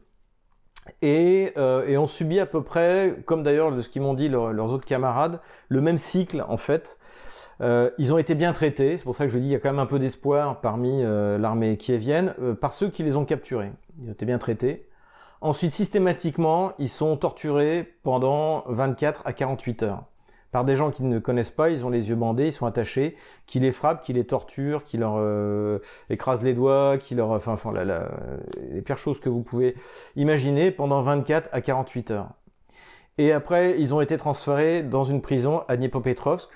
Et, 1.02 1.52
euh, 1.56 1.86
et, 1.86 1.96
on 1.96 2.06
subit 2.06 2.40
à 2.40 2.46
peu 2.46 2.62
près, 2.62 3.16
comme 3.26 3.42
d'ailleurs 3.42 3.72
de 3.72 3.82
ce 3.82 3.88
qu'ils 3.88 4.02
m'ont 4.02 4.14
dit 4.14 4.28
leurs 4.28 4.72
autres 4.72 4.86
camarades, 4.86 5.40
le 5.68 5.80
même 5.80 5.98
cycle 5.98 6.44
en 6.48 6.56
fait. 6.56 6.98
Euh, 7.60 7.90
ils 7.98 8.12
ont 8.12 8.18
été 8.18 8.34
bien 8.34 8.52
traités, 8.52 8.96
c'est 8.96 9.04
pour 9.04 9.14
ça 9.14 9.26
que 9.26 9.32
je 9.32 9.38
dis 9.38 9.48
il 9.48 9.52
y 9.52 9.54
a 9.54 9.58
quand 9.58 9.70
même 9.70 9.80
un 9.80 9.86
peu 9.86 9.98
d'espoir 9.98 10.60
parmi 10.60 11.02
euh, 11.02 11.36
l'armée 11.36 11.76
kievienne, 11.76 12.34
euh, 12.40 12.54
par 12.54 12.72
ceux 12.72 12.88
qui 12.88 13.02
les 13.02 13.16
ont 13.16 13.24
capturés. 13.24 13.72
Ils 14.00 14.08
ont 14.08 14.12
été 14.12 14.24
bien 14.24 14.38
traités. 14.38 14.88
Ensuite, 15.42 15.72
systématiquement, 15.72 16.72
ils 16.78 16.88
sont 16.88 17.16
torturés 17.16 17.94
pendant 18.02 18.64
24 18.68 19.22
à 19.26 19.32
48 19.32 19.82
heures 19.82 20.04
par 20.52 20.64
des 20.64 20.76
gens 20.76 20.90
qui 20.90 21.04
ne 21.04 21.18
connaissent 21.18 21.50
pas, 21.50 21.70
ils 21.70 21.84
ont 21.84 21.90
les 21.90 22.08
yeux 22.08 22.16
bandés, 22.16 22.48
ils 22.48 22.52
sont 22.52 22.66
attachés, 22.66 23.14
qui 23.46 23.60
les 23.60 23.70
frappent, 23.70 24.02
qui 24.02 24.12
les 24.12 24.24
torturent, 24.24 24.82
qui 24.82 24.96
leur 24.96 25.14
euh, 25.16 25.78
écrasent 26.08 26.42
les 26.42 26.54
doigts, 26.54 26.98
qui 26.98 27.14
leur, 27.14 27.30
enfin, 27.30 27.52
enfin 27.52 27.72
la, 27.72 28.08
les 28.70 28.82
pires 28.82 28.98
choses 28.98 29.20
que 29.20 29.28
vous 29.28 29.42
pouvez 29.42 29.74
imaginer 30.16 30.70
pendant 30.70 31.02
24 31.02 31.48
à 31.52 31.60
48 31.60 32.10
heures. 32.10 32.28
Et 33.18 33.32
après, 33.32 33.78
ils 33.78 33.94
ont 33.94 34.00
été 34.00 34.16
transférés 34.16 34.82
dans 34.82 35.04
une 35.04 35.20
prison 35.20 35.62
à 35.68 35.76
Dniepopetrovsk 35.76 36.48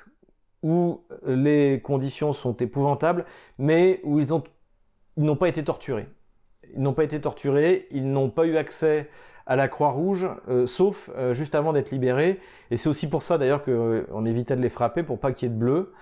où 0.63 1.05
les 1.27 1.81
conditions 1.85 2.33
sont 2.33 2.57
épouvantables, 2.57 3.27
mais 3.59 4.01
où 4.03 4.19
ils 4.19 4.29
n'ont 5.19 5.37
pas 5.37 5.49
été 5.49 5.63
torturés. 5.63 6.09
Ils 6.75 6.81
n'ont 6.81 6.95
pas 6.95 7.05
été 7.05 7.21
torturés, 7.21 7.87
ils 7.91 8.11
n'ont 8.11 8.31
pas 8.31 8.47
eu 8.47 8.57
accès 8.57 9.11
à 9.47 9.57
la 9.57 9.69
Croix-Rouge, 9.69 10.29
euh, 10.49 10.67
sauf 10.67 11.11
euh, 11.17 11.35
juste 11.35 11.55
avant 11.55 11.73
d'être 11.73 11.91
libérés. 11.91 12.41
Et 12.71 12.77
c'est 12.77 12.89
aussi 12.89 13.09
pour 13.09 13.23
ça 13.23 13.39
d'ailleurs 13.39 13.63
qu'on 13.63 13.73
euh, 13.73 14.25
évitait 14.25 14.57
de 14.57 14.63
les 14.63 14.71
frapper 14.71 15.03
pour 15.03 15.19
pas 15.19 15.33
qu'il 15.33 15.49
y 15.49 15.51
ait 15.51 15.55
de 15.55 15.59
bleu. 15.59 15.93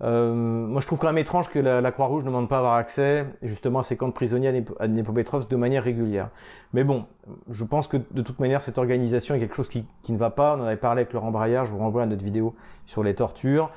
moi, 0.00 0.80
je 0.80 0.86
trouve 0.86 0.98
quand 0.98 1.08
même 1.08 1.18
étrange 1.18 1.48
que 1.50 1.58
la, 1.58 1.90
Croix-Rouge 1.92 2.22
ne 2.24 2.28
demande 2.28 2.48
pas 2.48 2.56
à 2.56 2.58
avoir 2.58 2.74
accès 2.74 3.26
justement 3.42 3.80
à 3.80 3.82
ces 3.82 3.96
camps 3.96 4.08
de 4.08 4.12
prisonniers 4.12 4.64
à 4.78 4.88
Dnipropetrovsk 4.88 5.48
de 5.48 5.56
manière 5.56 5.84
régulière. 5.84 6.30
Mais 6.72 6.84
bon, 6.84 7.06
je 7.50 7.64
pense 7.64 7.86
que 7.86 7.98
de 7.98 8.22
toute 8.22 8.38
manière, 8.38 8.62
cette 8.62 8.78
organisation 8.78 9.34
est 9.34 9.40
quelque 9.40 9.56
chose 9.56 9.68
qui, 9.68 9.84
qui 10.02 10.12
ne 10.12 10.18
va 10.18 10.30
pas. 10.30 10.56
On 10.56 10.62
en 10.62 10.66
avait 10.66 10.76
parlé 10.76 11.02
avec 11.02 11.12
Laurent 11.12 11.30
Braillard, 11.30 11.66
je 11.66 11.72
vous 11.72 11.78
renvoie 11.78 12.02
à 12.02 12.06
notre 12.06 12.24
vidéo 12.24 12.54
sur 12.86 13.02
les 13.02 13.14
tortures. 13.14 13.70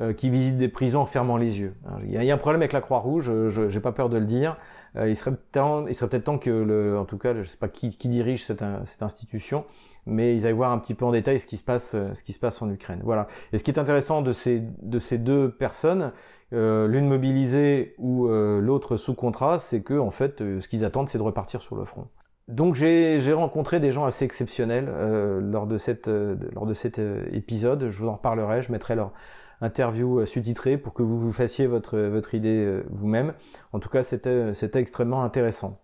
Euh, 0.00 0.14
qui 0.14 0.30
visitent 0.30 0.56
des 0.56 0.68
prisons 0.68 1.00
en 1.00 1.06
fermant 1.06 1.36
les 1.36 1.60
yeux. 1.60 1.74
Il 2.04 2.22
y, 2.22 2.30
a 2.30 2.34
un 2.34 2.38
problème 2.38 2.62
avec 2.62 2.72
la 2.72 2.80
Croix-Rouge, 2.80 3.28
euh, 3.28 3.50
je 3.50 3.62
n'ai 3.62 3.80
pas 3.80 3.92
peur 3.92 4.08
de 4.08 4.16
le 4.16 4.24
dire. 4.24 4.56
Euh, 4.96 5.10
il 5.10 5.14
serait 5.14 5.32
peut-être 5.32 6.24
temps 6.24 6.38
que, 6.38 6.96
en 6.96 7.04
tout 7.04 7.18
cas, 7.18 7.34
je 7.34 7.40
ne 7.40 7.44
sais 7.44 7.58
pas 7.58 7.68
qui, 7.68 7.90
dirige 8.08 8.42
cette, 8.42 8.64
cette, 8.86 9.02
institution, 9.02 9.66
mais 10.06 10.34
ils 10.34 10.46
aillent 10.46 10.54
voir 10.54 10.72
un 10.72 10.78
petit 10.78 10.94
peu 10.94 11.04
en 11.04 11.10
détail 11.10 11.38
ce 11.38 11.46
qui 11.46 11.58
se 11.58 11.62
passe, 11.62 11.90
ce 11.90 12.22
qui 12.22 12.32
se 12.32 12.38
passe 12.38 12.62
en 12.62 12.70
Ukraine. 12.70 13.00
Voilà. 13.04 13.26
Et 13.52 13.58
ce 13.58 13.64
qui 13.64 13.70
est 13.70 13.78
intéressant 13.78 14.22
de 14.22 14.32
ces, 14.32 14.62
de 14.80 14.98
ces 14.98 15.18
deux 15.18 15.50
personnes, 15.50 16.12
euh, 16.54 16.88
l'une 16.88 17.06
mobilisée 17.06 17.94
ou 17.98 18.26
euh, 18.26 18.58
l'autre 18.58 18.96
sous 18.96 19.14
contrat, 19.14 19.58
c'est 19.58 19.82
que 19.82 19.98
en 19.98 20.10
fait, 20.10 20.38
ce 20.38 20.66
qu'ils 20.66 20.86
attendent, 20.86 21.10
c'est 21.10 21.18
de 21.18 21.22
repartir 21.22 21.60
sur 21.60 21.76
le 21.76 21.84
front. 21.84 22.08
Donc 22.48 22.74
j'ai 22.74 23.32
rencontré 23.34 23.80
des 23.80 23.92
gens 23.92 24.06
assez 24.06 24.24
exceptionnels 24.24 24.88
euh, 24.88 25.40
lors 25.42 25.66
de, 25.66 25.76
cette, 25.76 26.08
lors 26.08 26.64
de 26.64 26.74
cet 26.74 26.98
épisode. 27.32 27.90
Je 27.90 28.02
vous 28.02 28.08
en 28.08 28.14
reparlerai, 28.14 28.62
je 28.62 28.72
mettrai 28.72 28.96
leur, 28.96 29.12
interview 29.60 30.20
euh, 30.20 30.26
sous-titrée 30.26 30.78
pour 30.78 30.94
que 30.94 31.02
vous 31.02 31.18
vous 31.18 31.32
fassiez 31.32 31.66
votre, 31.66 31.98
votre 31.98 32.34
idée 32.34 32.64
euh, 32.64 32.84
vous-même. 32.90 33.34
En 33.72 33.80
tout 33.80 33.88
cas, 33.88 34.02
c'était 34.02 34.54
extrêmement 34.74 35.22
intéressant. 35.22 35.80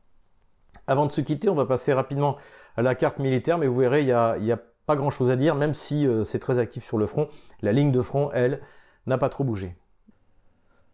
Avant 0.87 1.07
de 1.07 1.13
se 1.13 1.21
quitter, 1.21 1.49
on 1.49 1.55
va 1.55 1.67
passer 1.67 1.93
rapidement 1.93 2.37
à 2.77 2.83
la 2.83 2.95
carte 2.95 3.19
militaire, 3.19 3.59
mais 3.59 3.67
vous 3.67 3.79
verrez, 3.79 4.03
il 4.03 4.07
n'y 4.07 4.13
a, 4.53 4.61
pas 4.87 4.95
grand-chose 4.95 5.31
à 5.31 5.37
dire, 5.37 5.57
même 5.57 5.75
si 5.75 6.07
euh, 6.07 6.23
c'est 6.23 6.39
très 6.39 6.61
actif 6.61 6.85
sur 6.85 6.97
le 6.97 7.07
front. 7.07 7.27
La 7.61 7.73
ligne 7.73 7.91
de 7.91 8.03
front, 8.03 8.31
elle, 8.33 8.61
n'a 9.07 9.19
pas 9.19 9.29
trop 9.29 9.43
bougé. 9.43 9.75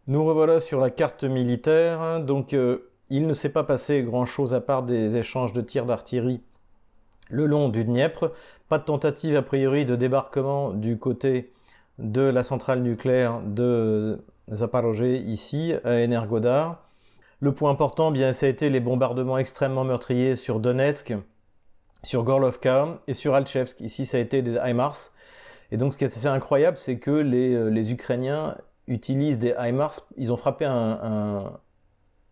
Nous 0.06 0.24
revoilà 0.24 0.60
sur 0.60 0.80
la 0.80 0.88
carte 0.88 1.24
militaire. 1.24 2.24
Donc, 2.24 2.54
euh, 2.54 2.90
il 3.10 3.26
ne 3.26 3.34
s'est 3.34 3.50
pas 3.50 3.64
passé 3.64 4.02
grand-chose 4.02 4.54
à 4.54 4.62
part 4.62 4.82
des 4.82 5.18
échanges 5.18 5.52
de 5.52 5.60
tirs 5.60 5.84
d'artillerie 5.84 6.42
le 7.28 7.44
long 7.44 7.68
du 7.68 7.84
Dniepr. 7.84 8.30
Pas 8.70 8.78
de 8.78 8.84
tentative 8.84 9.36
a 9.36 9.42
priori 9.42 9.84
de 9.84 9.94
débarquement 9.94 10.70
du 10.70 10.98
côté 10.98 11.52
de 11.98 12.22
la 12.22 12.44
centrale 12.44 12.82
nucléaire 12.82 13.40
de 13.44 14.24
Zaporozhye 14.50 15.22
ici, 15.26 15.74
à 15.84 16.02
Energodar. 16.02 16.82
Le 17.40 17.52
point 17.52 17.70
important, 17.70 18.12
bien, 18.12 18.32
ça 18.32 18.46
a 18.46 18.48
été 18.48 18.70
les 18.70 18.80
bombardements 18.80 19.38
extrêmement 19.38 19.84
meurtriers 19.84 20.36
sur 20.36 20.60
Donetsk, 20.60 21.14
sur 22.02 22.22
Gorlovka 22.22 23.00
et 23.06 23.14
sur 23.14 23.34
Alchevsk. 23.34 23.80
Ici, 23.80 24.06
ça 24.06 24.18
a 24.18 24.20
été 24.20 24.42
des 24.42 24.58
HIMARS. 24.64 25.10
Et 25.70 25.76
donc, 25.76 25.92
ce 25.92 25.98
qui 25.98 26.04
est 26.04 26.06
assez 26.06 26.26
incroyable, 26.26 26.76
c'est 26.76 26.98
que 26.98 27.10
les, 27.10 27.54
euh, 27.54 27.90
Ukrainiens 27.90 28.56
utilisent 28.86 29.38
des 29.38 29.54
HIMARS. 29.58 30.06
Ils 30.16 30.32
ont 30.32 30.36
frappé 30.36 30.64
un, 30.66 31.58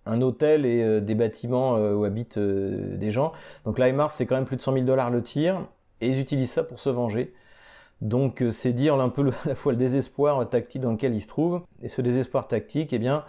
un, 0.06 0.22
hôtel 0.22 0.66
et 0.66 0.82
euh, 0.82 1.00
des 1.00 1.14
bâtiments 1.14 1.76
euh, 1.76 1.94
où 1.94 2.04
habitent 2.04 2.38
des 2.38 3.10
gens. 3.10 3.32
Donc, 3.64 3.78
l'HIMARS, 3.78 4.10
c'est 4.10 4.26
quand 4.26 4.36
même 4.36 4.44
plus 4.44 4.56
de 4.56 4.62
100 4.62 4.74
000 4.74 4.84
dollars 4.84 5.10
le 5.10 5.22
tir. 5.22 5.66
Et 6.00 6.08
ils 6.08 6.20
utilisent 6.20 6.52
ça 6.52 6.62
pour 6.62 6.78
se 6.78 6.88
venger. 6.88 7.34
Donc, 8.00 8.44
c'est 8.50 8.72
dire 8.72 8.94
un 9.00 9.08
peu 9.08 9.28
à 9.44 9.48
la 9.48 9.54
fois 9.54 9.72
le 9.72 9.78
désespoir 9.78 10.48
tactique 10.48 10.82
dans 10.82 10.92
lequel 10.92 11.14
ils 11.14 11.22
se 11.22 11.28
trouvent. 11.28 11.62
Et 11.82 11.88
ce 11.88 12.02
désespoir 12.02 12.48
tactique, 12.48 12.92
eh 12.92 12.98
bien, 12.98 13.24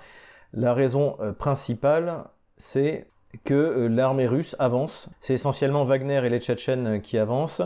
la 0.54 0.74
raison 0.74 1.18
principale, 1.38 2.26
c'est 2.58 3.08
que 3.44 3.54
euh, 3.54 3.88
l'armée 3.88 4.28
russe 4.28 4.56
avance. 4.60 5.10
C'est 5.20 5.34
essentiellement 5.34 5.84
Wagner 5.84 6.22
et 6.24 6.30
les 6.30 6.40
Tchétchènes 6.40 6.88
euh, 6.88 7.00
qui 7.00 7.18
avancent 7.18 7.62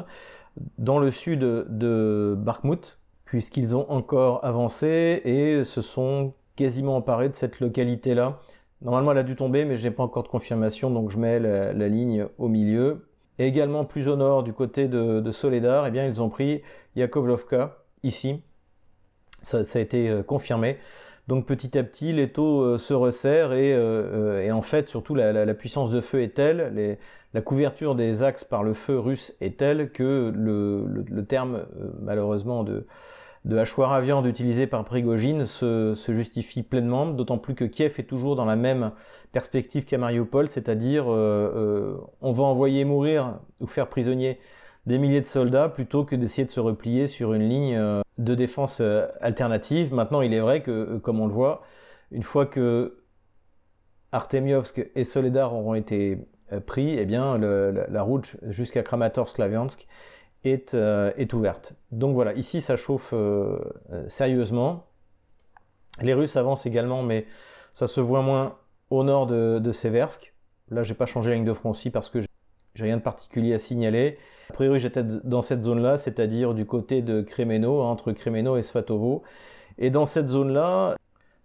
dans 0.78 1.00
le 1.00 1.12
sud 1.12 1.40
de 1.40 2.36
Bakhmut, 2.38 2.98
puisqu'ils 3.26 3.76
ont 3.76 3.90
encore 3.92 4.46
avancé 4.46 5.22
et 5.26 5.66
se 5.66 5.82
sont 5.82 6.34
quasiment 6.56 6.96
emparés 6.96 7.28
de 7.28 7.36
cette 7.36 7.60
localité-là. 7.60 8.40
Normalement, 8.82 9.12
elle 9.12 9.18
a 9.18 9.24
dû 9.24 9.36
tomber, 9.36 9.66
mais 9.66 9.76
je 9.76 9.84
n'ai 9.84 9.94
pas 9.94 10.04
encore 10.04 10.24
de 10.24 10.30
confirmation, 10.30 10.90
donc 10.92 11.12
je 11.12 11.18
mets 11.18 11.42
la, 11.42 11.90
ligne 11.90 12.28
au 12.38 12.48
milieu. 12.48 13.06
Et 13.40 13.48
également 13.48 13.86
plus 13.86 14.08
au 14.08 14.16
nord, 14.16 14.44
du 14.44 14.54
côté 14.54 14.88
de, 14.88 15.32
Soledar, 15.32 15.88
eh 15.88 15.92
bien, 15.92 16.06
ils 16.06 16.22
ont 16.22 16.30
pris 16.30 16.62
Yakovlovka, 16.96 17.78
ici. 18.04 18.42
Ça, 19.42 19.60
a 19.60 19.80
été 19.80 20.10
euh, 20.10 20.24
confirmé. 20.24 20.78
Donc 21.28 21.46
petit 21.46 21.78
à 21.78 21.84
petit, 21.84 22.14
les 22.14 22.32
taux 22.32 22.62
euh, 22.62 22.78
se 22.78 22.94
resserrent 22.94 23.52
euh, 23.52 24.42
et, 24.42 24.52
en 24.52 24.62
fait, 24.62 24.88
surtout 24.88 25.16
la, 25.16 25.54
puissance 25.54 25.92
de 25.92 26.02
feu 26.02 26.22
est 26.22 26.36
telle, 26.36 26.98
la 27.34 27.42
couverture 27.42 27.96
des 27.96 28.24
axes 28.24 28.44
par 28.44 28.64
le 28.64 28.74
feu 28.74 28.98
russe 28.98 29.36
est 29.42 29.58
telle 29.58 29.92
que 29.92 30.32
le, 30.34 31.26
terme, 31.26 31.66
malheureusement, 32.02 32.64
de, 32.64 32.86
de 33.46 33.58
hachoir 33.58 33.94
à 33.94 34.02
viande 34.02 34.26
utilisé 34.26 34.68
par 34.68 34.84
Prigogine 34.84 35.46
se, 35.46 35.96
justifie 36.10 36.64
pleinement, 36.64 37.06
d'autant 37.06 37.38
plus 37.38 37.56
que 37.56 37.64
Kiev 37.64 37.96
est 37.98 38.04
toujours 38.04 38.36
dans 38.36 38.46
la 38.46 38.58
même 38.58 38.92
perspective 39.32 39.86
qu'à 39.86 39.98
Mariupol, 39.98 40.48
c'est-à-dire 40.50 41.08
on 41.08 42.32
va 42.32 42.44
envoyer 42.44 42.86
mourir 42.86 43.40
ou 43.62 43.68
faire 43.68 43.88
prisonnier 43.88 44.40
des 44.86 44.98
milliers 44.98 45.22
de 45.22 45.26
soldats 45.26 45.70
plutôt 45.70 46.04
que 46.06 46.16
d'essayer 46.16 46.46
de 46.46 46.52
se 46.52 46.60
replier 46.60 47.08
sur 47.08 47.34
une 47.34 47.48
ligne 47.48 47.76
euh, 47.76 48.02
de 48.18 48.36
défense 48.36 48.80
euh, 48.82 49.08
alternative. 49.22 49.94
Maintenant, 49.94 50.22
il 50.22 50.34
est 50.34 50.40
vrai 50.40 50.62
que, 50.62 50.72
euh, 50.72 51.00
comme 51.00 51.20
on 51.20 51.28
le 51.28 51.34
voit, 51.34 51.64
une 52.12 52.24
fois 52.24 52.46
que 52.46 53.04
Artemiovsk 54.12 54.88
et 54.96 55.04
Soledar 55.04 55.54
auront 55.54 55.76
été 55.76 56.20
pris, 56.68 56.98
eh 56.98 57.06
bien, 57.06 57.38
la, 57.38 58.02
route 58.04 58.38
jusqu'à 58.44 58.82
Kramatorsk-Slaviansk 58.82 59.88
est, 60.46 60.74
est, 60.74 61.34
ouverte. 61.34 61.74
Donc 61.92 62.14
voilà, 62.14 62.34
ici, 62.34 62.62
ça 62.62 62.78
chauffe 62.78 63.14
sérieusement. 64.08 64.88
Les 66.02 66.14
Russes 66.14 66.36
avancent 66.36 66.66
également, 66.66 67.04
mais 67.04 67.26
ça 67.74 67.88
se 67.88 68.00
voit 68.00 68.22
moins 68.22 68.58
au 68.90 69.04
nord 69.04 69.28
de, 69.28 69.60
de 69.60 69.72
Seversk. 69.72 70.34
Là, 70.70 70.84
j'ai 70.84 70.94
pas 70.94 71.06
changé 71.06 71.30
la 71.30 71.36
ligne 71.36 71.46
de 71.46 71.54
front 71.54 71.72
aussi 71.72 71.90
parce 71.90 72.10
que 72.10 72.20
j'ai 72.76 72.84
rien 72.84 72.98
de 72.98 73.02
particulier 73.02 73.54
à 73.54 73.60
signaler. 73.60 74.18
A 74.50 74.54
priori, 74.54 74.80
j'étais 74.80 75.04
dans 75.04 75.42
cette 75.42 75.64
zone-là, 75.64 75.98
c'est-à-dire 75.98 76.54
du 76.54 76.66
côté 76.66 77.02
de 77.02 77.22
Kremeno, 77.22 77.82
entre 77.82 78.12
Kremeno 78.12 78.58
et 78.58 78.64
Svatovo. 78.64 79.24
Et 79.78 79.90
dans 79.90 80.06
cette 80.06 80.30
zone-là, 80.30 80.96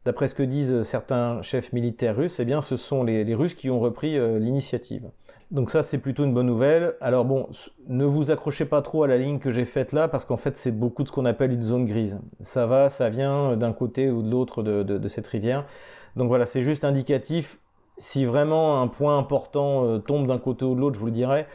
d'après 0.05 0.29
ce 0.29 0.35
que 0.35 0.43
disent 0.43 0.83
certains 0.83 1.41
chefs 1.43 1.73
militaires 1.73 2.17
russes, 2.17 2.41
eh 2.41 2.45
bien, 2.45 2.61
ce 2.61 2.77
sont 2.77 3.05
les, 3.05 3.35
Russes 3.35 3.55
qui 3.55 3.71
ont 3.71 3.81
repris 3.81 4.19
euh, 4.19 4.39
l'initiative. 4.39 5.11
Donc 5.51 5.71
ça, 5.71 5.83
c'est 5.83 5.99
plutôt 5.99 6.25
une 6.25 6.33
bonne 6.33 6.47
nouvelle. 6.47 6.95
Alors 7.01 7.25
bon, 7.25 7.49
ne 7.89 8.05
vous 8.05 8.31
accrochez 8.31 8.65
pas 8.65 8.83
trop 8.83 9.03
à 9.03 9.09
la 9.09 9.19
ligne 9.19 9.39
que 9.39 9.51
j'ai 9.51 9.65
faite 9.65 9.93
là, 9.93 10.07
parce 10.07 10.25
qu'en 10.25 10.37
fait, 10.37 10.57
c'est 10.57 10.71
beaucoup 10.71 11.03
de 11.03 11.09
ce 11.09 11.13
qu'on 11.13 11.25
appelle 11.25 11.53
une 11.53 11.63
zone 11.63 11.87
grise. 11.87 12.21
Ça 12.41 12.67
va, 12.67 12.89
ça 12.89 13.11
vient 13.11 13.57
d'un 13.57 13.73
côté 13.73 14.11
ou 14.11 14.23
de 14.23 14.31
l'autre 14.31 14.63
de 14.63 15.09
cette 15.09 15.27
rivière. 15.27 15.67
Donc 16.17 16.29
voilà, 16.29 16.47
c'est 16.47 16.63
juste 16.63 16.85
indicatif 16.85 17.59
si 18.01 18.25
vraiment 18.25 18.81
un 18.81 18.89
point 18.89 19.19
important 19.19 19.85
euh, 19.85 19.99
tombe 19.99 20.27
d'un 20.27 20.39
côté 20.39 20.65
ou 20.65 20.75
de 20.75 20.81
l'autre, 20.81 20.95
je 20.95 21.01
vous 21.01 21.07
le 21.07 21.13
dirai. 21.13 21.47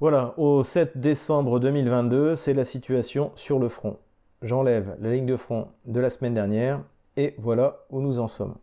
Voilà, 0.00 0.34
au 0.36 0.62
7 0.62 0.98
décembre 0.98 1.60
2022, 1.60 2.36
c'est 2.36 2.52
la 2.52 2.64
situation 2.64 3.32
sur 3.34 3.58
le 3.58 3.68
front. 3.68 3.96
J'enlève 4.42 4.96
la 5.00 5.12
ligne 5.12 5.26
de 5.26 5.36
front 5.36 5.68
de 5.86 6.00
la 6.00 6.10
semaine 6.10 6.34
dernière 6.34 6.82
et 7.16 7.34
voilà 7.38 7.84
où 7.90 8.00
nous 8.00 8.18
en 8.18 8.28
sommes. 8.28 8.54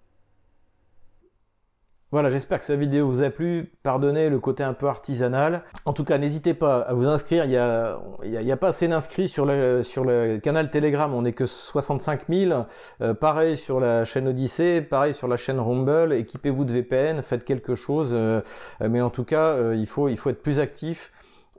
Voilà, 2.16 2.30
j'espère 2.30 2.60
que 2.60 2.66
cette 2.66 2.80
vidéo 2.80 3.10
vous 3.10 3.24
a 3.24 3.30
plu. 3.30 3.74
Pardonnez 3.84 4.30
le 4.30 4.40
côté 4.40 4.64
un 4.64 4.72
peu 4.72 4.88
artisanal. 4.88 5.66
En 5.84 5.92
tout 5.92 6.06
cas, 6.06 6.18
n'hésitez 6.18 6.54
pas 6.54 6.78
à 6.78 6.94
vous 6.94 7.08
inscrire. 7.08 7.44
Il 7.44 7.50
n'y 7.50 7.58
a, 7.58 8.56
pas 8.56 8.70
assez 8.70 8.88
d'inscrits 8.88 9.28
sur 9.28 9.46
le, 9.46 9.84
sur 9.84 10.06
le 10.06 10.38
canal 10.38 10.70
Telegram. 10.70 11.14
On 11.14 11.24
n'est 11.24 11.34
que 11.34 11.46
65 11.46 12.22
000. 12.30 12.64
Euh, 13.02 13.14
pareil 13.14 13.58
sur 13.58 13.82
la 13.82 14.06
chaîne 14.06 14.30
Odyssée, 14.30 14.82
pareil 14.82 15.14
sur 15.14 15.28
la 15.28 15.36
chaîne 15.36 15.60
Rumble. 15.60 16.14
Équipez-vous 16.14 16.64
de 16.64 16.72
VPN, 16.72 17.22
faites 17.22 17.44
quelque 17.44 17.76
chose. 17.76 18.12
Euh, 18.14 18.40
mais 18.80 19.02
en 19.02 19.10
tout 19.10 19.26
cas, 19.26 19.50
euh, 19.50 19.76
il, 19.76 19.86
faut, 19.86 20.08
il 20.08 20.16
faut 20.16 20.30
être 20.30 20.42
plus 20.42 20.62
actif. 20.62 21.12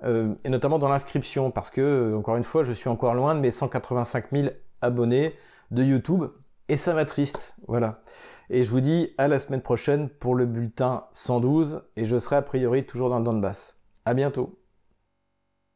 et 0.07 0.49
notamment 0.49 0.79
dans 0.79 0.88
l'inscription. 0.88 1.51
Parce 1.51 1.69
que, 1.69 2.14
encore 2.16 2.37
une 2.37 2.45
fois, 2.45 2.64
je 2.64 2.73
suis 2.73 2.88
encore 2.88 3.14
loin 3.14 3.35
de 3.35 3.40
mes 3.40 3.51
185 3.51 4.25
000 4.33 4.49
abonnés 4.81 5.35
de 5.71 5.83
YouTube. 5.83 6.25
Et 6.71 6.79
ça 6.79 6.95
m'attriste. 6.95 7.57
Voilà. 7.69 8.01
Et 8.50 8.62
je 8.62 8.70
vous 8.70 8.80
dis 8.80 9.12
à 9.18 9.28
la 9.28 9.38
semaine 9.38 9.62
prochaine 9.62 10.09
pour 10.09 10.35
le 10.35 10.46
bulletin 10.46 11.04
112 11.12 11.82
et 11.96 12.04
je 12.04 12.18
serai 12.18 12.37
a 12.37 12.42
priori 12.42 12.87
toujours 12.87 13.11
dans 13.11 13.18
le 13.18 13.24
Donbass. 13.24 13.78
À 14.04 14.14
bientôt. 14.14 14.59